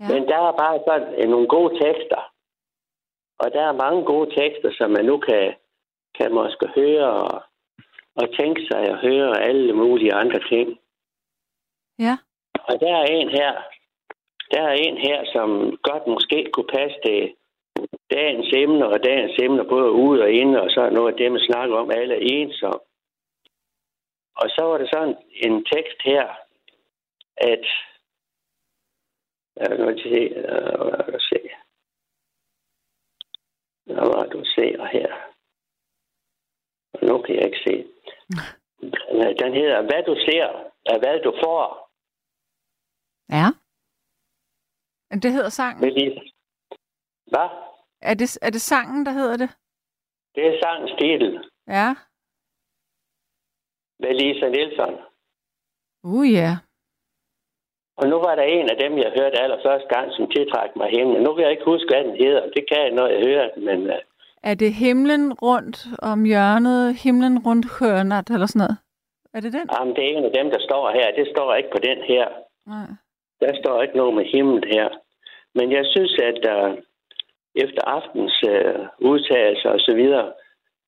[0.00, 0.04] Ja.
[0.12, 2.32] Men der er bare sådan nogle gode tekster.
[3.38, 5.54] Og der er mange gode tekster, som man nu kan,
[6.18, 7.42] kan måske høre og,
[8.14, 10.78] og tænke sig at høre alle mulige andre ting.
[11.98, 12.14] Ja.
[12.68, 13.52] Og der er en her,
[14.50, 17.34] der er en her, som godt måske kunne passe til
[18.10, 21.40] dagens emne, og dagens emne både ude og inde, og så noget af det, man
[21.40, 22.80] snakker om, alle er ensomme.
[24.36, 26.28] Og så var der sådan en tekst her,
[27.36, 27.64] at
[29.56, 30.32] jeg kan se,
[30.98, 31.40] jeg kan se.
[33.84, 35.12] Hvad var du ser her?
[36.92, 37.86] Og nu kan jeg ikke se.
[39.48, 40.46] Den hedder, hvad du ser,
[40.86, 41.64] er hvad du får.
[43.36, 43.46] Ja.
[45.22, 45.80] Det hedder sangen?
[47.32, 47.48] Hvad?
[48.02, 49.50] Er det, er det sangen, der hedder det?
[50.34, 51.50] Det er sangens titel.
[51.66, 51.88] Ja.
[54.00, 54.94] Med Lisa Nielsen.
[56.04, 56.52] Uh, ja.
[57.96, 61.22] Og nu var der en af dem, jeg hørte allerførste gang, som tiltræk mig hende.
[61.22, 62.42] Nu kan jeg ikke huske, hvad den hedder.
[62.56, 63.80] Det kan jeg, når jeg hører den, men...
[63.90, 63.98] Uh...
[64.42, 68.78] Er det himlen rundt om hjørnet, himlen rundt hørnet, eller sådan noget?
[69.34, 69.66] Er det den?
[69.72, 71.16] Jamen, det er en af dem, der står her.
[71.16, 72.28] Det står ikke på den her.
[72.66, 72.88] Nej.
[73.40, 74.88] Der står ikke noget med himmel her.
[75.54, 76.78] Men jeg synes, at uh,
[77.54, 78.80] efter aftens uh,
[79.10, 80.32] udtalelser og så videre,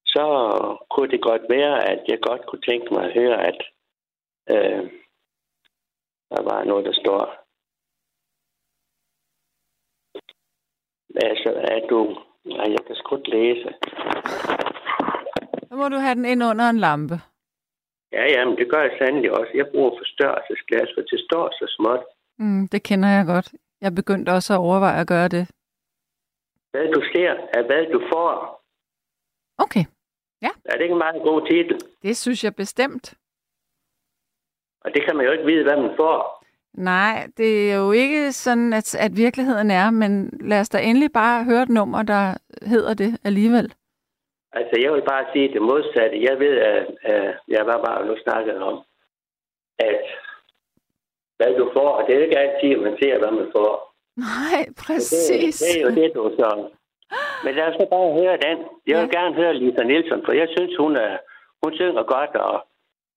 [0.06, 0.24] så
[0.90, 3.58] kunne det godt være, at jeg godt kunne tænke mig at høre, at
[4.54, 4.82] uh,
[6.32, 7.22] der var noget, der står.
[11.28, 12.16] Altså, at du...
[12.44, 13.68] Nej, jeg kan sgu ikke læse.
[15.68, 17.14] Så må du have den ind under en lampe.
[18.12, 19.52] Ja, jamen, det gør jeg sandelig også.
[19.54, 22.04] Jeg bruger forstørrelsesglas, for det står så småt.
[22.38, 23.54] Mm, det kender jeg godt.
[23.80, 25.44] Jeg begyndte også at overveje at gøre det.
[26.70, 28.62] Hvad du ser, er hvad du får.
[29.58, 29.84] Okay.
[30.42, 30.50] Ja.
[30.64, 31.80] Er det ikke en meget god titel?
[32.02, 33.14] Det synes jeg bestemt.
[34.84, 36.44] Og det kan man jo ikke vide, hvad man får.
[36.74, 41.12] Nej, det er jo ikke sådan, at, at virkeligheden er, men lad os da endelig
[41.12, 43.74] bare høre et nummer, der hedder det alligevel.
[44.52, 46.16] Altså, jeg vil bare sige det modsatte.
[46.28, 48.76] Jeg ved, at, at jeg var bare nu snakket om,
[49.78, 50.02] at
[51.36, 53.94] hvad du får, og det er ikke altid, at man ser, hvad man får.
[54.16, 55.58] Nej, præcis.
[55.58, 56.68] Det, det er jo det, du så.
[57.44, 58.58] Men lad os så bare høre den.
[58.86, 59.18] Jeg vil ja.
[59.18, 61.16] gerne høre Lisa Nielsen, for jeg synes, hun, er,
[61.62, 62.66] hun synger godt og,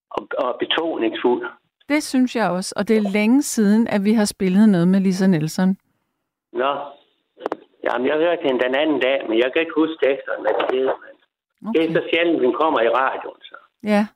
[0.10, 1.48] og, og betoningsfuld.
[1.90, 5.00] Det synes jeg også, og det er længe siden, at vi har spillet noget med
[5.00, 5.78] Lisa Nielsen.
[6.54, 6.72] Nå,
[7.84, 10.76] jamen jeg hørte hende den anden dag, men jeg kan ikke huske teksterne, hvad det
[10.76, 10.94] hedder.
[11.64, 11.82] Men okay.
[11.82, 13.42] Det er så sjældent, hun kommer i radioen.
[13.42, 13.56] Så.
[13.84, 14.08] Ja,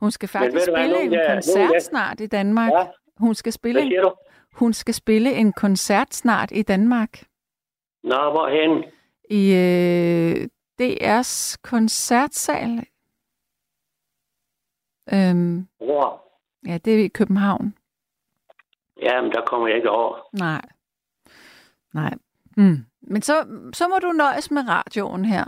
[0.00, 1.78] hun skal faktisk spille en der, koncert der...
[1.80, 2.72] snart i Danmark.
[2.72, 2.86] Ja.
[3.16, 4.14] Hun skal spille Hvad du?
[4.52, 7.24] Hun skal spille en koncert snart i Danmark.
[8.02, 8.84] Nå, hvorhen?
[9.30, 10.48] I øh,
[10.82, 12.86] DR's koncertsal.
[15.12, 16.24] Øhm, Hvor?
[16.66, 17.74] Ja, det er i København.
[19.02, 20.16] Jamen, der kommer jeg ikke over.
[20.32, 20.62] Nej.
[21.94, 22.14] Nej.
[22.56, 22.86] Mm.
[23.00, 23.34] Men så,
[23.72, 25.44] så må du nøjes med radioen her.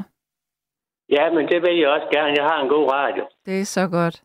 [1.10, 2.32] Ja, men det vil jeg også gerne.
[2.36, 3.24] Jeg har en god radio.
[3.46, 4.22] Det er så godt.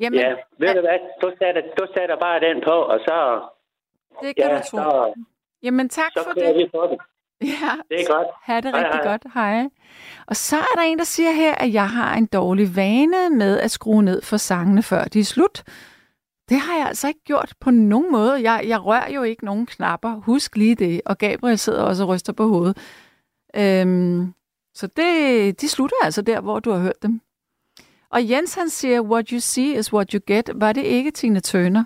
[0.00, 0.76] Jamen, ja, ved at...
[0.76, 0.98] du hvad?
[1.22, 3.40] Du sætter, du sætter bare den på, og så...
[4.22, 4.76] Det kan ja, du tro.
[4.76, 5.14] Så,
[5.62, 6.56] Jamen, tak så for det.
[6.56, 6.98] Vi på det.
[7.62, 8.26] Ja, det er godt.
[8.42, 9.10] Ha' det hej, rigtig hej.
[9.10, 9.22] godt.
[9.34, 9.68] Hej.
[10.26, 13.60] Og så er der en, der siger her, at jeg har en dårlig vane med
[13.60, 15.64] at skrue ned for sangene, før de er slut.
[16.48, 18.50] Det har jeg altså ikke gjort på nogen måde.
[18.50, 20.14] Jeg, jeg rører jo ikke nogen knapper.
[20.14, 21.00] Husk lige det.
[21.06, 22.76] Og Gabriel sidder også og ryster på hovedet.
[23.56, 24.34] Øhm,
[24.74, 27.20] så det, de slutter altså der, hvor du har hørt dem.
[28.10, 30.50] Og Jens han siger, what you see is what you get.
[30.54, 31.84] Var det ikke Tina Turner?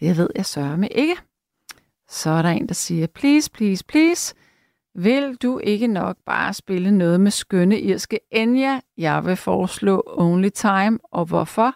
[0.00, 1.16] Det ved jeg sørme ikke.
[2.08, 4.34] Så er der en, der siger, please, please, please.
[4.94, 8.80] Vil du ikke nok bare spille noget med skønne irske Enya?
[8.98, 10.98] Jeg vil foreslå Only Time.
[11.02, 11.74] Og hvorfor?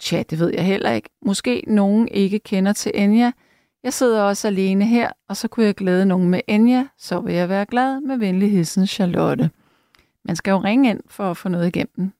[0.00, 1.08] Tja, det ved jeg heller ikke.
[1.26, 3.32] Måske nogen ikke kender til Enya.
[3.82, 6.86] Jeg sidder også alene her, og så kunne jeg glæde nogen med Enya.
[6.98, 9.50] Så vil jeg være glad med venlig hilsen Charlotte.
[10.24, 12.12] Man skal jo ringe ind for at få noget igennem.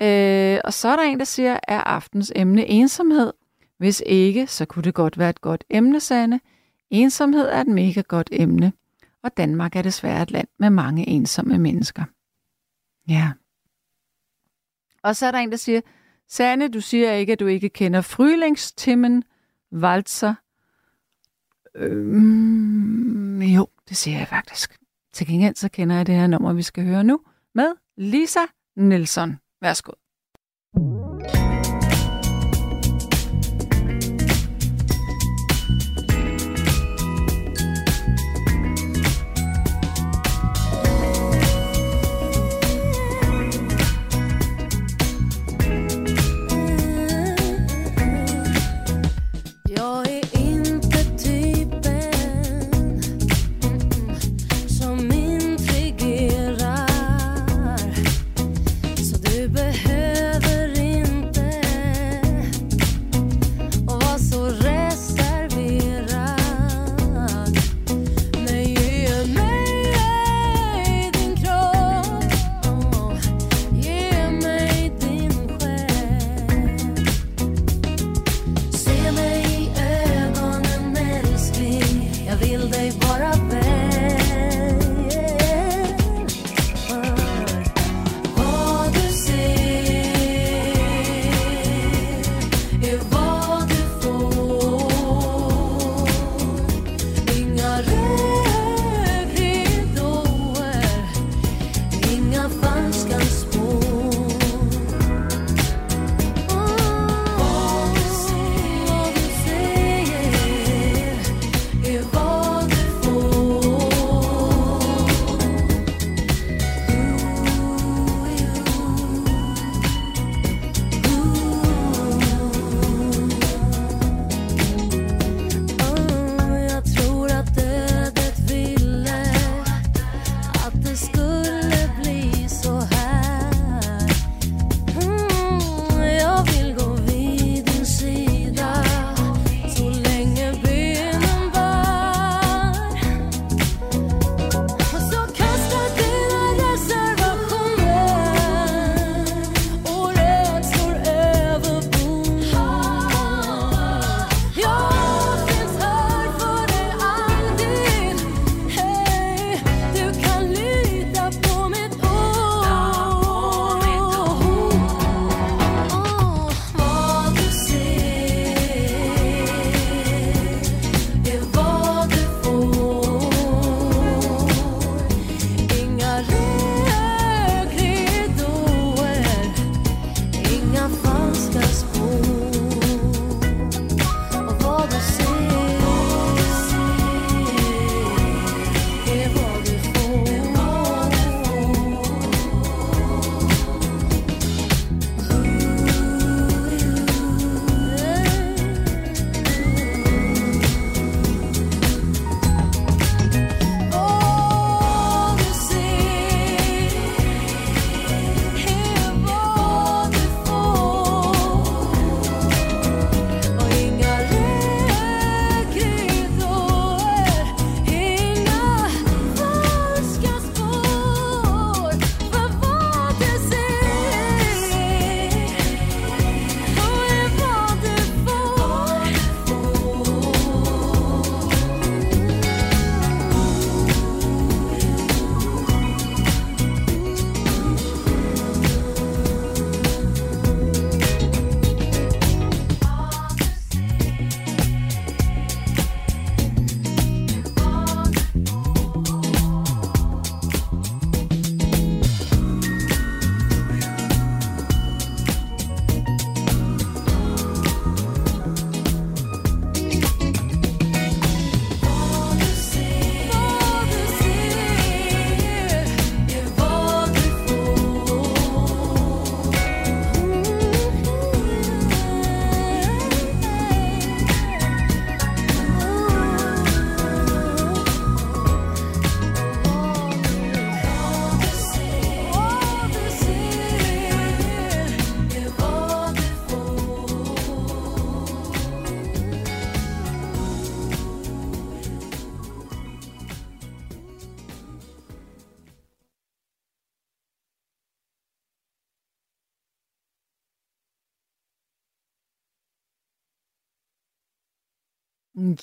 [0.00, 3.32] Øh, og så er der en, der siger, er aftens emne ensomhed?
[3.78, 6.40] Hvis ikke, så kunne det godt være et godt emne, Sanne.
[6.90, 8.72] Ensomhed er et mega godt emne,
[9.22, 12.04] og Danmark er desværre et land med mange ensomme mennesker.
[13.08, 13.32] Ja.
[15.02, 15.80] Og så er der en, der siger,
[16.28, 19.24] Sanne, du siger ikke, at du ikke kender Frylingstimen,
[19.72, 20.34] Walzer.
[21.74, 24.79] Øhm, jo, det siger jeg faktisk.
[25.12, 27.20] Til gengæld så kender jeg det her nummer, vi skal høre nu,
[27.54, 28.40] med Lisa
[28.76, 29.38] Nilsson.
[29.62, 29.92] Værsgo.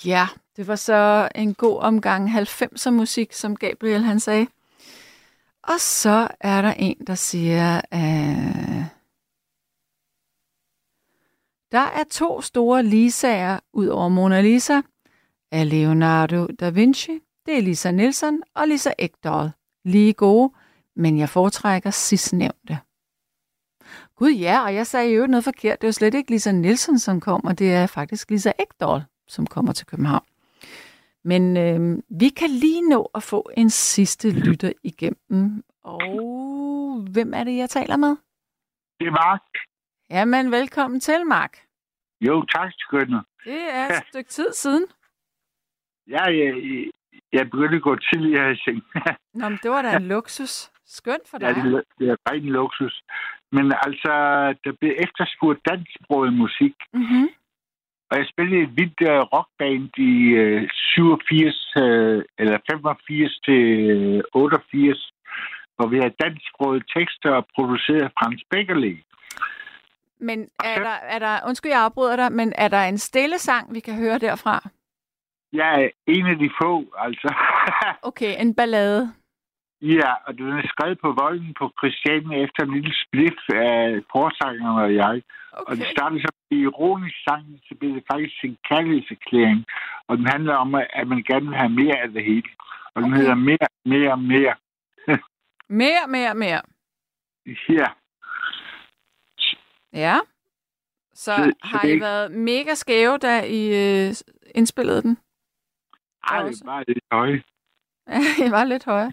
[0.08, 4.48] Ja, det var så en god omgang 90'er musik, som Gabriel han sagde.
[5.64, 8.86] Og så er der en, der siger, øh,
[11.72, 14.82] der er to store Lisaer ud over Mona Lisa
[15.52, 17.20] af Leonardo da Vinci.
[17.46, 19.52] Det er Lisa Nielsen og Lisa Ekdahl.
[19.86, 20.54] Lige gode,
[20.96, 22.80] Men jeg foretrækker sidstnævnte.
[24.16, 25.82] Gud ja, og jeg sagde jo noget forkert.
[25.82, 27.54] Det er jo slet ikke Lisa Nielsen, som kommer.
[27.54, 30.26] Det er faktisk Lisa Ekdahl, som kommer til København.
[31.24, 35.64] Men øh, vi kan lige nå at få en sidste lytter igennem.
[35.84, 38.16] Og hvem er det, jeg taler med?
[39.00, 39.42] Det er Mark.
[40.10, 41.58] Jamen, velkommen til, Mark.
[42.22, 43.22] Jo, tak, skønner.
[43.46, 44.86] Det er et stykke tid siden.
[46.10, 46.54] Ja, jeg,
[47.34, 48.82] jeg begyndte at gå tidligere i seng.
[49.40, 50.72] Nå, men det var da en luksus.
[50.86, 51.46] Skønt for dig.
[51.48, 53.04] ja, det, det er ren luksus.
[53.52, 54.14] Men altså,
[54.64, 56.76] der blev efterspurgt dansksproget musik.
[56.94, 57.28] Mm-hmm.
[58.10, 61.84] Og jeg spillede et vildt uh, rockband i uh, 87, uh,
[62.42, 63.64] eller 85 til
[64.36, 65.12] uh, 88,
[65.76, 68.98] hvor vi havde dansksproget tekster og produceret Frans Beckerle.
[70.20, 73.74] Men er der, er der, undskyld, jeg afbryder dig, men er der en stille sang,
[73.74, 74.70] vi kan høre derfra?
[75.54, 77.30] Jeg er en af de få, altså.
[78.10, 79.14] Okay, en ballade.
[79.82, 84.82] Ja, og den er skrevet på volden på Christiania efter en lille spliff af forsangerne
[84.84, 85.22] og jeg.
[85.54, 85.72] Okay.
[85.72, 89.66] Og det startede som en ironisk sang, så blev det faktisk en kærlighedserklæring.
[90.08, 92.50] Og den handler om, at man gerne vil have mere af det hele.
[92.94, 93.22] Og den Okay.
[93.22, 94.56] hedder mere, mere, mere.
[95.70, 96.62] Mere, mere, mere.
[97.70, 97.88] Ja,
[99.94, 100.18] Ja.
[101.14, 103.62] Så, Så- har det I været mega skæve, da I
[104.08, 104.14] øh,
[104.56, 105.18] indspillede den?
[106.30, 107.44] ej, det bare lidt høje.
[108.48, 109.12] I var lidt højere.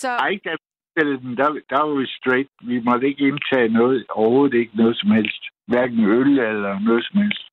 [0.00, 2.50] Så, Ej, da vi der, der var vi straight.
[2.60, 5.42] Vi måtte ikke indtage noget, overhovedet ikke noget som helst.
[5.66, 7.44] Hverken øl eller noget som helst.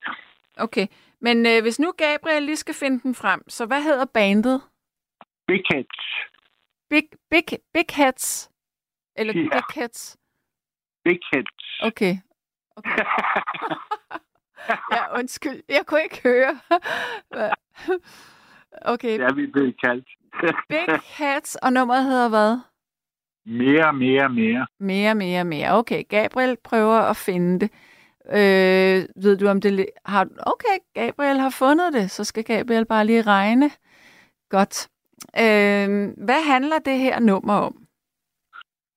[0.57, 0.87] okay.
[1.19, 4.61] Men øh, hvis nu Gabriel lige skal finde den frem, så hvad hedder bandet?
[5.47, 6.03] Big Heads.
[6.89, 8.51] Big, big, big Heads?
[9.15, 9.41] Eller Ja.
[9.41, 10.17] Big Heads?
[11.03, 11.79] Big Heads.
[11.81, 12.13] Okay.
[12.75, 12.97] okay.
[14.95, 15.63] ja, undskyld.
[15.69, 16.59] Jeg kunne ikke høre.
[18.93, 19.13] Okay.
[19.19, 20.07] Det er vi blevet kaldt.
[20.69, 22.57] Big Hats, og nummeret hedder hvad?
[23.45, 24.68] mere, mere, mere.
[24.80, 25.72] Mere, mere, mere.
[25.72, 27.72] Okay, Gabriel prøver at finde det.
[28.26, 30.27] Øh, ved du om det har...
[30.45, 33.72] Okay, Gabriel har fundet det, så skal Gabriel bare lige regne.
[34.49, 34.89] Godt.
[35.38, 35.88] Øh,
[36.26, 37.88] hvad handler det her nummer om?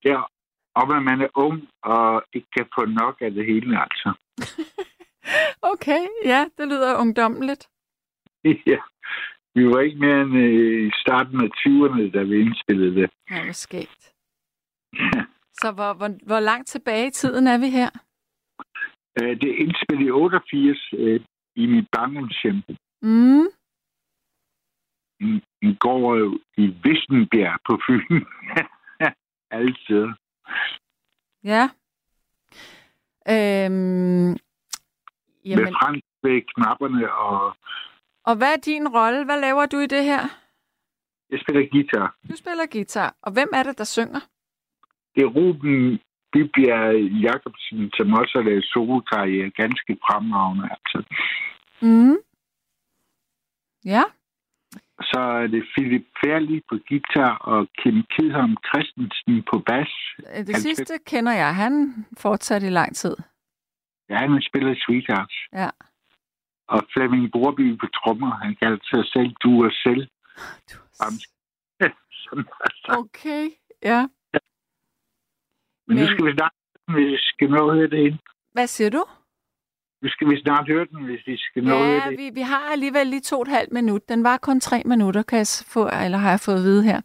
[0.04, 0.22] Ja,
[0.74, 4.12] om at man er ung og ikke kan få nok af det hele, altså.
[5.62, 7.68] Okay, ja, det lyder ungdommeligt.
[8.72, 8.78] ja.
[9.56, 13.10] Vi var ikke mere end øh, i starten af 20'erne, da vi indspillede det.
[13.30, 14.02] Ja, hvor skægt.
[15.52, 17.90] Så hvor, hvor, hvor langt tilbage i tiden er vi her?
[19.20, 21.20] Øh, det er indspillet i 88 øh,
[21.56, 22.62] i mit barndomshjem.
[23.02, 23.46] Mm.
[25.20, 28.24] En, en gård i Vissenbjerg på Fyn.
[29.56, 30.12] Alle steder.
[31.44, 31.64] Ja.
[33.28, 34.36] Øhm, Med
[35.44, 37.56] jamen, Frans ved knapperne, og
[38.26, 39.24] og hvad er din rolle?
[39.24, 40.22] Hvad laver du i det her?
[41.30, 42.16] jeg spiller guitar.
[42.30, 43.16] Du spiller guitar.
[43.22, 44.20] Og hvem er det, der synger?
[45.14, 45.98] Det er Ruben
[46.32, 46.94] Bibjerg
[47.24, 50.64] Jacobsen, som også har lavet solokarriere ganske fremragende.
[50.74, 50.98] Altså.
[51.82, 52.16] Mm.
[53.84, 54.04] Ja.
[55.10, 59.92] Så er det Philip Færlig på guitar og Kim Kidholm Christensen på bas.
[60.46, 61.54] Det sidste kender jeg.
[61.54, 63.16] Han fortsatte i lang tid.
[64.10, 65.36] Ja, han spiller Sweethearts.
[65.52, 65.70] Ja.
[66.68, 68.30] Og Flemming Borby på trommer.
[68.44, 70.02] Han kalder sig selv Du og Selv.
[70.70, 70.76] Du
[72.66, 72.90] altså.
[73.02, 73.50] Okay,
[73.82, 74.00] ja.
[75.86, 76.52] Men nu Men- skal vi snart
[76.88, 78.18] hvis vi skal nå høre det ind.
[78.52, 79.04] Hvad siger du?
[80.02, 82.18] Nu skal vi snart høre den, hvis vi skal nå at høre Ja, det.
[82.18, 84.08] vi, vi har alligevel lige to og et halvt minut.
[84.08, 87.00] Den var kun tre minutter, kan jeg få, eller har jeg fået at vide her.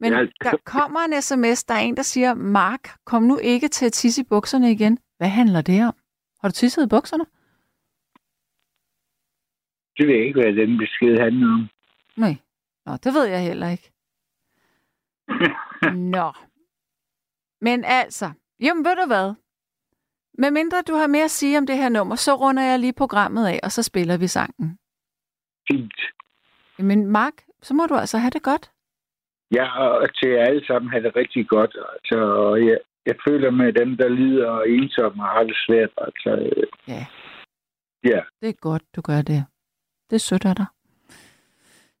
[0.00, 0.26] Men Ja.
[0.42, 3.92] der kommer en sms, der er en, der siger, Mark, kom nu ikke til at
[3.92, 4.98] tisse i bukserne igen.
[5.16, 5.94] Hvad handler det om?
[6.40, 7.24] Har du tisset i bukserne?
[9.96, 11.68] Det ved jeg ikke, hvad den besked handler om.
[12.16, 12.34] Nej.
[12.86, 13.90] Nå, det ved jeg heller ikke.
[16.16, 16.32] Nå.
[17.60, 19.34] Men altså, jamen ved du hvad?
[20.38, 22.92] Med mindre du har mere at sige om det her nummer, så runder jeg lige
[22.92, 24.78] programmet af, og så spiller vi sangen.
[25.70, 26.00] Fint.
[26.78, 27.32] Men Mark,
[27.62, 28.70] så må du altså have det godt.
[29.54, 31.76] Ja, og til jer alle sammen have det rigtig godt.
[31.92, 32.18] Altså,
[32.54, 35.90] jeg, jeg føler med dem, der lider og er ensomme og har det svært.
[35.96, 37.06] Altså, øh, Ja.
[38.04, 38.20] ja.
[38.40, 39.44] Det er godt, du gør det.
[40.10, 40.66] Det er af dig.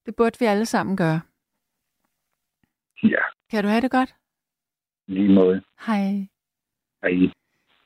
[0.06, 1.20] Det burde vi alle sammen gøre.
[3.02, 4.14] Ja, Kan du have det godt?
[5.08, 5.62] lige måde.
[5.86, 6.26] Hej.
[7.02, 7.30] Hej.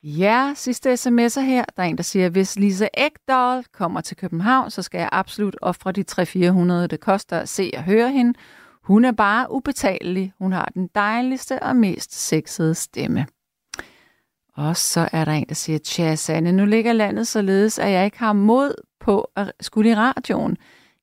[0.03, 1.65] Ja, sidste sms'er her.
[1.77, 5.57] Der er en, der siger, hvis Lise Ekdahl kommer til København, så skal jeg absolut
[5.63, 6.05] ofre de
[6.85, 8.39] 300-400, det koster at se og høre hende.
[8.83, 10.33] Hun er bare ubetalelig.
[10.39, 13.27] Hun har den dejligste og mest sexede stemme.
[14.57, 18.05] Og så er der en, der siger, tja Sanne, nu ligger landet således, at jeg
[18.05, 20.57] ikke har mod på at skulle i radioen.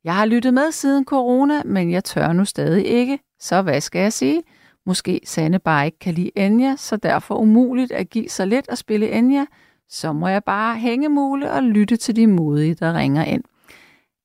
[0.04, 3.20] Jeg har lyttet med siden corona, men jeg tør nu stadig ikke.
[3.40, 4.44] Så hvad skal jeg sige?
[4.86, 8.78] Måske Sanne bare ikke kan lide Enya, så derfor umuligt at give sig lidt og
[8.78, 9.46] spille Enya,
[9.90, 13.44] så må jeg bare hænge mule og lytte til de modige, der ringer ind.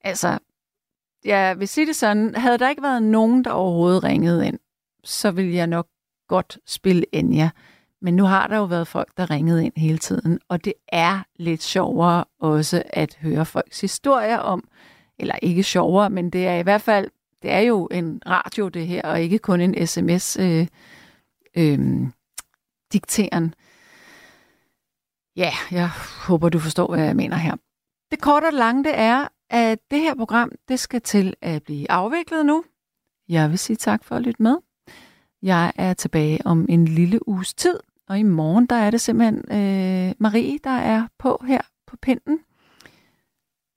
[0.05, 0.39] Altså,
[1.25, 4.59] jeg vil sige det sådan, havde der ikke været nogen, der overhovedet ringede ind,
[5.05, 5.87] så ville jeg nok
[6.29, 7.51] godt spille Enya.
[8.03, 11.21] Men nu har der jo været folk, der ringede ind hele tiden, og det er
[11.37, 14.69] lidt sjovere også at høre folks historier om,
[15.19, 17.11] eller ikke sjovere, men det er i hvert fald,
[17.43, 20.67] det er jo en radio det her, og ikke kun en sms øh,
[21.57, 22.07] øh,
[22.93, 23.55] dikteren.
[25.37, 25.91] Ja, jeg
[26.27, 27.57] håber, du forstår, hvad jeg mener her.
[28.11, 31.91] Det korte og lange, det er, at det her program, det skal til at blive
[31.91, 32.65] afviklet nu.
[33.29, 34.57] Jeg vil sige tak for at lytte med.
[35.43, 37.79] Jeg er tilbage om en lille uges tid,
[38.13, 42.39] og i morgen, der er det simpelthen øh, Marie, der er på her på pinden.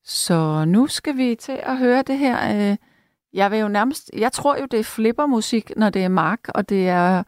[0.04, 2.72] Så nu skal vi til at høre det her.
[2.72, 2.78] Øh,
[3.34, 6.70] jeg vil jo nærmest, jeg tror jo, det er flippermusik, når det er Mark, og
[6.70, 7.24] det er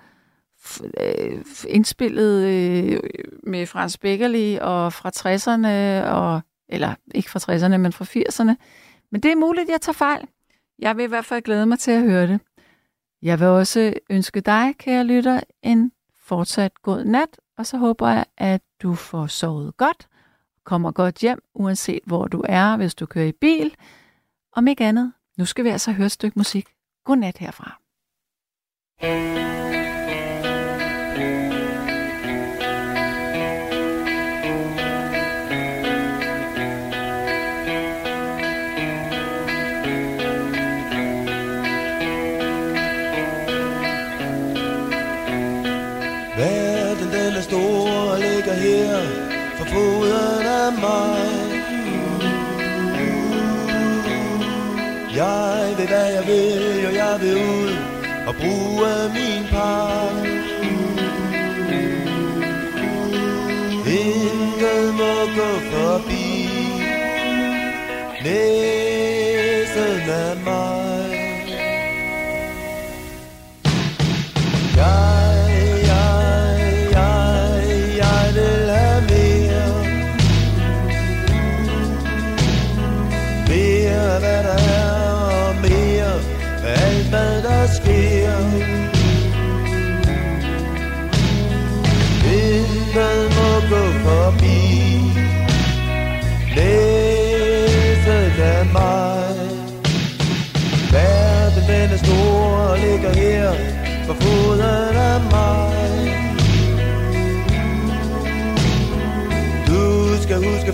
[1.02, 3.00] øh, indspillet øh,
[3.44, 8.56] med Frans Beckerli og fra 60'erne, og, eller ikke fra 60'erne, men fra 80'erne.
[9.12, 10.28] Men det er muligt, jeg tager fejl.
[10.80, 12.40] Jeg vil i hvert fald glæde mig til at høre det.
[13.22, 15.92] Jeg vil også ønske dig, kære lytter, en
[16.28, 20.08] fortsat god nat, og så håber jeg, at du får sovet godt,
[20.64, 23.76] kommer godt hjem, uanset hvor du er, hvis du kører i bil.
[24.56, 26.68] Om ikke andet, nu skal vi altså høre et stykke musik.
[27.06, 27.80] God nat herfra.
[29.02, 29.67] Verden
[55.90, 57.72] Jeg ved jeg vil, jo, jeg vil ud
[58.28, 60.12] og bruge min par.
[63.88, 66.30] Intet må gå forbi
[68.24, 70.77] næsen af mig.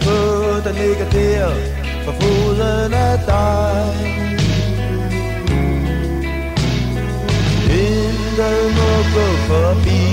[0.05, 0.19] På,
[0.65, 1.47] der ligger der
[2.05, 3.85] for foden af dig.
[7.81, 10.05] Intet må gå forbi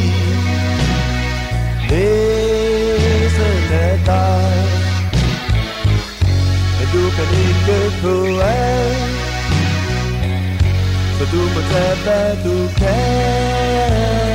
[1.91, 4.53] næsen af dig.
[6.79, 9.21] Men du kan ikke få alt
[11.21, 14.30] så du må tage hvad du kan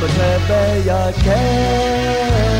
[0.00, 2.56] Må tage hvad jeg kan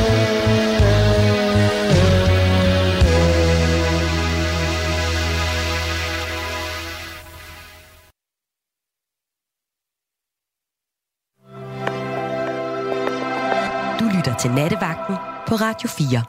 [14.01, 15.15] Du lytter til Nattevagten
[15.49, 16.23] på Radio 4.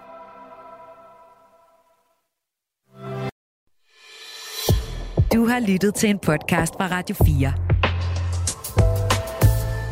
[5.34, 7.77] Du har lyttet til en podcast fra Radio 4.